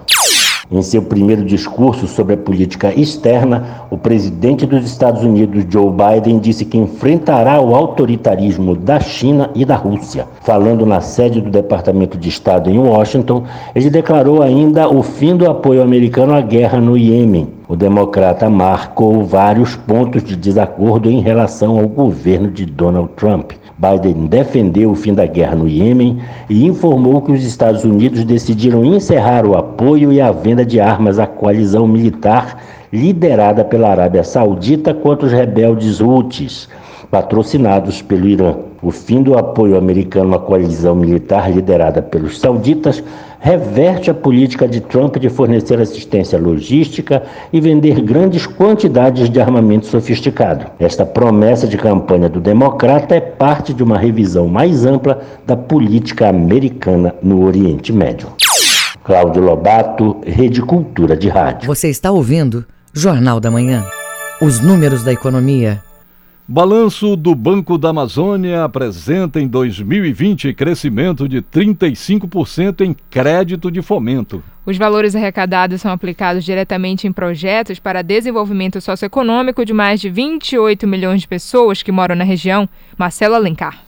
Em 0.71 0.81
seu 0.81 1.03
primeiro 1.03 1.45
discurso 1.45 2.07
sobre 2.07 2.35
a 2.35 2.39
política 2.39 2.93
externa, 2.99 3.87
o 3.91 3.99
presidente 3.99 4.65
dos 4.65 4.87
Estados 4.87 5.23
Unidos, 5.23 5.65
Joe 5.69 5.91
Biden, 5.91 6.39
disse 6.39 6.65
que 6.65 6.79
enfrentará 6.79 7.61
o 7.61 7.75
autoritarismo 7.75 8.75
da 8.75 8.99
China 8.99 9.51
e 9.55 9.65
da 9.65 9.77
Rússia. 9.77 10.27
Falando 10.41 10.87
na 10.87 11.03
sede 11.03 11.41
do 11.41 11.51
Departamento 11.51 12.17
de 12.17 12.31
Estado 12.31 12.71
em 12.71 12.79
Washington, 12.79 13.45
ele 13.75 13.91
declarou 13.91 14.43
ainda 14.43 14.89
o 14.89 15.03
fim 15.03 15.37
do 15.37 15.49
apoio 15.49 15.83
americano 15.83 16.33
à 16.33 16.41
guerra 16.41 16.81
no 16.81 16.97
Iêmen. 16.97 17.49
O 17.69 17.77
democrata 17.77 18.49
marcou 18.49 19.25
vários 19.25 19.77
pontos 19.77 20.25
de 20.25 20.35
desacordo 20.35 21.11
em 21.11 21.21
relação 21.21 21.79
ao 21.79 21.89
governo 21.89 22.51
de 22.51 22.65
Donald 22.65 23.11
Trump. 23.17 23.53
Biden 23.77 24.27
defendeu 24.27 24.93
o 24.93 24.95
fim 24.95 25.13
da 25.15 25.27
guerra 25.27 25.57
no 25.57 25.69
Iêmen 25.69 26.19
e 26.49 26.65
informou 26.65 27.21
que 27.21 27.33
os 27.33 27.45
Estados 27.45 27.85
Unidos 27.85 28.25
decidiram 28.25 28.85
encerrar 28.85 29.45
o 29.45 29.57
apoio 29.57 30.13
e 30.13 30.21
a 30.21 30.31
venda 30.31 30.65
de 30.65 30.81
armas 30.81 31.19
à 31.19 31.27
coalizão 31.27 31.87
militar 31.87 32.63
liderada 32.93 33.65
pela 33.65 33.91
Arábia 33.91 34.23
Saudita 34.23 34.95
contra 34.95 35.27
os 35.27 35.33
rebeldes 35.33 36.01
Houthis. 36.01 36.69
patrocinados 37.11 38.03
pelo 38.03 38.27
Irã. 38.27 38.57
O 38.83 38.91
fim 38.91 39.23
do 39.23 39.39
apoio 39.39 39.77
americano 39.77 40.35
à 40.35 40.39
coalizão 40.39 40.97
militar 40.97 41.51
liderada 41.51 42.03
pelos 42.03 42.41
sauditas 42.41 43.03
reverte 43.45 44.11
a 44.11 44.15
política 44.15 44.67
de 44.67 44.81
Trump 44.81 45.19
de 45.19 45.29
fornecer 45.29 45.79
assistência 45.79 46.39
logística 46.39 47.23
e 47.53 47.61
vender 47.61 48.01
grandes 48.01 48.47
quantidades 48.47 49.29
de 49.29 49.39
armamento 49.39 49.85
sofisticado. 49.85 50.65
Esta 50.81 51.05
promessa 51.05 51.69
de 51.69 51.77
campanha 51.77 52.27
do 52.27 52.41
democrata 52.41 53.15
é 53.15 53.21
parte 53.21 53.75
de 53.75 53.83
uma 53.83 53.99
revisão 53.99 54.49
mais 54.49 54.87
ampla 54.87 55.21
da 55.47 55.55
política 55.55 56.27
americana 56.27 57.15
no 57.23 57.45
Oriente 57.45 57.93
Médio. 57.93 58.29
Cláudio 59.05 59.43
Lobato, 59.43 60.23
Rede 60.25 60.63
Cultura 60.63 61.15
de 61.15 61.29
Rádio. 61.29 61.67
Você 61.67 61.91
está 61.91 62.11
ouvindo 62.11 62.65
Jornal 62.95 63.41
da 63.41 63.51
Manhã. 63.51 63.85
Os 64.41 64.61
números 64.61 65.05
da 65.05 65.13
economia. 65.13 65.83
Balanço 66.47 67.17
do 67.17 67.35
Banco 67.35 67.79
da 67.79 67.89
Amazônia 67.89 68.65
apresenta 68.65 69.41
em 69.41 69.49
2020 69.49 70.53
crescimento 70.53 71.27
de 71.27 71.41
35% 71.41 72.83
em 72.83 72.95
crédito 73.09 73.71
de 73.71 73.81
fomento. 73.81 74.43
Os 74.67 74.77
valores 74.77 75.17
arrecadados 75.17 75.81
são 75.81 75.91
aplicados 75.91 76.45
diretamente 76.45 77.07
em 77.07 77.13
projetos 77.13 77.79
para 77.79 78.03
desenvolvimento 78.03 78.79
socioeconômico 78.79 79.65
de 79.65 79.73
mais 79.73 80.03
de 80.03 80.11
28 80.11 80.87
milhões 80.87 81.23
de 81.23 81.29
pessoas 81.29 81.83
que 81.83 81.91
moram 81.91 82.15
na 82.15 82.25
região. 82.25 82.69
Marcelo 82.99 83.37
Alencar. 83.37 83.83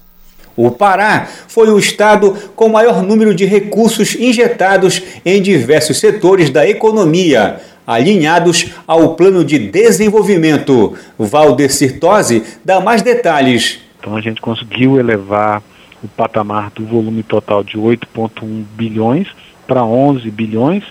O 0.57 0.71
Pará 0.71 1.27
foi 1.27 1.69
o 1.69 1.79
estado 1.79 2.35
com 2.57 2.71
maior 2.71 3.03
número 3.03 3.35
de 3.35 3.45
recursos 3.45 4.15
injetados 4.15 5.03
em 5.27 5.43
diversos 5.43 6.01
setores 6.01 6.49
da 6.49 6.67
economia, 6.67 7.61
alinhados 7.87 8.73
ao 8.87 9.15
plano 9.15 9.45
de 9.45 9.59
desenvolvimento. 9.59 10.97
Valdecir 11.19 12.01
Tosi 12.01 12.43
dá 12.65 12.81
mais 12.81 13.03
detalhes. 13.03 13.81
Então 13.99 14.17
a 14.17 14.21
gente 14.21 14.41
conseguiu 14.41 14.99
elevar 14.99 15.63
o 16.03 16.09
patamar 16.09 16.71
do 16.71 16.85
volume 16.85 17.23
total 17.23 17.63
de 17.63 17.79
8,1 17.79 18.65
bilhões 18.75 19.29
para 19.67 19.85
11 19.85 20.31
bilhões. 20.31 20.85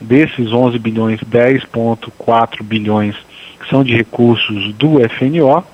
Desses 0.00 0.52
11 0.52 0.78
bilhões, 0.78 1.20
10,4 1.20 2.62
bilhões 2.62 3.16
são 3.68 3.82
de 3.82 3.94
recursos 3.94 4.72
do 4.74 4.98
FNO 5.08 5.64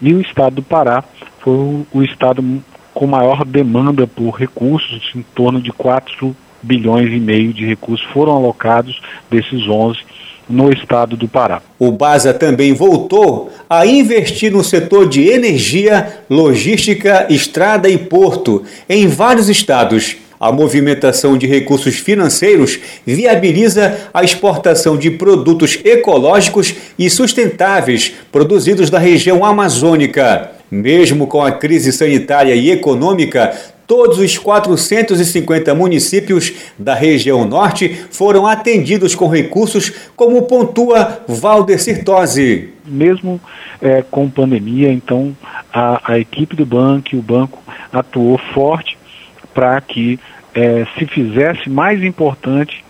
e 0.00 0.14
o 0.14 0.20
estado 0.20 0.56
do 0.56 0.62
Pará 0.62 1.02
foi 1.40 1.84
o 1.92 2.02
estado 2.02 2.62
com 2.92 3.06
maior 3.06 3.44
demanda 3.44 4.06
por 4.06 4.32
recursos, 4.32 5.10
em 5.14 5.22
torno 5.34 5.60
de 5.60 5.72
4 5.72 6.36
bilhões 6.62 7.12
e 7.12 7.18
meio 7.18 7.52
de 7.52 7.64
recursos 7.66 8.06
foram 8.12 8.32
alocados 8.32 9.00
desses 9.30 9.68
11 9.68 9.98
no 10.50 10.72
estado 10.72 11.16
do 11.16 11.28
Pará. 11.28 11.62
O 11.78 11.92
Baza 11.92 12.34
também 12.34 12.72
voltou 12.72 13.52
a 13.68 13.86
investir 13.86 14.50
no 14.50 14.64
setor 14.64 15.08
de 15.08 15.28
energia, 15.28 16.22
logística, 16.28 17.26
estrada 17.30 17.88
e 17.88 17.96
porto 17.96 18.64
em 18.88 19.06
vários 19.06 19.48
estados. 19.48 20.16
A 20.40 20.50
movimentação 20.50 21.36
de 21.36 21.46
recursos 21.46 21.96
financeiros 21.96 22.78
viabiliza 23.04 24.08
a 24.12 24.24
exportação 24.24 24.96
de 24.96 25.10
produtos 25.10 25.78
ecológicos 25.84 26.74
e 26.98 27.10
sustentáveis 27.10 28.14
produzidos 28.32 28.88
da 28.88 28.98
região 28.98 29.44
amazônica. 29.44 30.50
Mesmo 30.70 31.26
com 31.26 31.42
a 31.42 31.52
crise 31.52 31.92
sanitária 31.92 32.54
e 32.54 32.70
econômica, 32.70 33.54
todos 33.90 34.20
os 34.20 34.38
450 34.38 35.74
municípios 35.74 36.52
da 36.78 36.94
região 36.94 37.44
norte 37.44 37.88
foram 38.12 38.46
atendidos 38.46 39.16
com 39.16 39.26
recursos, 39.26 39.90
como 40.14 40.42
pontua 40.42 41.24
Valder 41.26 42.04
Tosi. 42.04 42.68
Mesmo 42.86 43.40
é, 43.82 44.04
com 44.08 44.30
pandemia, 44.30 44.92
então 44.92 45.36
a, 45.72 46.12
a, 46.12 46.18
equipe 46.20 46.54
do 46.54 46.64
banco 46.64 47.08
e 47.12 47.18
o 47.18 47.22
banco 47.22 47.60
atuou 47.92 48.38
forte 48.54 48.96
para 49.52 49.80
que 49.80 50.20
é, 50.54 50.86
se 50.96 51.04
fizesse 51.06 51.68
mais 51.68 52.00
importante, 52.04 52.84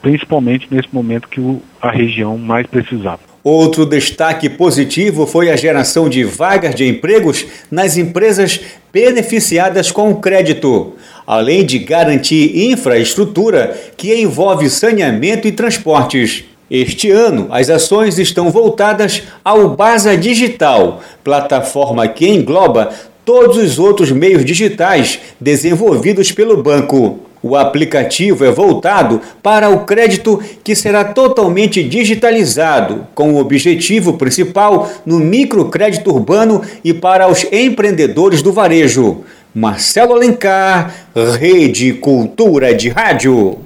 principalmente 0.00 0.68
nesse 0.70 0.88
momento 0.92 1.28
que 1.28 1.40
o, 1.40 1.60
a 1.82 1.90
região 1.90 2.38
mais 2.38 2.64
precisava. 2.68 3.33
Outro 3.44 3.84
destaque 3.84 4.48
positivo 4.48 5.26
foi 5.26 5.50
a 5.50 5.56
geração 5.56 6.08
de 6.08 6.24
vagas 6.24 6.74
de 6.74 6.88
empregos 6.88 7.44
nas 7.70 7.98
empresas 7.98 8.58
beneficiadas 8.90 9.90
com 9.90 10.10
o 10.10 10.16
crédito, 10.16 10.94
além 11.26 11.62
de 11.62 11.78
garantir 11.78 12.70
infraestrutura 12.70 13.78
que 13.98 14.18
envolve 14.18 14.70
saneamento 14.70 15.46
e 15.46 15.52
transportes. 15.52 16.44
Este 16.70 17.10
ano, 17.10 17.48
as 17.50 17.68
ações 17.68 18.18
estão 18.18 18.50
voltadas 18.50 19.22
ao 19.44 19.68
Baza 19.76 20.16
Digital, 20.16 21.02
plataforma 21.22 22.08
que 22.08 22.26
engloba 22.26 22.94
todos 23.26 23.58
os 23.58 23.78
outros 23.78 24.10
meios 24.10 24.42
digitais 24.42 25.20
desenvolvidos 25.38 26.32
pelo 26.32 26.62
banco. 26.62 27.20
O 27.46 27.56
aplicativo 27.56 28.42
é 28.42 28.50
voltado 28.50 29.20
para 29.42 29.68
o 29.68 29.84
crédito 29.84 30.42
que 30.64 30.74
será 30.74 31.04
totalmente 31.04 31.84
digitalizado, 31.84 33.06
com 33.14 33.34
o 33.34 33.38
objetivo 33.38 34.14
principal 34.14 34.90
no 35.04 35.18
microcrédito 35.20 36.10
urbano 36.10 36.62
e 36.82 36.94
para 36.94 37.28
os 37.28 37.44
empreendedores 37.52 38.40
do 38.40 38.50
varejo. 38.50 39.24
Marcelo 39.54 40.14
Alencar, 40.14 40.94
Rede 41.38 41.92
Cultura 41.92 42.74
de 42.74 42.88
Rádio. 42.88 43.58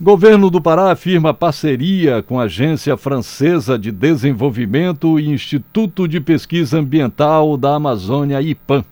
Governo 0.00 0.48
do 0.48 0.62
Pará 0.62 0.92
afirma 0.92 1.34
parceria 1.34 2.22
com 2.22 2.40
a 2.40 2.44
Agência 2.44 2.96
Francesa 2.96 3.78
de 3.78 3.92
Desenvolvimento 3.92 5.20
e 5.20 5.28
Instituto 5.28 6.08
de 6.08 6.18
Pesquisa 6.18 6.78
Ambiental 6.78 7.58
da 7.58 7.74
Amazônia, 7.74 8.40
IPAM. 8.40 8.82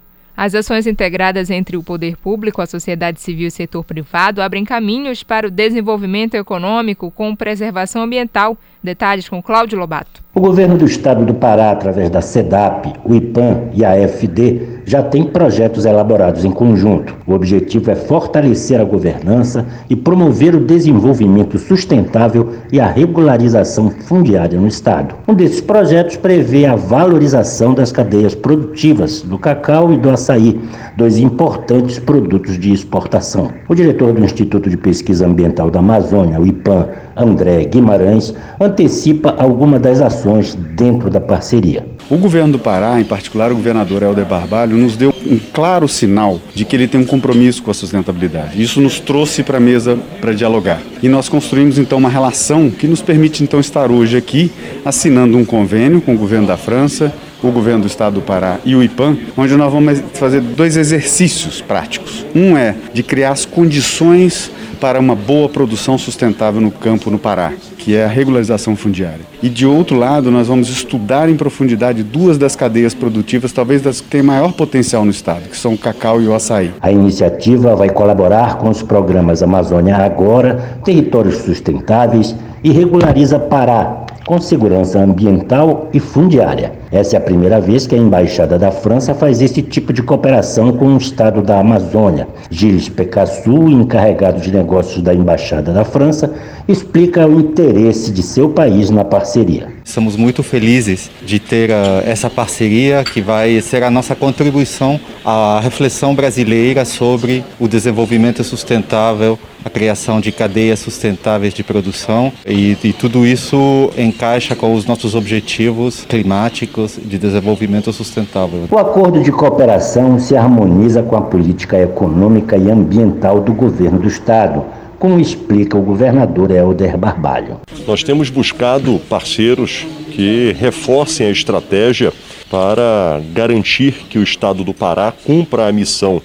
As 0.40 0.54
ações 0.54 0.86
integradas 0.86 1.50
entre 1.50 1.76
o 1.76 1.82
poder 1.82 2.16
público, 2.16 2.62
a 2.62 2.66
sociedade 2.66 3.20
civil 3.20 3.46
e 3.46 3.48
o 3.48 3.50
setor 3.50 3.82
privado 3.82 4.40
abrem 4.40 4.64
caminhos 4.64 5.24
para 5.24 5.48
o 5.48 5.50
desenvolvimento 5.50 6.34
econômico 6.36 7.10
com 7.10 7.34
preservação 7.34 8.02
ambiental. 8.02 8.56
Detalhes 8.82 9.28
com 9.28 9.42
Cláudio 9.42 9.78
Lobato. 9.78 10.22
O 10.34 10.40
governo 10.40 10.78
do 10.78 10.84
estado 10.84 11.24
do 11.24 11.34
Pará, 11.34 11.72
através 11.72 12.08
da 12.10 12.20
SEDAP, 12.20 12.92
o 13.04 13.12
IPAM 13.12 13.70
e 13.74 13.84
a 13.84 13.90
AFD, 13.90 14.78
já 14.84 15.02
tem 15.02 15.24
projetos 15.24 15.84
elaborados 15.84 16.44
em 16.44 16.50
conjunto. 16.50 17.14
O 17.26 17.34
objetivo 17.34 17.90
é 17.90 17.96
fortalecer 17.96 18.80
a 18.80 18.84
governança 18.84 19.66
e 19.90 19.96
promover 19.96 20.54
o 20.54 20.64
desenvolvimento 20.64 21.58
sustentável 21.58 22.52
e 22.72 22.78
a 22.78 22.86
regularização 22.86 23.90
fundiária 23.90 24.58
no 24.58 24.68
estado. 24.68 25.14
Um 25.26 25.34
desses 25.34 25.60
projetos 25.60 26.16
prevê 26.16 26.64
a 26.64 26.76
valorização 26.76 27.74
das 27.74 27.90
cadeias 27.90 28.34
produtivas 28.34 29.22
do 29.22 29.38
cacau 29.38 29.92
e 29.92 29.98
do 29.98 30.08
açaí, 30.08 30.58
dois 30.96 31.18
importantes 31.18 31.98
produtos 31.98 32.58
de 32.58 32.72
exportação. 32.72 33.50
O 33.68 33.74
diretor 33.74 34.12
do 34.12 34.24
Instituto 34.24 34.70
de 34.70 34.76
Pesquisa 34.76 35.26
Ambiental 35.26 35.70
da 35.70 35.80
Amazônia, 35.80 36.40
o 36.40 36.46
IPAM, 36.46 36.88
André 37.18 37.64
Guimarães, 37.64 38.32
antecipa 38.60 39.34
algumas 39.38 39.80
das 39.80 40.00
ações 40.00 40.54
dentro 40.54 41.10
da 41.10 41.20
parceria. 41.20 41.84
O 42.10 42.16
governo 42.16 42.52
do 42.52 42.58
Pará, 42.58 42.98
em 42.98 43.04
particular 43.04 43.52
o 43.52 43.56
governador 43.56 44.02
Helder 44.02 44.24
Barbalho, 44.24 44.76
nos 44.76 44.96
deu 44.96 45.14
um 45.26 45.38
claro 45.52 45.86
sinal 45.86 46.40
de 46.54 46.64
que 46.64 46.74
ele 46.74 46.88
tem 46.88 47.00
um 47.00 47.04
compromisso 47.04 47.62
com 47.62 47.70
a 47.70 47.74
sustentabilidade. 47.74 48.62
Isso 48.62 48.80
nos 48.80 48.98
trouxe 48.98 49.42
para 49.42 49.58
a 49.58 49.60
mesa 49.60 49.98
para 50.20 50.32
dialogar. 50.32 50.80
E 51.02 51.08
nós 51.08 51.28
construímos 51.28 51.78
então 51.78 51.98
uma 51.98 52.08
relação 52.08 52.70
que 52.70 52.86
nos 52.86 53.02
permite 53.02 53.42
então 53.42 53.60
estar 53.60 53.90
hoje 53.90 54.16
aqui 54.16 54.50
assinando 54.84 55.36
um 55.36 55.44
convênio 55.44 56.00
com 56.00 56.14
o 56.14 56.18
governo 56.18 56.46
da 56.46 56.56
França, 56.56 57.12
o 57.42 57.50
governo 57.50 57.82
do 57.82 57.86
estado 57.86 58.14
do 58.14 58.20
Pará 58.20 58.58
e 58.64 58.74
o 58.74 58.82
IPAM, 58.82 59.16
onde 59.36 59.56
nós 59.56 59.72
vamos 59.72 60.02
fazer 60.14 60.40
dois 60.40 60.76
exercícios 60.76 61.60
práticos. 61.60 62.24
Um 62.34 62.56
é 62.56 62.74
de 62.92 63.02
criar 63.02 63.30
as 63.30 63.44
condições 63.44 64.50
para 64.80 65.00
uma 65.00 65.14
boa 65.14 65.48
produção 65.48 65.98
sustentável 65.98 66.60
no 66.60 66.70
campo 66.70 67.10
no 67.10 67.18
Pará, 67.18 67.52
que 67.76 67.96
é 67.96 68.04
a 68.04 68.08
regularização 68.08 68.76
fundiária. 68.76 69.20
E 69.42 69.48
de 69.48 69.66
outro 69.66 69.96
lado, 69.96 70.30
nós 70.30 70.46
vamos 70.46 70.68
estudar 70.68 71.28
em 71.28 71.36
profundidade 71.36 72.02
duas 72.02 72.38
das 72.38 72.54
cadeias 72.54 72.94
produtivas, 72.94 73.52
talvez 73.52 73.82
das 73.82 74.00
que 74.00 74.08
têm 74.08 74.22
maior 74.22 74.52
potencial 74.52 75.04
no 75.04 75.10
estado, 75.10 75.48
que 75.48 75.56
são 75.56 75.74
o 75.74 75.78
cacau 75.78 76.20
e 76.20 76.28
o 76.28 76.34
açaí. 76.34 76.72
A 76.80 76.92
iniciativa 76.92 77.74
vai 77.74 77.90
colaborar 77.90 78.56
com 78.58 78.68
os 78.68 78.82
programas 78.82 79.42
Amazônia 79.42 79.96
Agora, 79.96 80.78
Territórios 80.84 81.38
Sustentáveis 81.38 82.34
e 82.62 82.70
Regulariza 82.70 83.38
Pará, 83.38 84.06
com 84.28 84.38
segurança 84.38 85.00
ambiental 85.00 85.88
e 85.90 85.98
fundiária. 85.98 86.72
Essa 86.92 87.16
é 87.16 87.18
a 87.18 87.22
primeira 87.22 87.58
vez 87.62 87.86
que 87.86 87.94
a 87.94 87.98
Embaixada 87.98 88.58
da 88.58 88.70
França 88.70 89.14
faz 89.14 89.40
esse 89.40 89.62
tipo 89.62 89.90
de 89.90 90.02
cooperação 90.02 90.70
com 90.70 90.88
o 90.88 90.98
Estado 90.98 91.40
da 91.40 91.58
Amazônia. 91.58 92.28
Gilles 92.50 92.90
Pecassou, 92.90 93.70
encarregado 93.70 94.38
de 94.38 94.52
negócios 94.52 95.02
da 95.02 95.14
Embaixada 95.14 95.72
da 95.72 95.82
França, 95.82 96.30
explica 96.68 97.26
o 97.26 97.40
interesse 97.40 98.12
de 98.12 98.22
seu 98.22 98.50
país 98.50 98.90
na 98.90 99.02
parceria. 99.02 99.77
Estamos 99.88 100.16
muito 100.16 100.42
felizes 100.42 101.10
de 101.24 101.40
ter 101.40 101.70
uh, 101.70 102.02
essa 102.04 102.28
parceria 102.28 103.02
que 103.02 103.22
vai 103.22 103.58
ser 103.62 103.82
a 103.82 103.90
nossa 103.90 104.14
contribuição 104.14 105.00
à 105.24 105.60
reflexão 105.62 106.14
brasileira 106.14 106.84
sobre 106.84 107.42
o 107.58 107.66
desenvolvimento 107.66 108.44
sustentável, 108.44 109.38
a 109.64 109.70
criação 109.70 110.20
de 110.20 110.30
cadeias 110.30 110.80
sustentáveis 110.80 111.54
de 111.54 111.64
produção 111.64 112.30
e, 112.46 112.76
e 112.84 112.92
tudo 112.92 113.26
isso 113.26 113.90
encaixa 113.96 114.54
com 114.54 114.74
os 114.74 114.84
nossos 114.84 115.14
objetivos 115.14 116.04
climáticos 116.04 116.98
de 117.02 117.16
desenvolvimento 117.18 117.90
sustentável. 117.90 118.68
O 118.70 118.78
acordo 118.78 119.22
de 119.22 119.32
cooperação 119.32 120.18
se 120.18 120.36
harmoniza 120.36 121.02
com 121.02 121.16
a 121.16 121.22
política 121.22 121.80
econômica 121.80 122.58
e 122.58 122.70
ambiental 122.70 123.40
do 123.40 123.54
governo 123.54 123.98
do 123.98 124.06
estado 124.06 124.66
como 124.98 125.20
explica 125.20 125.76
o 125.76 125.82
governador 125.82 126.50
Helder 126.50 126.98
Barbalho. 126.98 127.60
Nós 127.86 128.02
temos 128.02 128.30
buscado 128.30 129.00
parceiros 129.08 129.86
que 130.10 130.54
reforcem 130.58 131.28
a 131.28 131.30
estratégia 131.30 132.12
para 132.50 133.22
garantir 133.32 133.92
que 134.08 134.18
o 134.18 134.22
Estado 134.22 134.64
do 134.64 134.74
Pará 134.74 135.12
cumpra 135.12 135.68
a 135.68 135.72
missão 135.72 136.20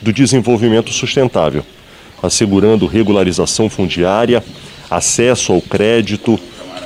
do 0.00 0.12
desenvolvimento 0.12 0.90
sustentável, 0.90 1.64
assegurando 2.22 2.86
regularização 2.86 3.68
fundiária, 3.68 4.42
acesso 4.90 5.52
ao 5.52 5.60
crédito, 5.60 6.38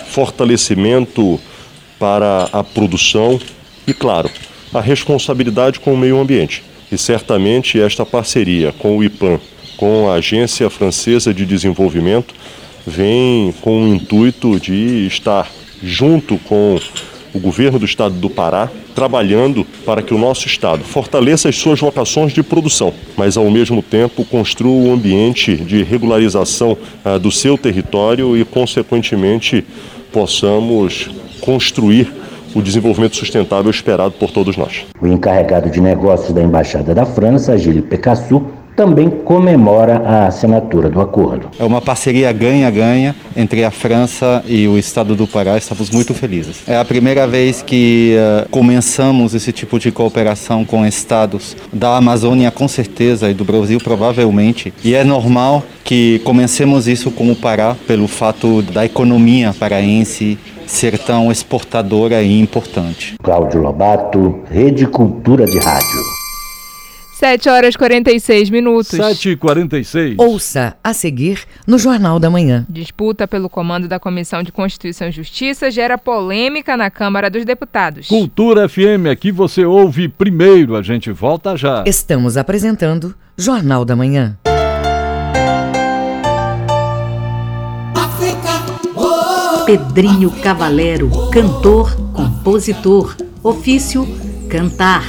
fortalecimento 0.09 1.39
para 1.99 2.49
a 2.53 2.64
produção 2.64 3.39
e, 3.86 3.93
claro, 3.93 4.30
a 4.72 4.80
responsabilidade 4.80 5.80
com 5.80 5.95
o 5.95 5.99
meio 5.99 6.20
ambiente. 6.20 6.62
E 6.91 6.97
certamente 6.97 7.80
esta 7.80 8.05
parceria 8.07 8.72
com 8.72 8.97
o 8.97 9.05
IPAM 9.05 9.39
com 9.79 10.11
a 10.11 10.14
Agência 10.14 10.68
Francesa 10.68 11.33
de 11.33 11.47
Desenvolvimento, 11.47 12.35
vem 12.85 13.55
com 13.62 13.85
o 13.85 13.95
intuito 13.95 14.59
de 14.61 15.07
estar 15.07 15.49
junto 15.83 16.37
com 16.39 16.79
o 17.33 17.39
governo 17.39 17.79
do 17.79 17.85
estado 17.85 18.14
do 18.14 18.29
Pará, 18.29 18.68
trabalhando 18.95 19.64
para 19.87 20.03
que 20.03 20.12
o 20.12 20.18
nosso 20.18 20.49
estado 20.49 20.83
fortaleça 20.83 21.49
as 21.49 21.57
suas 21.57 21.79
vocações 21.79 22.33
de 22.33 22.43
produção, 22.43 22.93
mas 23.16 23.37
ao 23.37 23.49
mesmo 23.49 23.81
tempo 23.81 24.24
construa 24.24 24.72
um 24.72 24.93
ambiente 24.93 25.57
de 25.57 25.85
regularização 25.85 26.76
ah, 27.05 27.16
do 27.16 27.31
seu 27.31 27.57
território 27.57 28.37
e, 28.37 28.45
consequentemente, 28.45 29.64
possamos 30.12 31.09
construir 31.41 32.12
o 32.55 32.62
desenvolvimento 32.62 33.16
sustentável 33.16 33.70
esperado 33.70 34.12
por 34.12 34.31
todos 34.31 34.57
nós. 34.57 34.87
O 35.01 35.07
encarregado 35.07 35.70
de 35.70 35.81
negócios 35.81 36.33
da 36.33 36.43
Embaixada 36.43 36.93
da 36.93 37.07
França, 37.07 37.57
Gilles 37.57 37.85
Pecassu, 37.85 38.57
também 38.79 39.11
comemora 39.11 39.97
a 40.07 40.29
assinatura 40.29 40.89
do 40.89 41.01
acordo. 41.01 41.49
É 41.59 41.64
uma 41.64 41.81
parceria 41.81 42.31
ganha-ganha 42.31 43.12
entre 43.37 43.64
a 43.64 43.72
França 43.72 44.41
e 44.47 44.68
o 44.68 44.79
Estado 44.79 45.16
do 45.16 45.26
Pará. 45.26 45.59
Estamos 45.59 45.91
muito 45.91 46.14
felizes. 46.14 46.62
É 46.64 46.79
a 46.79 46.85
primeira 46.85 47.26
vez 47.26 47.61
que 47.61 48.14
uh, 48.16 48.49
começamos 48.51 49.35
esse 49.35 49.51
tipo 49.51 49.81
de 49.81 49.91
cooperação 49.91 50.64
com 50.64 50.87
estados 50.87 51.57
da 51.72 51.97
Amazônia, 51.97 52.53
com 52.53 52.68
certeza, 52.68 53.29
e 53.29 53.35
do 53.35 53.45
Brasil, 53.45 53.81
provavelmente. 53.83 54.72
E 54.85 54.95
é 54.95 55.03
normal 55.03 55.64
que 55.83 56.20
comecemos 56.20 56.87
isso 56.87 57.11
com 57.11 57.33
o 57.33 57.35
Pará, 57.35 57.74
pelo 57.85 58.07
fato 58.07 58.62
da 58.62 58.85
economia 58.85 59.53
paraense 59.59 60.39
ser 60.68 60.97
tão 60.99 61.33
exportadora 61.33 62.22
e 62.22 62.39
importante. 62.41 63.16
Cláudio 63.20 63.61
Lobato, 63.61 64.39
Rede 64.49 64.87
Cultura 64.87 65.47
de 65.47 65.59
Rádio. 65.59 66.07
7 67.18 67.48
horas 67.48 67.74
46 67.74 68.48
minutos. 68.48 68.96
7 68.96 69.30
e 69.30 69.36
46 69.36 70.14
Ouça 70.18 70.76
a 70.84 70.92
seguir 70.92 71.40
no 71.66 71.76
Jornal 71.76 72.20
da 72.20 72.30
Manhã. 72.30 72.64
Disputa 72.68 73.26
pelo 73.26 73.50
comando 73.50 73.88
da 73.88 73.98
Comissão 73.98 74.40
de 74.40 74.52
Constituição 74.52 75.08
e 75.08 75.10
Justiça 75.10 75.68
gera 75.68 75.98
polêmica 75.98 76.76
na 76.76 76.92
Câmara 76.92 77.28
dos 77.28 77.44
Deputados. 77.44 78.06
Cultura 78.06 78.68
FM, 78.68 79.10
aqui 79.10 79.32
você 79.32 79.64
ouve 79.64 80.06
primeiro. 80.06 80.76
A 80.76 80.82
gente 80.82 81.10
volta 81.10 81.56
já. 81.56 81.82
Estamos 81.84 82.36
apresentando 82.36 83.12
Jornal 83.36 83.84
da 83.84 83.96
Manhã. 83.96 84.38
Pedrinho 89.66 90.30
Cavalero, 90.40 91.10
cantor, 91.32 91.96
compositor, 92.12 93.16
ofício, 93.42 94.06
cantar 94.48 95.02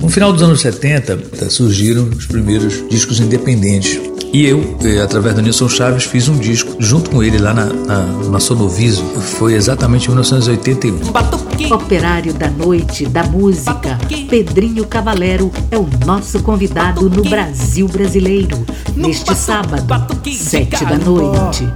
no 0.00 0.08
final 0.08 0.32
dos 0.32 0.42
anos 0.42 0.60
70, 0.62 1.16
tá, 1.16 1.50
surgiram 1.50 2.04
os 2.04 2.26
primeiros 2.26 2.82
discos 2.88 3.20
independentes. 3.20 4.00
E 4.32 4.46
eu, 4.46 4.78
eh, 4.84 5.00
através 5.00 5.34
do 5.34 5.42
Nilson 5.42 5.68
Chaves, 5.68 6.04
fiz 6.04 6.28
um 6.28 6.38
disco 6.38 6.76
junto 6.78 7.10
com 7.10 7.22
ele 7.22 7.36
lá 7.36 7.52
na, 7.52 7.66
na, 7.66 8.06
na 8.30 8.40
Sonoviso. 8.40 9.02
Foi 9.38 9.54
exatamente 9.54 10.06
em 10.06 10.10
1981. 10.10 11.74
Operário 11.74 12.32
da 12.32 12.48
noite, 12.48 13.06
da 13.06 13.24
música, 13.24 13.98
Pedrinho 14.28 14.86
Cavalero 14.86 15.50
é 15.70 15.76
o 15.76 15.88
nosso 16.06 16.40
convidado 16.42 17.10
no 17.10 17.22
Brasil 17.22 17.88
Brasileiro. 17.88 18.64
Neste 18.94 19.34
sábado, 19.34 19.84
sete 20.32 20.84
da 20.84 20.96
noite. 20.96 21.68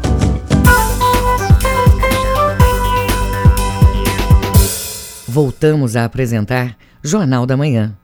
Voltamos 5.26 5.96
a 5.96 6.04
apresentar 6.04 6.76
Jornal 7.06 7.44
da 7.44 7.54
Manhã. 7.54 7.94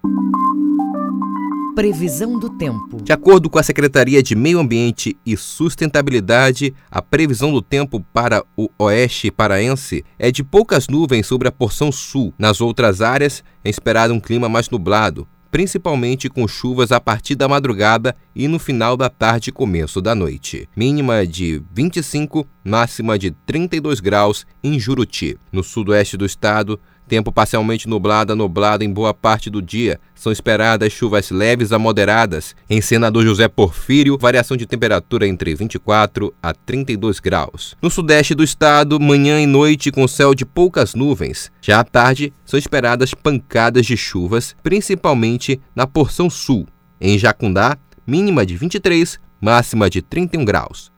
Previsão 1.74 2.38
do 2.38 2.50
tempo. 2.50 3.02
De 3.02 3.14
acordo 3.14 3.48
com 3.48 3.58
a 3.58 3.62
Secretaria 3.62 4.22
de 4.22 4.34
Meio 4.34 4.58
Ambiente 4.58 5.16
e 5.24 5.38
Sustentabilidade, 5.38 6.74
a 6.90 7.00
previsão 7.00 7.50
do 7.50 7.62
tempo 7.62 8.04
para 8.12 8.44
o 8.54 8.68
oeste 8.78 9.30
paraense 9.30 10.04
é 10.18 10.30
de 10.30 10.44
poucas 10.44 10.86
nuvens 10.86 11.26
sobre 11.26 11.48
a 11.48 11.52
porção 11.52 11.90
sul. 11.90 12.34
Nas 12.38 12.60
outras 12.60 13.00
áreas, 13.00 13.42
é 13.64 13.70
esperado 13.70 14.12
um 14.12 14.20
clima 14.20 14.50
mais 14.50 14.68
nublado, 14.68 15.26
principalmente 15.50 16.28
com 16.28 16.46
chuvas 16.46 16.92
a 16.92 17.00
partir 17.00 17.36
da 17.36 17.48
madrugada 17.48 18.14
e 18.36 18.46
no 18.46 18.58
final 18.58 18.98
da 18.98 19.08
tarde 19.08 19.48
e 19.48 19.52
começo 19.52 20.02
da 20.02 20.14
noite. 20.14 20.68
Mínima 20.76 21.26
de 21.26 21.62
25, 21.72 22.46
máxima 22.62 23.18
de 23.18 23.30
32 23.46 23.98
graus 23.98 24.46
em 24.62 24.78
Juruti. 24.78 25.38
No 25.50 25.64
sudoeste 25.64 26.18
do 26.18 26.26
estado, 26.26 26.78
Tempo 27.10 27.32
parcialmente 27.32 27.88
nublado 27.88 28.32
a 28.32 28.36
nublado 28.36 28.84
em 28.84 28.88
boa 28.88 29.12
parte 29.12 29.50
do 29.50 29.60
dia. 29.60 29.98
São 30.14 30.30
esperadas 30.30 30.92
chuvas 30.92 31.32
leves 31.32 31.72
a 31.72 31.78
moderadas. 31.78 32.54
Em 32.70 32.80
Senador 32.80 33.24
José 33.24 33.48
Porfírio, 33.48 34.16
variação 34.16 34.56
de 34.56 34.64
temperatura 34.64 35.26
entre 35.26 35.52
24 35.52 36.32
a 36.40 36.54
32 36.54 37.18
graus. 37.18 37.76
No 37.82 37.90
sudeste 37.90 38.32
do 38.32 38.44
estado, 38.44 39.00
manhã 39.00 39.40
e 39.40 39.46
noite 39.46 39.90
com 39.90 40.06
céu 40.06 40.36
de 40.36 40.46
poucas 40.46 40.94
nuvens. 40.94 41.50
Já 41.60 41.80
à 41.80 41.84
tarde, 41.84 42.32
são 42.44 42.56
esperadas 42.56 43.12
pancadas 43.12 43.86
de 43.86 43.96
chuvas, 43.96 44.54
principalmente 44.62 45.60
na 45.74 45.88
porção 45.88 46.30
sul. 46.30 46.64
Em 47.00 47.18
Jacundá, 47.18 47.76
mínima 48.06 48.46
de 48.46 48.56
23, 48.56 49.18
máxima 49.40 49.90
de 49.90 50.00
31 50.00 50.44
graus. 50.44 50.92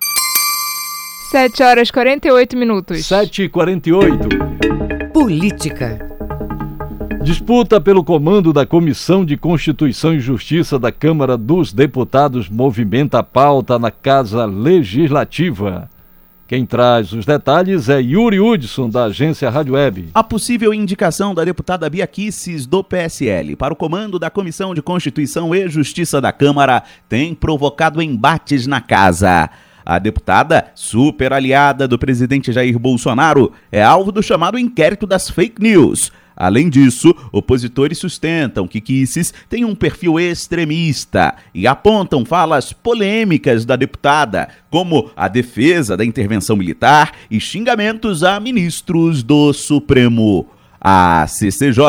7 1.31 1.63
horas 1.63 1.91
48 1.91 2.55
minutos. 2.55 3.07
7 3.07 3.45
e 3.45 3.49
48 3.49 4.92
Política. 5.13 6.09
Disputa 7.23 7.79
pelo 7.79 8.03
comando 8.03 8.51
da 8.51 8.65
Comissão 8.65 9.27
de 9.27 9.37
Constituição 9.37 10.15
e 10.15 10.21
Justiça 10.21 10.79
da 10.79 10.91
Câmara 10.91 11.37
dos 11.37 11.71
Deputados 11.71 12.49
movimenta 12.49 13.19
a 13.19 13.23
pauta 13.23 13.79
na 13.79 13.91
Casa 13.91 14.47
Legislativa. 14.47 15.91
Quem 16.49 16.65
traz 16.65 17.13
os 17.13 17.27
detalhes 17.27 17.91
é 17.91 18.01
Yuri 18.01 18.41
Hudson, 18.41 18.89
da 18.89 19.05
agência 19.05 19.51
Rádio 19.51 19.75
Web. 19.75 20.09
A 20.15 20.25
possível 20.25 20.73
indicação 20.73 21.35
da 21.35 21.45
deputada 21.45 21.89
Bia 21.91 22.07
Kisses, 22.07 22.67
do 22.67 22.83
PSL, 22.83 23.55
para 23.55 23.75
o 23.75 23.77
comando 23.77 24.19
da 24.19 24.31
Comissão 24.31 24.75
de 24.75 24.81
Constituição 24.81 25.55
e 25.55 25.69
Justiça 25.69 26.23
da 26.23 26.33
Câmara 26.33 26.83
tem 27.09 27.35
provocado 27.35 28.01
embates 28.01 28.67
na 28.67 28.81
casa. 28.81 29.51
A 29.85 29.99
deputada, 29.99 30.67
super 30.75 31.33
aliada 31.33 31.89
do 31.89 31.99
presidente 31.99 32.53
Jair 32.53 32.79
Bolsonaro, 32.79 33.53
é 33.71 33.83
alvo 33.83 34.13
do 34.13 34.23
chamado 34.23 34.59
inquérito 34.59 35.07
das 35.07 35.29
fake 35.29 35.61
news. 35.61 36.13
Além 36.37 36.71
disso, 36.71 37.15
opositores 37.31 37.99
sustentam 37.99 38.67
que 38.67 38.81
Kisses 38.81 39.33
tem 39.49 39.65
um 39.65 39.75
perfil 39.75 40.19
extremista 40.19 41.35
e 41.55 41.67
apontam 41.67 42.25
falas 42.25 42.73
polêmicas 42.73 43.65
da 43.65 43.77
deputada, 43.77 44.49
como 44.71 45.11
a 45.15 45.29
defesa 45.29 45.97
da 45.97 46.05
intervenção 46.05 46.57
militar 46.57 47.13
e 47.31 47.39
xingamentos 47.39 48.25
a 48.25 48.41
ministros 48.41 49.23
do 49.23 49.53
Supremo. 49.53 50.49
A 50.85 51.29
CCJ 51.29 51.85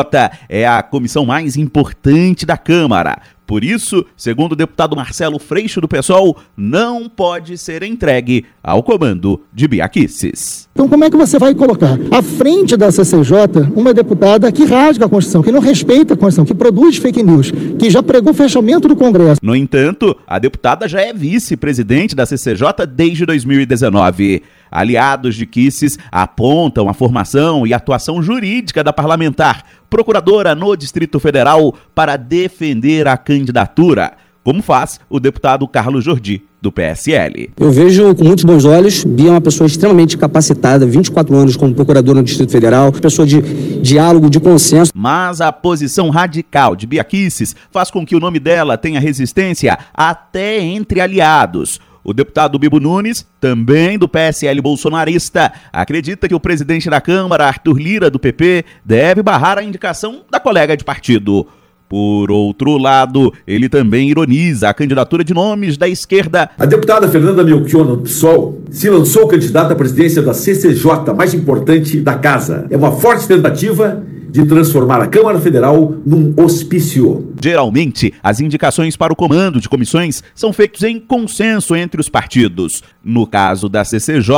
é 0.48 0.68
a 0.68 0.80
comissão 0.80 1.26
mais 1.26 1.56
importante 1.56 2.46
da 2.46 2.56
Câmara, 2.56 3.20
por 3.46 3.62
isso, 3.62 4.04
segundo 4.16 4.52
o 4.52 4.56
deputado 4.56 4.96
Marcelo 4.96 5.38
Freixo 5.38 5.78
do 5.78 5.86
PSOL, 5.86 6.38
não 6.56 7.10
pode 7.10 7.58
ser 7.58 7.82
entregue 7.82 8.46
ao 8.62 8.82
comando 8.82 9.42
de 9.52 9.68
Biaquices. 9.68 10.66
Então 10.72 10.88
como 10.88 11.04
é 11.04 11.10
que 11.10 11.16
você 11.16 11.38
vai 11.38 11.54
colocar 11.54 11.98
à 12.10 12.22
frente 12.22 12.74
da 12.74 12.90
CCJ 12.90 13.70
uma 13.76 13.92
deputada 13.92 14.50
que 14.50 14.64
rasga 14.64 15.04
a 15.04 15.08
Constituição, 15.08 15.42
que 15.42 15.52
não 15.52 15.60
respeita 15.60 16.14
a 16.14 16.16
Constituição, 16.16 16.44
que 16.46 16.54
produz 16.54 16.96
fake 16.96 17.22
news, 17.22 17.50
que 17.78 17.90
já 17.90 18.02
pregou 18.02 18.32
o 18.32 18.34
fechamento 18.34 18.88
do 18.88 18.96
Congresso? 18.96 19.40
No 19.42 19.54
entanto, 19.54 20.16
a 20.26 20.38
deputada 20.38 20.88
já 20.88 21.02
é 21.02 21.12
vice-presidente 21.12 22.16
da 22.16 22.24
CCJ 22.24 22.86
desde 22.88 23.26
2019. 23.26 24.42
Aliados 24.74 25.36
de 25.36 25.46
Kisses 25.46 25.98
apontam 26.10 26.88
a 26.88 26.92
formação 26.92 27.66
e 27.66 27.72
atuação 27.72 28.22
jurídica 28.22 28.82
da 28.82 28.92
parlamentar, 28.92 29.62
procuradora 29.88 30.54
no 30.54 30.76
Distrito 30.76 31.20
Federal, 31.20 31.74
para 31.94 32.16
defender 32.16 33.06
a 33.06 33.16
candidatura 33.16 34.12
como 34.44 34.62
faz 34.62 35.00
o 35.08 35.18
deputado 35.18 35.66
Carlos 35.66 36.04
Jordi, 36.04 36.42
do 36.60 36.70
PSL. 36.70 37.50
Eu 37.58 37.70
vejo 37.70 38.14
com 38.14 38.24
muitos 38.24 38.44
bons 38.44 38.64
olhos. 38.64 39.04
Bia 39.04 39.28
é 39.28 39.30
uma 39.32 39.40
pessoa 39.40 39.66
extremamente 39.66 40.16
capacitada, 40.16 40.86
24 40.86 41.34
anos 41.34 41.56
como 41.56 41.74
procuradora 41.74 42.18
no 42.18 42.24
Distrito 42.24 42.52
Federal, 42.52 42.92
pessoa 42.92 43.26
de 43.26 43.40
diálogo, 43.80 44.30
de 44.30 44.38
consenso. 44.38 44.92
Mas 44.94 45.40
a 45.40 45.50
posição 45.50 46.10
radical 46.10 46.76
de 46.76 46.86
Bia 46.86 47.04
Kicis 47.04 47.56
faz 47.70 47.90
com 47.90 48.04
que 48.04 48.14
o 48.14 48.20
nome 48.20 48.38
dela 48.38 48.76
tenha 48.76 49.00
resistência 49.00 49.78
até 49.94 50.60
entre 50.60 51.00
aliados. 51.00 51.80
O 52.04 52.12
deputado 52.12 52.58
Bibo 52.58 52.78
Nunes, 52.78 53.26
também 53.40 53.98
do 53.98 54.06
PSL 54.06 54.60
bolsonarista, 54.60 55.50
acredita 55.72 56.28
que 56.28 56.34
o 56.34 56.40
presidente 56.40 56.90
da 56.90 57.00
Câmara, 57.00 57.46
Arthur 57.46 57.78
Lira, 57.78 58.10
do 58.10 58.18
PP, 58.18 58.62
deve 58.84 59.22
barrar 59.22 59.56
a 59.56 59.62
indicação 59.62 60.20
da 60.30 60.38
colega 60.38 60.76
de 60.76 60.84
partido. 60.84 61.46
Por 61.88 62.30
outro 62.30 62.76
lado, 62.76 63.32
ele 63.46 63.70
também 63.70 64.10
ironiza 64.10 64.68
a 64.68 64.74
candidatura 64.74 65.24
de 65.24 65.32
nomes 65.32 65.78
da 65.78 65.88
esquerda. 65.88 66.50
A 66.58 66.66
deputada 66.66 67.08
Fernanda 67.08 67.42
Melchiona, 67.42 67.96
do 67.96 68.02
PSOL, 68.02 68.62
se 68.70 68.90
lançou 68.90 69.26
candidata 69.26 69.72
à 69.72 69.76
presidência 69.76 70.20
da 70.20 70.34
CCJ, 70.34 71.14
mais 71.16 71.32
importante 71.32 72.00
da 72.00 72.14
casa. 72.14 72.66
É 72.68 72.76
uma 72.76 72.92
forte 72.92 73.26
tentativa 73.26 74.02
de 74.34 74.44
transformar 74.46 75.00
a 75.00 75.06
Câmara 75.06 75.38
Federal 75.38 75.94
num 76.04 76.34
hospício. 76.36 77.32
Geralmente, 77.40 78.12
as 78.20 78.40
indicações 78.40 78.96
para 78.96 79.12
o 79.12 79.16
comando 79.16 79.60
de 79.60 79.68
comissões 79.68 80.24
são 80.34 80.52
feitas 80.52 80.82
em 80.82 80.98
consenso 80.98 81.76
entre 81.76 82.00
os 82.00 82.08
partidos. 82.08 82.82
No 83.00 83.28
caso 83.28 83.68
da 83.68 83.84
CCJ, 83.84 84.34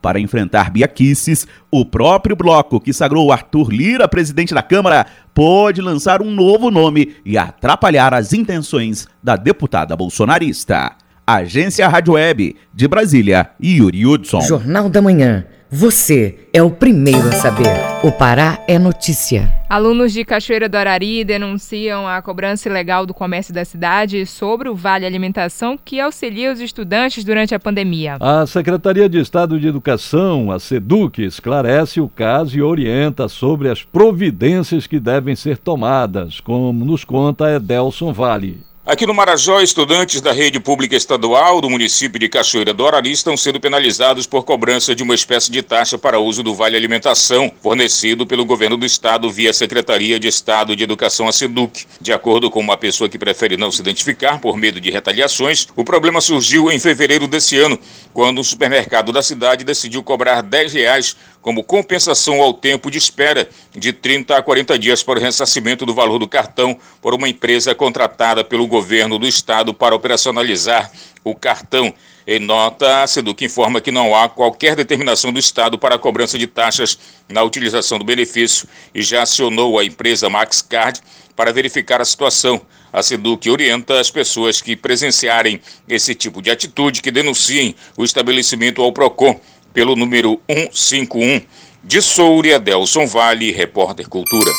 para 0.00 0.18
enfrentar 0.18 0.70
biaquices, 0.70 1.46
o 1.70 1.84
próprio 1.84 2.34
bloco 2.34 2.80
que 2.80 2.94
sagrou 2.94 3.30
Arthur 3.30 3.70
Lira 3.70 4.08
presidente 4.08 4.54
da 4.54 4.62
Câmara 4.62 5.04
pode 5.34 5.82
lançar 5.82 6.22
um 6.22 6.30
novo 6.30 6.70
nome 6.70 7.14
e 7.22 7.36
atrapalhar 7.36 8.14
as 8.14 8.32
intenções 8.32 9.06
da 9.22 9.36
deputada 9.36 9.94
bolsonarista. 9.94 11.03
Agência 11.26 11.88
Rádio 11.88 12.12
Web, 12.14 12.54
de 12.74 12.86
Brasília, 12.86 13.48
Yuri 13.62 14.04
Hudson. 14.04 14.42
Jornal 14.42 14.90
da 14.90 15.00
Manhã. 15.00 15.46
Você 15.70 16.48
é 16.52 16.62
o 16.62 16.70
primeiro 16.70 17.26
a 17.28 17.32
saber. 17.32 17.72
O 18.02 18.12
Pará 18.12 18.62
é 18.68 18.78
notícia. 18.78 19.50
Alunos 19.66 20.12
de 20.12 20.22
Cachoeira 20.22 20.68
do 20.68 20.76
Arari 20.76 21.24
denunciam 21.24 22.06
a 22.06 22.20
cobrança 22.20 22.68
ilegal 22.68 23.06
do 23.06 23.14
comércio 23.14 23.54
da 23.54 23.64
cidade 23.64 24.26
sobre 24.26 24.68
o 24.68 24.74
Vale 24.74 25.06
Alimentação 25.06 25.78
que 25.82 25.98
auxilia 25.98 26.52
os 26.52 26.60
estudantes 26.60 27.24
durante 27.24 27.54
a 27.54 27.58
pandemia. 27.58 28.18
A 28.20 28.44
Secretaria 28.46 29.08
de 29.08 29.18
Estado 29.18 29.58
de 29.58 29.66
Educação, 29.66 30.52
a 30.52 30.60
SEDUC, 30.60 31.24
esclarece 31.24 32.02
o 32.02 32.08
caso 32.08 32.58
e 32.58 32.60
orienta 32.60 33.28
sobre 33.28 33.70
as 33.70 33.82
providências 33.82 34.86
que 34.86 35.00
devem 35.00 35.34
ser 35.34 35.56
tomadas, 35.56 36.38
como 36.38 36.84
nos 36.84 37.02
conta 37.02 37.50
Edelson 37.50 38.12
Vale. 38.12 38.73
Aqui 38.86 39.06
no 39.06 39.14
Marajó, 39.14 39.62
estudantes 39.62 40.20
da 40.20 40.30
rede 40.30 40.60
pública 40.60 40.94
estadual 40.94 41.58
do 41.58 41.70
município 41.70 42.20
de 42.20 42.28
Cachoeira 42.28 42.74
do 42.74 42.86
Arari 42.86 43.12
estão 43.12 43.34
sendo 43.34 43.58
penalizados 43.58 44.26
por 44.26 44.44
cobrança 44.44 44.94
de 44.94 45.02
uma 45.02 45.14
espécie 45.14 45.50
de 45.50 45.62
taxa 45.62 45.96
para 45.96 46.18
uso 46.18 46.42
do 46.42 46.54
Vale 46.54 46.76
Alimentação, 46.76 47.50
fornecido 47.62 48.26
pelo 48.26 48.44
governo 48.44 48.76
do 48.76 48.84
estado 48.84 49.30
via 49.30 49.54
Secretaria 49.54 50.20
de 50.20 50.28
Estado 50.28 50.76
de 50.76 50.84
Educação, 50.84 51.26
a 51.26 51.32
SEDUC. 51.32 51.86
De 51.98 52.12
acordo 52.12 52.50
com 52.50 52.60
uma 52.60 52.76
pessoa 52.76 53.08
que 53.08 53.18
prefere 53.18 53.56
não 53.56 53.72
se 53.72 53.80
identificar 53.80 54.38
por 54.38 54.54
medo 54.54 54.78
de 54.78 54.90
retaliações, 54.90 55.66
o 55.74 55.82
problema 55.82 56.20
surgiu 56.20 56.70
em 56.70 56.78
fevereiro 56.78 57.26
desse 57.26 57.56
ano, 57.56 57.78
quando 58.12 58.38
um 58.38 58.44
supermercado 58.44 59.12
da 59.12 59.22
cidade 59.22 59.64
decidiu 59.64 60.02
cobrar 60.02 60.42
10 60.42 60.74
reais 60.74 61.16
como 61.44 61.62
compensação 61.62 62.40
ao 62.40 62.54
tempo 62.54 62.90
de 62.90 62.96
espera 62.96 63.46
de 63.76 63.92
30 63.92 64.34
a 64.34 64.42
40 64.42 64.78
dias 64.78 65.02
para 65.02 65.18
o 65.18 65.22
ressarcimento 65.22 65.84
do 65.84 65.92
valor 65.92 66.18
do 66.18 66.26
cartão 66.26 66.74
por 67.02 67.12
uma 67.12 67.28
empresa 67.28 67.74
contratada 67.74 68.42
pelo 68.42 68.66
governo 68.66 69.18
do 69.18 69.26
estado 69.26 69.74
para 69.74 69.94
operacionalizar 69.94 70.90
o 71.22 71.34
cartão. 71.34 71.92
Em 72.26 72.38
nota, 72.38 73.02
a 73.02 73.06
SEDUC 73.06 73.44
informa 73.44 73.82
que 73.82 73.90
não 73.90 74.16
há 74.16 74.26
qualquer 74.26 74.74
determinação 74.74 75.30
do 75.30 75.38
Estado 75.38 75.78
para 75.78 75.96
a 75.96 75.98
cobrança 75.98 76.38
de 76.38 76.46
taxas 76.46 76.98
na 77.28 77.42
utilização 77.42 77.98
do 77.98 78.04
benefício 78.06 78.66
e 78.94 79.02
já 79.02 79.20
acionou 79.20 79.78
a 79.78 79.84
empresa 79.84 80.30
MaxCard 80.30 81.02
para 81.36 81.52
verificar 81.52 82.00
a 82.00 82.06
situação. 82.06 82.62
A 82.90 83.02
SEDUC 83.02 83.50
orienta 83.50 84.00
as 84.00 84.10
pessoas 84.10 84.62
que 84.62 84.76
presenciarem 84.76 85.60
esse 85.86 86.14
tipo 86.14 86.40
de 86.40 86.50
atitude 86.50 87.02
que 87.02 87.10
denunciem 87.10 87.74
o 87.96 88.04
estabelecimento 88.04 88.80
ao 88.80 88.92
PROCON 88.92 89.38
pelo 89.74 89.94
número 89.94 90.40
151. 90.48 91.42
De 91.82 92.00
Soura, 92.00 92.58
Delson 92.58 93.06
Vale, 93.06 93.52
repórter 93.52 94.08
Cultura. 94.08 94.50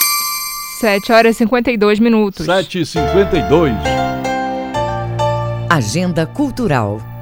7 0.79 1.11
horas 1.11 1.35
e 1.35 1.39
52 1.39 1.99
minutos. 1.99 2.45
7 2.45 2.81
e 2.81 2.85
52. 2.85 3.73
Agenda 5.67 6.27
Cultural. 6.27 7.14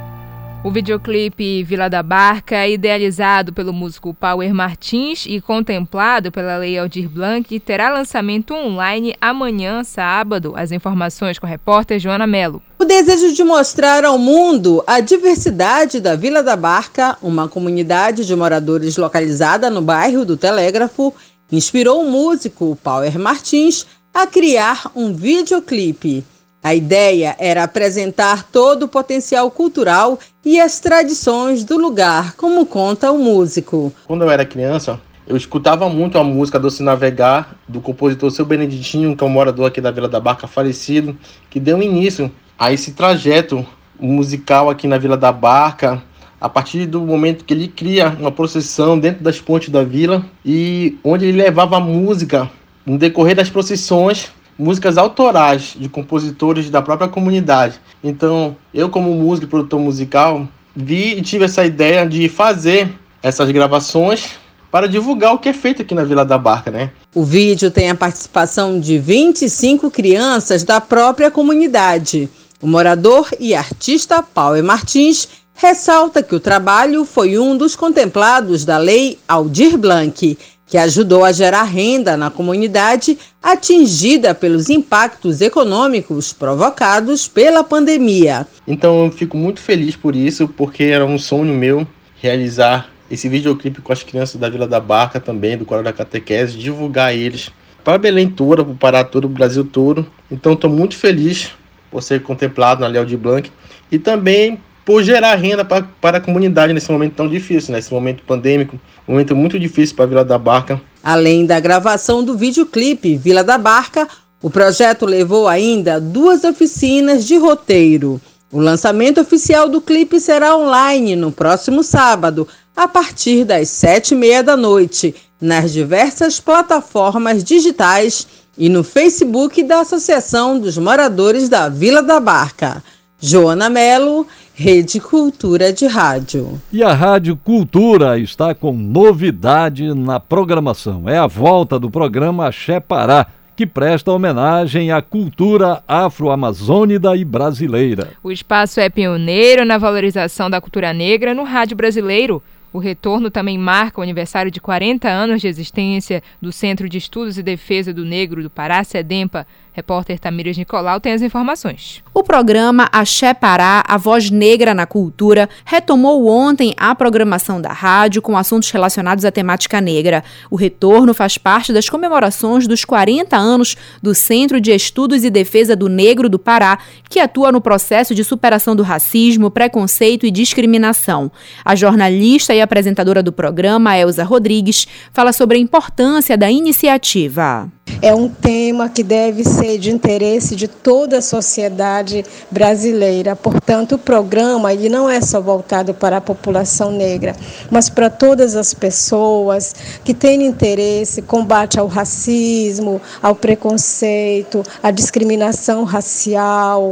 O 0.63 0.71
videoclipe 0.71 1.61
Vila 1.61 1.89
da 1.89 2.01
Barca 2.01 2.65
idealizado 2.65 3.51
pelo 3.51 3.73
músico 3.73 4.13
Power 4.13 4.53
Martins 4.53 5.25
e 5.27 5.41
contemplado 5.41 6.31
pela 6.31 6.55
Lei 6.55 6.79
Aldir 6.79 7.09
Blanc 7.09 7.59
terá 7.59 7.89
lançamento 7.89 8.53
online 8.53 9.13
amanhã, 9.19 9.83
sábado. 9.83 10.53
As 10.55 10.71
informações 10.71 11.37
com 11.37 11.45
a 11.45 11.49
repórter 11.49 11.99
Joana 11.99 12.25
Melo. 12.25 12.61
O 12.79 12.85
desejo 12.85 13.33
de 13.33 13.43
mostrar 13.43 14.05
ao 14.05 14.17
mundo 14.17 14.81
a 14.87 15.01
diversidade 15.01 15.99
da 15.99 16.15
Vila 16.15 16.41
da 16.41 16.55
Barca, 16.55 17.17
uma 17.21 17.49
comunidade 17.49 18.25
de 18.25 18.33
moradores 18.33 18.95
localizada 18.95 19.69
no 19.69 19.81
bairro 19.81 20.23
do 20.23 20.37
Telégrafo, 20.37 21.13
inspirou 21.51 22.01
o 22.01 22.09
músico 22.09 22.77
Power 22.81 23.19
Martins 23.19 23.85
a 24.13 24.25
criar 24.25 24.89
um 24.95 25.13
videoclipe. 25.13 26.23
A 26.63 26.73
ideia 26.73 27.35
era 27.39 27.63
apresentar 27.63 28.43
todo 28.43 28.83
o 28.83 28.87
potencial 28.87 29.51
cultural 29.51 30.17
e 30.45 30.61
as 30.61 30.79
tradições 30.79 31.65
do 31.65 31.77
lugar, 31.77 32.37
como 32.37 32.65
conta 32.65 33.11
o 33.11 33.19
músico. 33.19 33.91
Quando 34.07 34.21
eu 34.21 34.31
era 34.31 34.45
criança, 34.45 34.97
eu 35.27 35.35
escutava 35.35 35.89
muito 35.89 36.17
a 36.17 36.23
música 36.23 36.57
Doce 36.57 36.81
Navegar, 36.81 37.57
do 37.67 37.81
compositor 37.81 38.31
Seu 38.31 38.45
Beneditinho, 38.45 39.13
que 39.13 39.21
é 39.21 39.27
um 39.27 39.29
morador 39.29 39.67
aqui 39.67 39.81
da 39.81 39.91
Vila 39.91 40.07
da 40.07 40.21
Barca 40.21 40.47
falecido, 40.47 41.17
que 41.49 41.59
deu 41.59 41.83
início 41.83 42.31
a 42.57 42.71
esse 42.71 42.93
trajeto 42.93 43.65
musical 43.99 44.69
aqui 44.69 44.87
na 44.87 44.97
Vila 44.97 45.17
da 45.17 45.33
Barca, 45.33 46.01
a 46.39 46.47
partir 46.47 46.85
do 46.85 47.01
momento 47.01 47.43
que 47.43 47.53
ele 47.53 47.67
cria 47.67 48.07
uma 48.17 48.31
procissão 48.31 48.97
dentro 48.97 49.21
das 49.21 49.37
pontes 49.37 49.67
da 49.67 49.83
vila 49.83 50.25
e 50.45 50.97
onde 51.03 51.25
ele 51.25 51.37
levava 51.37 51.75
a 51.75 51.81
música 51.81 52.49
no 52.85 52.97
decorrer 52.97 53.35
das 53.35 53.49
procissões 53.49 54.31
músicas 54.57 54.97
autorais 54.97 55.75
de 55.77 55.89
compositores 55.89 56.69
da 56.69 56.81
própria 56.81 57.07
comunidade. 57.07 57.79
Então, 58.03 58.55
eu 58.73 58.89
como 58.89 59.13
músico 59.13 59.47
e 59.47 59.49
produtor 59.49 59.79
musical, 59.79 60.47
vi 60.75 61.17
e 61.17 61.21
tive 61.21 61.45
essa 61.45 61.65
ideia 61.65 62.05
de 62.07 62.27
fazer 62.29 62.89
essas 63.21 63.49
gravações 63.51 64.31
para 64.71 64.87
divulgar 64.87 65.33
o 65.33 65.37
que 65.37 65.49
é 65.49 65.53
feito 65.53 65.83
aqui 65.83 65.93
na 65.93 66.03
Vila 66.03 66.25
da 66.25 66.37
Barca, 66.37 66.71
né? 66.71 66.89
O 67.13 67.23
vídeo 67.23 67.69
tem 67.69 67.91
a 67.91 67.95
participação 67.95 68.79
de 68.79 68.97
25 68.97 69.91
crianças 69.91 70.63
da 70.63 70.81
própria 70.81 71.29
comunidade. 71.29 72.27
O 72.59 72.67
morador 72.67 73.29
e 73.39 73.53
artista 73.53 74.23
Paulo 74.23 74.63
Martins 74.63 75.27
ressalta 75.53 76.23
que 76.23 76.33
o 76.33 76.39
trabalho 76.39 77.05
foi 77.05 77.37
um 77.37 77.55
dos 77.55 77.75
contemplados 77.75 78.65
da 78.65 78.77
Lei 78.77 79.19
Aldir 79.27 79.77
Blanc 79.77 80.37
que 80.73 80.77
ajudou 80.79 81.23
a 81.23 81.31
gerar 81.31 81.65
renda 81.65 82.17
na 82.17 82.31
comunidade 82.31 83.15
atingida 83.43 84.33
pelos 84.33 84.71
impactos 84.71 85.39
econômicos 85.39 86.33
provocados 86.33 87.27
pela 87.27 87.63
pandemia. 87.63 88.47
Então 88.67 89.05
eu 89.05 89.11
fico 89.11 89.37
muito 89.37 89.59
feliz 89.59 89.95
por 89.95 90.15
isso, 90.15 90.47
porque 90.47 90.85
era 90.85 91.05
um 91.05 91.19
sonho 91.19 91.53
meu 91.53 91.85
realizar 92.19 92.89
esse 93.11 93.29
videoclipe 93.29 93.83
com 93.83 93.93
as 93.93 94.01
crianças 94.01 94.41
da 94.41 94.49
Vila 94.49 94.67
da 94.67 94.79
Barca 94.79 95.19
também, 95.19 95.55
do 95.55 95.63
Coro 95.63 95.83
da 95.83 95.93
Catequese, 95.93 96.57
divulgar 96.57 97.15
eles 97.15 97.51
para 97.83 97.99
Belém 97.99 98.27
toda, 98.27 98.63
para 98.63 98.73
o 98.73 98.75
Pará 98.75 99.03
todo, 99.03 99.25
o 99.25 99.29
Brasil 99.29 99.63
todo. 99.63 100.07
Então 100.31 100.53
estou 100.53 100.71
muito 100.71 100.97
feliz 100.97 101.51
por 101.91 102.01
ser 102.01 102.23
contemplado 102.23 102.81
na 102.81 102.87
Léo 102.87 103.05
de 103.05 103.15
Blanc 103.15 103.51
e 103.91 103.99
também 103.99 104.59
por 104.85 105.03
gerar 105.03 105.35
renda 105.35 105.63
pra, 105.63 105.83
para 106.01 106.17
a 106.17 106.21
comunidade 106.21 106.73
nesse 106.73 106.91
momento 106.91 107.15
tão 107.15 107.27
difícil, 107.27 107.73
nesse 107.73 107.93
momento 107.93 108.23
pandêmico, 108.23 108.79
um 109.07 109.13
momento 109.13 109.35
muito 109.35 109.59
difícil 109.59 109.95
para 109.95 110.05
a 110.05 110.07
Vila 110.07 110.25
da 110.25 110.37
Barca. 110.37 110.81
Além 111.03 111.45
da 111.45 111.59
gravação 111.59 112.23
do 112.23 112.37
videoclipe 112.37 113.17
Vila 113.17 113.43
da 113.43 113.57
Barca, 113.57 114.07
o 114.41 114.49
projeto 114.49 115.05
levou 115.05 115.47
ainda 115.47 116.01
duas 116.01 116.43
oficinas 116.43 117.25
de 117.25 117.37
roteiro. 117.37 118.19
O 118.51 118.59
lançamento 118.59 119.19
oficial 119.19 119.67
do 119.67 119.81
clipe 119.81 120.19
será 120.19 120.55
online 120.55 121.15
no 121.15 121.31
próximo 121.31 121.81
sábado, 121.81 122.47
a 122.75 122.87
partir 122.87 123.45
das 123.45 123.69
sete 123.69 124.13
e 124.13 124.17
meia 124.17 124.43
da 124.43 124.57
noite, 124.57 125.15
nas 125.39 125.71
diversas 125.71 126.39
plataformas 126.39 127.43
digitais 127.43 128.27
e 128.57 128.69
no 128.69 128.83
Facebook 128.83 129.63
da 129.63 129.81
Associação 129.81 130.59
dos 130.59 130.77
Moradores 130.77 131.49
da 131.49 131.69
Vila 131.69 132.03
da 132.03 132.19
Barca. 132.19 132.83
Joana 133.19 133.69
Melo, 133.69 134.27
Rede 134.55 134.99
Cultura 134.99 135.73
de 135.73 135.87
Rádio. 135.87 136.61
E 136.71 136.83
a 136.83 136.93
Rádio 136.93 137.35
Cultura 137.35 138.19
está 138.19 138.53
com 138.53 138.71
novidade 138.71 139.95
na 139.95 140.19
programação. 140.19 141.09
É 141.09 141.17
a 141.17 141.25
volta 141.25 141.79
do 141.79 141.89
programa 141.89 142.47
Axé 142.47 142.79
Pará 142.79 143.27
que 143.55 143.65
presta 143.65 144.11
homenagem 144.11 144.91
à 144.91 145.01
cultura 145.01 145.83
afro-amazônida 145.87 147.15
e 147.17 147.25
brasileira. 147.25 148.11
O 148.21 148.31
espaço 148.31 148.79
é 148.79 148.89
pioneiro 148.89 149.65
na 149.65 149.79
valorização 149.79 150.51
da 150.51 150.61
cultura 150.61 150.93
negra 150.93 151.33
no 151.33 151.43
rádio 151.43 151.75
brasileiro. 151.75 152.41
O 152.71 152.77
retorno 152.77 153.31
também 153.31 153.57
marca 153.57 153.99
o 153.99 154.03
aniversário 154.03 154.51
de 154.51 154.61
40 154.61 155.07
anos 155.07 155.41
de 155.41 155.47
existência 155.47 156.21
do 156.39 156.51
Centro 156.51 156.87
de 156.87 156.99
Estudos 156.99 157.39
e 157.39 157.43
Defesa 157.43 157.91
do 157.91 158.05
Negro 158.05 158.43
do 158.43 158.49
Pará, 158.51 158.83
SEDEMPA, 158.83 159.47
Repórter 159.73 160.19
Tamires 160.19 160.55
Nicolau 160.55 160.99
tem 160.99 161.13
as 161.13 161.23
informações. 161.23 162.03
O 162.13 162.21
programa 162.21 162.87
Axé 162.91 163.33
Pará, 163.33 163.83
a 163.87 163.97
voz 163.97 164.29
negra 164.29 164.71
na 164.71 164.85
cultura, 164.85 165.49
retomou 165.65 166.27
ontem 166.27 166.75
a 166.77 166.93
programação 166.93 167.59
da 167.59 167.73
rádio 167.73 168.21
com 168.21 168.37
assuntos 168.37 168.69
relacionados 168.69 169.25
à 169.25 169.31
temática 169.31 169.81
negra. 169.81 170.23
O 170.51 170.55
retorno 170.55 171.11
faz 171.11 171.39
parte 171.39 171.73
das 171.73 171.89
comemorações 171.89 172.67
dos 172.67 172.85
40 172.85 173.35
anos 173.35 173.75
do 173.99 174.13
Centro 174.13 174.61
de 174.61 174.71
Estudos 174.71 175.23
e 175.23 175.31
Defesa 175.31 175.75
do 175.75 175.89
Negro 175.89 176.29
do 176.29 176.37
Pará, 176.37 176.77
que 177.09 177.19
atua 177.19 177.51
no 177.51 177.59
processo 177.59 178.13
de 178.13 178.23
superação 178.23 178.75
do 178.75 178.83
racismo, 178.83 179.49
preconceito 179.49 180.27
e 180.27 180.31
discriminação. 180.31 181.31
A 181.65 181.73
jornalista 181.73 182.53
e 182.53 182.61
apresentadora 182.61 183.23
do 183.23 183.33
programa, 183.33 183.97
Elza 183.97 184.23
Rodrigues, 184.23 184.87
fala 185.11 185.33
sobre 185.33 185.57
a 185.57 185.59
importância 185.59 186.37
da 186.37 186.51
iniciativa. 186.51 187.71
É 188.01 188.13
um 188.13 188.27
tema 188.27 188.89
que 188.89 189.01
deve 189.01 189.45
ser 189.45 189.77
de 189.77 189.89
interesse 189.89 190.55
de 190.57 190.67
toda 190.67 191.19
a 191.19 191.21
sociedade 191.21 192.25
brasileira. 192.51 193.35
Portanto, 193.35 193.95
o 193.95 193.97
programa 193.97 194.73
ele 194.73 194.89
não 194.89 195.09
é 195.09 195.21
só 195.21 195.39
voltado 195.39 195.93
para 195.93 196.17
a 196.17 196.21
população 196.21 196.91
negra, 196.91 197.33
mas 197.71 197.89
para 197.89 198.09
todas 198.09 198.55
as 198.57 198.73
pessoas 198.73 199.73
que 200.03 200.13
têm 200.13 200.45
interesse, 200.45 201.21
combate 201.21 201.79
ao 201.79 201.87
racismo, 201.87 203.01
ao 203.21 203.35
preconceito, 203.35 204.63
à 204.81 204.91
discriminação 204.91 205.85
racial, 205.85 206.91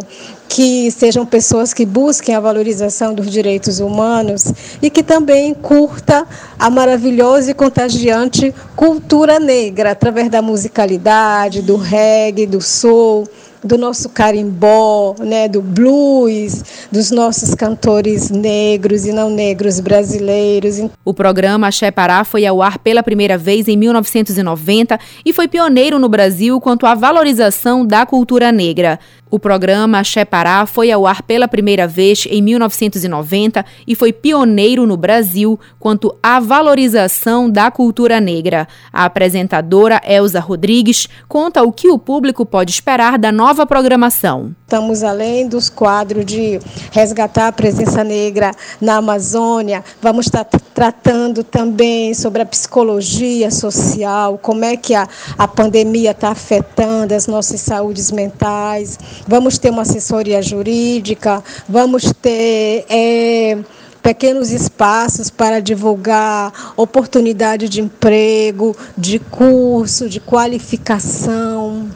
que 0.53 0.91
sejam 0.91 1.25
pessoas 1.25 1.73
que 1.73 1.85
busquem 1.85 2.35
a 2.35 2.39
valorização 2.41 3.13
dos 3.13 3.31
direitos 3.31 3.79
humanos 3.79 4.43
e 4.81 4.89
que 4.89 5.01
também 5.01 5.53
curta 5.53 6.27
a 6.59 6.69
maravilhosa 6.69 7.51
e 7.51 7.53
contagiante 7.53 8.53
cultura 8.75 9.39
negra 9.39 9.91
através 9.91 10.29
da 10.29 10.41
musicalidade, 10.41 11.61
do 11.61 11.77
reggae, 11.77 12.45
do 12.45 12.59
soul 12.59 13.25
do 13.63 13.77
nosso 13.77 14.09
carimbó, 14.09 15.15
né, 15.19 15.47
do 15.47 15.61
blues, 15.61 16.63
dos 16.91 17.11
nossos 17.11 17.53
cantores 17.53 18.29
negros 18.29 19.05
e 19.05 19.11
não 19.11 19.29
negros 19.29 19.79
brasileiros. 19.79 20.81
O 21.05 21.13
programa 21.13 21.67
Axé 21.67 21.91
Pará 21.91 22.23
foi 22.23 22.45
ao 22.45 22.61
ar 22.61 22.79
pela 22.79 23.03
primeira 23.03 23.37
vez 23.37 23.67
em 23.67 23.77
1990 23.77 24.99
e 25.25 25.33
foi 25.33 25.47
pioneiro 25.47 25.99
no 25.99 26.09
Brasil 26.09 26.59
quanto 26.59 26.85
à 26.85 26.95
valorização 26.95 27.85
da 27.85 28.05
cultura 28.05 28.51
negra. 28.51 28.99
O 29.29 29.39
programa 29.39 29.99
Axé 29.99 30.25
Pará 30.25 30.65
foi 30.65 30.91
ao 30.91 31.07
ar 31.07 31.21
pela 31.21 31.47
primeira 31.47 31.87
vez 31.87 32.25
em 32.29 32.41
1990 32.41 33.65
e 33.87 33.95
foi 33.95 34.11
pioneiro 34.11 34.85
no 34.85 34.97
Brasil 34.97 35.57
quanto 35.79 36.13
à 36.21 36.37
valorização 36.41 37.49
da 37.49 37.71
cultura 37.71 38.19
negra. 38.19 38.67
A 38.91 39.05
apresentadora 39.05 40.01
Elza 40.05 40.41
Rodrigues 40.41 41.07
conta 41.29 41.63
o 41.63 41.71
que 41.71 41.89
o 41.89 41.97
público 41.97 42.45
pode 42.45 42.71
esperar 42.71 43.17
da 43.17 43.31
nova 43.31 43.50
programação. 43.67 44.55
Estamos 44.61 45.03
além 45.03 45.47
dos 45.47 45.69
quadros 45.69 46.25
de 46.25 46.59
resgatar 46.91 47.47
a 47.47 47.51
presença 47.51 48.03
negra 48.03 48.51
na 48.79 48.97
Amazônia, 48.97 49.83
vamos 50.01 50.25
estar 50.25 50.45
tratando 50.73 51.43
também 51.43 52.13
sobre 52.13 52.41
a 52.41 52.45
psicologia 52.45 53.51
social, 53.51 54.37
como 54.37 54.63
é 54.63 54.77
que 54.77 54.95
a, 54.95 55.07
a 55.37 55.47
pandemia 55.47 56.11
está 56.11 56.29
afetando 56.29 57.13
as 57.13 57.27
nossas 57.27 57.61
saúdes 57.61 58.11
mentais 58.11 58.97
vamos 59.27 59.57
ter 59.57 59.69
uma 59.69 59.81
assessoria 59.83 60.41
jurídica, 60.41 61.43
vamos 61.67 62.13
ter. 62.21 62.85
É, 62.89 63.57
pequenos 64.01 64.49
espaços 64.49 65.29
para 65.29 65.59
divulgar 65.59 66.73
oportunidade 66.75 67.69
de 67.69 67.81
emprego, 67.81 68.75
de 68.97 69.19
curso, 69.19 70.09
de 70.09 70.19
qualificação. 70.19 71.87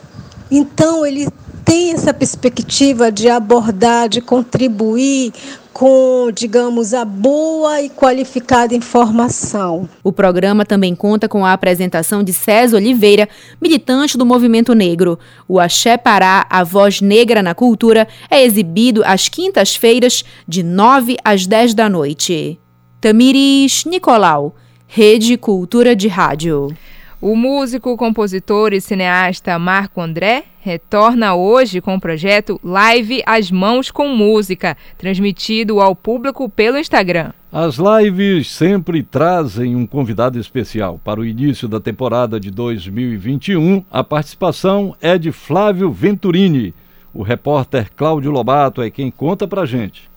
Então, 0.51 1.03
ele 1.03 1.28
tem 1.66 1.91
essa 1.91 2.13
perspectiva 2.13 3.11
de 3.11 3.28
abordar, 3.28 4.07
de 4.07 4.22
contribuir 4.22 5.34
com, 5.74 6.32
digamos, 6.34 6.93
a 6.93 7.03
boa 7.03 7.82
e 7.82 7.89
qualificada 7.89 8.74
informação. 8.74 9.89
O 10.01 10.13
programa 10.13 10.63
também 10.63 10.95
conta 10.95 11.28
com 11.28 11.45
a 11.45 11.51
apresentação 11.51 12.24
de 12.24 12.32
César 12.32 12.78
Oliveira, 12.78 13.28
militante 13.61 14.18
do 14.18 14.26
movimento 14.26 14.74
negro. 14.74 15.20
O 15.49 15.59
Axé 15.59 15.97
Pará, 15.97 16.45
a 16.49 16.63
voz 16.63 17.01
negra 17.01 17.43
na 17.43 17.53
cultura, 17.53 18.07
é 18.30 18.41
exibido 18.41 19.01
às 19.03 19.28
quintas-feiras, 19.28 20.24
de 20.47 20.63
9 20.63 21.18
às 21.22 21.45
10 21.45 21.74
da 21.74 21.89
noite. 21.89 22.57
Tamiris 23.01 23.84
Nicolau, 23.84 24.55
Rede 24.88 25.36
Cultura 25.36 25.93
de 25.93 26.07
Rádio. 26.07 26.70
O 27.28 27.36
músico, 27.36 27.97
compositor 27.97 28.71
e 28.71 28.80
cineasta 28.80 29.57
Marco 29.57 29.99
André 29.99 30.43
retorna 30.61 31.34
hoje 31.34 31.82
com 31.82 31.95
o 31.95 31.99
projeto 31.99 32.61
Live 32.63 33.23
As 33.26 33.49
Mãos 33.49 33.89
com 33.89 34.09
Música, 34.09 34.78
transmitido 34.95 35.82
ao 35.82 35.95
público 35.95 36.47
pelo 36.47 36.78
Instagram. 36.78 37.32
As 37.51 37.78
lives 37.78 38.51
sempre 38.51 39.01
trazem 39.01 39.76
um 39.76 39.88
convidado 39.88 40.39
especial. 40.39 41.01
Para 41.03 41.19
o 41.19 41.26
início 41.26 41.67
da 41.67 41.80
temporada 41.80 42.39
de 42.39 42.51
2021, 42.51 43.84
a 43.89 44.03
participação 44.03 44.95
é 45.01 45.17
de 45.17 45.32
Flávio 45.32 45.91
Venturini. 45.91 46.76
O 47.11 47.23
repórter 47.23 47.89
Cláudio 47.95 48.30
Lobato 48.30 48.84
é 48.84 48.91
quem 48.91 49.09
conta 49.09 49.47
pra 49.47 49.65
gente. 49.65 50.07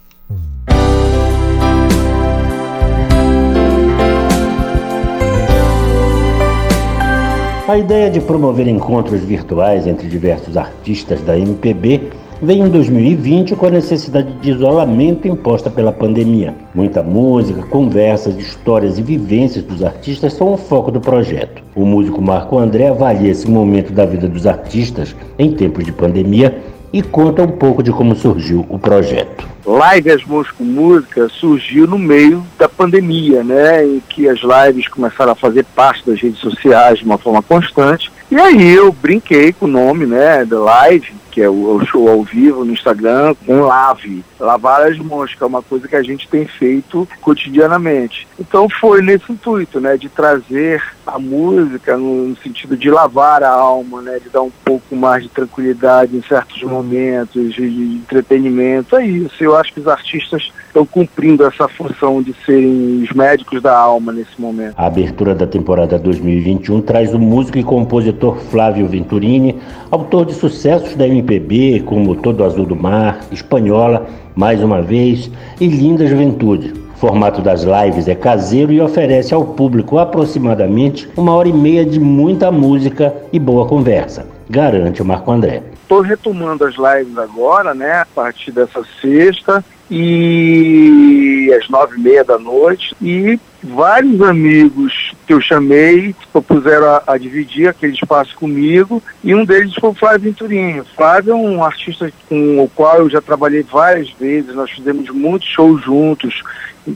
A 7.68 7.76
ideia 7.76 8.10
de 8.10 8.18
promover 8.18 8.66
encontros 8.66 9.20
virtuais 9.20 9.86
entre 9.86 10.08
diversos 10.08 10.56
artistas 10.56 11.20
da 11.20 11.38
MPB 11.38 12.00
veio 12.40 12.64
em 12.64 12.70
2020 12.70 13.54
com 13.56 13.66
a 13.66 13.70
necessidade 13.70 14.32
de 14.40 14.52
isolamento 14.52 15.28
imposta 15.28 15.68
pela 15.68 15.92
pandemia. 15.92 16.54
Muita 16.74 17.02
música, 17.02 17.62
conversas, 17.64 18.38
histórias 18.38 18.98
e 18.98 19.02
vivências 19.02 19.62
dos 19.62 19.84
artistas 19.84 20.32
são 20.32 20.54
o 20.54 20.56
foco 20.56 20.90
do 20.90 20.98
projeto. 20.98 21.62
O 21.76 21.84
músico 21.84 22.22
Marco 22.22 22.56
André 22.56 22.88
avalia 22.88 23.30
esse 23.30 23.46
momento 23.50 23.92
da 23.92 24.06
vida 24.06 24.26
dos 24.26 24.46
artistas 24.46 25.14
em 25.38 25.52
tempos 25.52 25.84
de 25.84 25.92
pandemia 25.92 26.58
e 26.92 27.02
conta 27.02 27.42
um 27.42 27.48
pouco 27.48 27.82
de 27.82 27.92
como 27.92 28.14
surgiu 28.16 28.64
o 28.68 28.78
projeto. 28.78 29.46
Live 29.66 30.10
As 30.10 30.24
Mãos 30.24 30.50
com 30.50 30.64
Música 30.64 31.28
surgiu 31.28 31.86
no 31.86 31.98
meio 31.98 32.42
da 32.58 32.68
pandemia, 32.68 33.44
né, 33.44 33.84
em 33.84 34.02
que 34.08 34.28
as 34.28 34.40
lives 34.40 34.88
começaram 34.88 35.32
a 35.32 35.36
fazer 35.36 35.64
parte 35.74 36.06
das 36.06 36.20
redes 36.20 36.38
sociais 36.38 37.00
de 37.00 37.04
uma 37.04 37.18
forma 37.18 37.42
constante. 37.42 38.10
E 38.30 38.36
aí 38.36 38.74
eu 38.74 38.90
brinquei 38.92 39.52
com 39.52 39.66
o 39.66 39.68
nome, 39.68 40.06
né, 40.06 40.44
da 40.44 40.58
live, 40.58 41.12
que 41.38 41.42
é 41.44 41.48
o, 41.48 41.80
show 41.86 42.08
ao 42.08 42.24
vivo 42.24 42.64
no 42.64 42.72
Instagram, 42.72 43.32
com 43.46 43.60
lave, 43.60 44.24
lavar 44.40 44.82
as 44.82 44.98
mãos, 44.98 45.36
que 45.36 45.40
é 45.40 45.46
uma 45.46 45.62
coisa 45.62 45.86
que 45.86 45.94
a 45.94 46.02
gente 46.02 46.26
tem 46.26 46.44
feito 46.46 47.06
cotidianamente. 47.20 48.26
Então 48.40 48.68
foi 48.68 49.02
nesse 49.02 49.30
intuito, 49.30 49.78
né, 49.78 49.96
de 49.96 50.08
trazer 50.08 50.82
a 51.06 51.16
música 51.16 51.96
no, 51.96 52.36
sentido 52.42 52.76
de 52.76 52.90
lavar 52.90 53.44
a 53.44 53.50
alma, 53.50 54.02
né, 54.02 54.18
de 54.18 54.28
dar 54.28 54.42
um 54.42 54.50
pouco 54.64 54.96
mais 54.96 55.22
de 55.22 55.28
tranquilidade 55.28 56.16
em 56.16 56.22
certos 56.22 56.60
momentos, 56.64 57.54
de, 57.54 57.70
de 57.70 57.96
entretenimento. 57.98 58.96
É 58.96 59.06
isso. 59.06 59.36
Eu 59.42 59.56
acho 59.56 59.72
que 59.72 59.78
os 59.78 59.86
artistas 59.86 60.50
estão 60.66 60.84
cumprindo 60.84 61.44
essa 61.44 61.68
função 61.68 62.20
de 62.20 62.34
serem 62.44 63.02
os 63.02 63.12
médicos 63.12 63.62
da 63.62 63.76
alma 63.76 64.12
nesse 64.12 64.40
momento. 64.40 64.74
A 64.76 64.86
abertura 64.86 65.34
da 65.34 65.46
temporada 65.46 65.98
2021 65.98 66.82
traz 66.82 67.14
o 67.14 67.18
músico 67.18 67.58
e 67.58 67.62
compositor 67.62 68.36
Flávio 68.50 68.88
Venturini, 68.88 69.58
autor 69.90 70.26
de 70.26 70.34
sucessos 70.34 70.94
da 70.94 71.06
MPB 71.28 71.82
como 71.84 72.16
Todo 72.16 72.42
Azul 72.42 72.64
do 72.64 72.74
Mar, 72.74 73.20
Espanhola, 73.30 74.08
Mais 74.34 74.62
Uma 74.62 74.80
Vez 74.80 75.30
e 75.60 75.66
Linda 75.66 76.06
Juventude. 76.06 76.72
O 76.94 76.98
formato 76.98 77.42
das 77.42 77.62
lives 77.62 78.08
é 78.08 78.14
caseiro 78.14 78.72
e 78.72 78.80
oferece 78.80 79.34
ao 79.34 79.44
público 79.44 79.98
aproximadamente 79.98 81.08
uma 81.16 81.32
hora 81.34 81.48
e 81.48 81.52
meia 81.52 81.84
de 81.84 82.00
muita 82.00 82.50
música 82.50 83.14
e 83.32 83.38
boa 83.38 83.66
conversa, 83.68 84.26
garante 84.48 85.02
o 85.02 85.04
Marco 85.04 85.30
André. 85.30 85.62
Estou 85.82 86.00
retomando 86.00 86.64
as 86.64 86.74
lives 86.74 87.16
agora, 87.16 87.72
né, 87.74 88.00
a 88.00 88.06
partir 88.06 88.50
dessa 88.50 88.82
sexta 89.00 89.64
e 89.90 91.54
às 91.56 91.68
nove 91.68 91.96
e 91.96 92.00
meia 92.00 92.24
da 92.24 92.38
noite 92.38 92.94
e 93.00 93.38
vários 93.62 94.20
amigos 94.20 95.07
que 95.28 95.34
eu 95.34 95.42
chamei 95.42 96.16
propuseram 96.32 96.86
a, 96.86 97.02
a, 97.06 97.18
dividir 97.18 97.68
aquele 97.68 97.92
espaço 97.92 98.34
comigo 98.34 99.02
e 99.22 99.34
um 99.34 99.44
deles 99.44 99.74
foi 99.78 99.90
o 99.90 99.94
Flávio 99.94 100.20
Venturinho. 100.20 100.86
Flávio 100.96 101.32
é 101.32 101.36
um 101.36 101.62
artista 101.62 102.10
com 102.30 102.64
o 102.64 102.70
qual 102.74 103.00
eu 103.00 103.10
já 103.10 103.20
trabalhei 103.20 103.62
várias 103.62 104.08
vezes, 104.12 104.54
nós 104.54 104.70
fizemos 104.70 105.10
muitos 105.10 105.46
shows 105.46 105.84
juntos, 105.84 106.42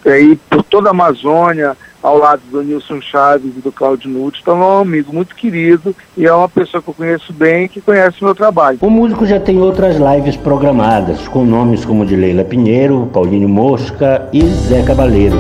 aí 0.06 0.34
por 0.48 0.62
toda 0.62 0.88
a 0.88 0.92
Amazônia, 0.92 1.76
ao 2.02 2.16
lado 2.16 2.40
do 2.50 2.62
Nilson 2.62 3.02
Chaves 3.02 3.52
e 3.54 3.60
do 3.60 3.70
Claudio 3.70 4.08
Nunes. 4.08 4.40
Então 4.40 4.62
é 4.62 4.66
um 4.66 4.78
amigo 4.78 5.12
muito 5.12 5.34
querido 5.34 5.94
e 6.16 6.24
é 6.24 6.32
uma 6.32 6.48
pessoa 6.48 6.82
que 6.82 6.88
eu 6.88 6.94
conheço 6.94 7.34
bem 7.34 7.68
que 7.68 7.82
conhece 7.82 8.22
o 8.22 8.24
meu 8.24 8.34
trabalho. 8.34 8.78
O 8.80 8.88
músico 8.88 9.26
já 9.26 9.38
tem 9.38 9.60
outras 9.60 9.96
lives 9.96 10.38
programadas, 10.38 11.28
com 11.28 11.44
nomes 11.44 11.84
como 11.84 12.06
de 12.06 12.16
Leila 12.16 12.44
Pinheiro, 12.44 13.10
Paulinho 13.12 13.48
Mosca 13.48 14.26
e 14.32 14.42
Zé 14.42 14.82
Cabaleiro. 14.82 15.36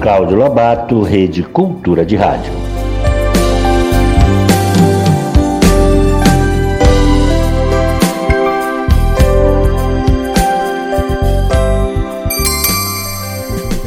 Cláudio 0.00 0.36
Lobato, 0.36 1.02
Rede 1.02 1.44
Cultura 1.44 2.04
de 2.04 2.16
Rádio. 2.16 2.69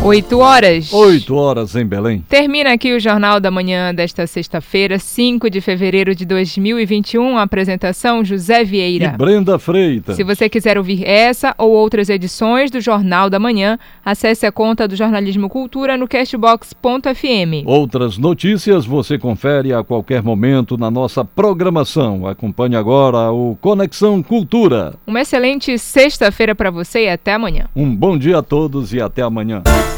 8 0.06 0.38
horas. 0.38 0.92
8 0.92 1.34
horas 1.34 1.76
em 1.78 1.86
Belém. 1.86 2.22
Termina 2.28 2.74
aqui 2.74 2.94
o 2.94 3.00
Jornal 3.00 3.40
da 3.40 3.50
Manhã 3.50 3.96
desta 3.96 4.28
sexta-feira, 4.28 5.00
5 5.00 5.50
de 5.50 5.62
fevereiro 5.62 6.14
de 6.14 6.26
2021. 6.26 7.38
A 7.38 7.44
apresentação 7.44 8.24
José 8.24 8.66
Vieira. 8.66 9.14
E 9.16 9.18
Brenda 9.18 9.58
Freitas. 9.58 10.18
Se 10.18 10.24
você 10.26 10.50
quiser 10.50 10.78
ouvir 10.78 11.08
essa 11.08 11.56
ou 11.58 11.72
outras 11.72 12.10
edições 12.10 12.70
do 12.70 12.82
Jornal 12.82 13.30
da 13.30 13.40
Manhã, 13.40 13.80
acesse 14.04 14.46
a 14.46 14.52
conta 14.52 14.90
do 14.90 14.96
Jornalismo 14.98 15.48
Cultura 15.48 15.96
no 15.96 16.06
castbox.fm. 16.06 17.66
Outras 17.66 18.18
notícias 18.18 18.86
você 18.86 19.18
confere 19.18 19.74
a 19.74 19.86
qualquer 19.86 20.22
momento 20.22 20.78
na 20.78 20.92
nossa 20.92 21.24
programação. 21.24 22.28
Acompanhe 22.28 22.76
agora 22.76 23.32
o 23.32 23.58
Conexão 23.62 24.22
Cultura. 24.22 24.96
Uma 25.08 25.22
excelente 25.22 25.78
sexta-feira 25.78 26.54
para 26.54 26.70
você 26.70 27.06
e 27.06 27.10
até 27.10 27.32
amanhã. 27.32 27.70
Um 27.74 27.96
bom 27.96 28.18
dia 28.18 28.40
a 28.40 28.44
todos 28.44 28.94
e 28.94 29.00
até 29.00 29.22
amanhã. 29.22 29.64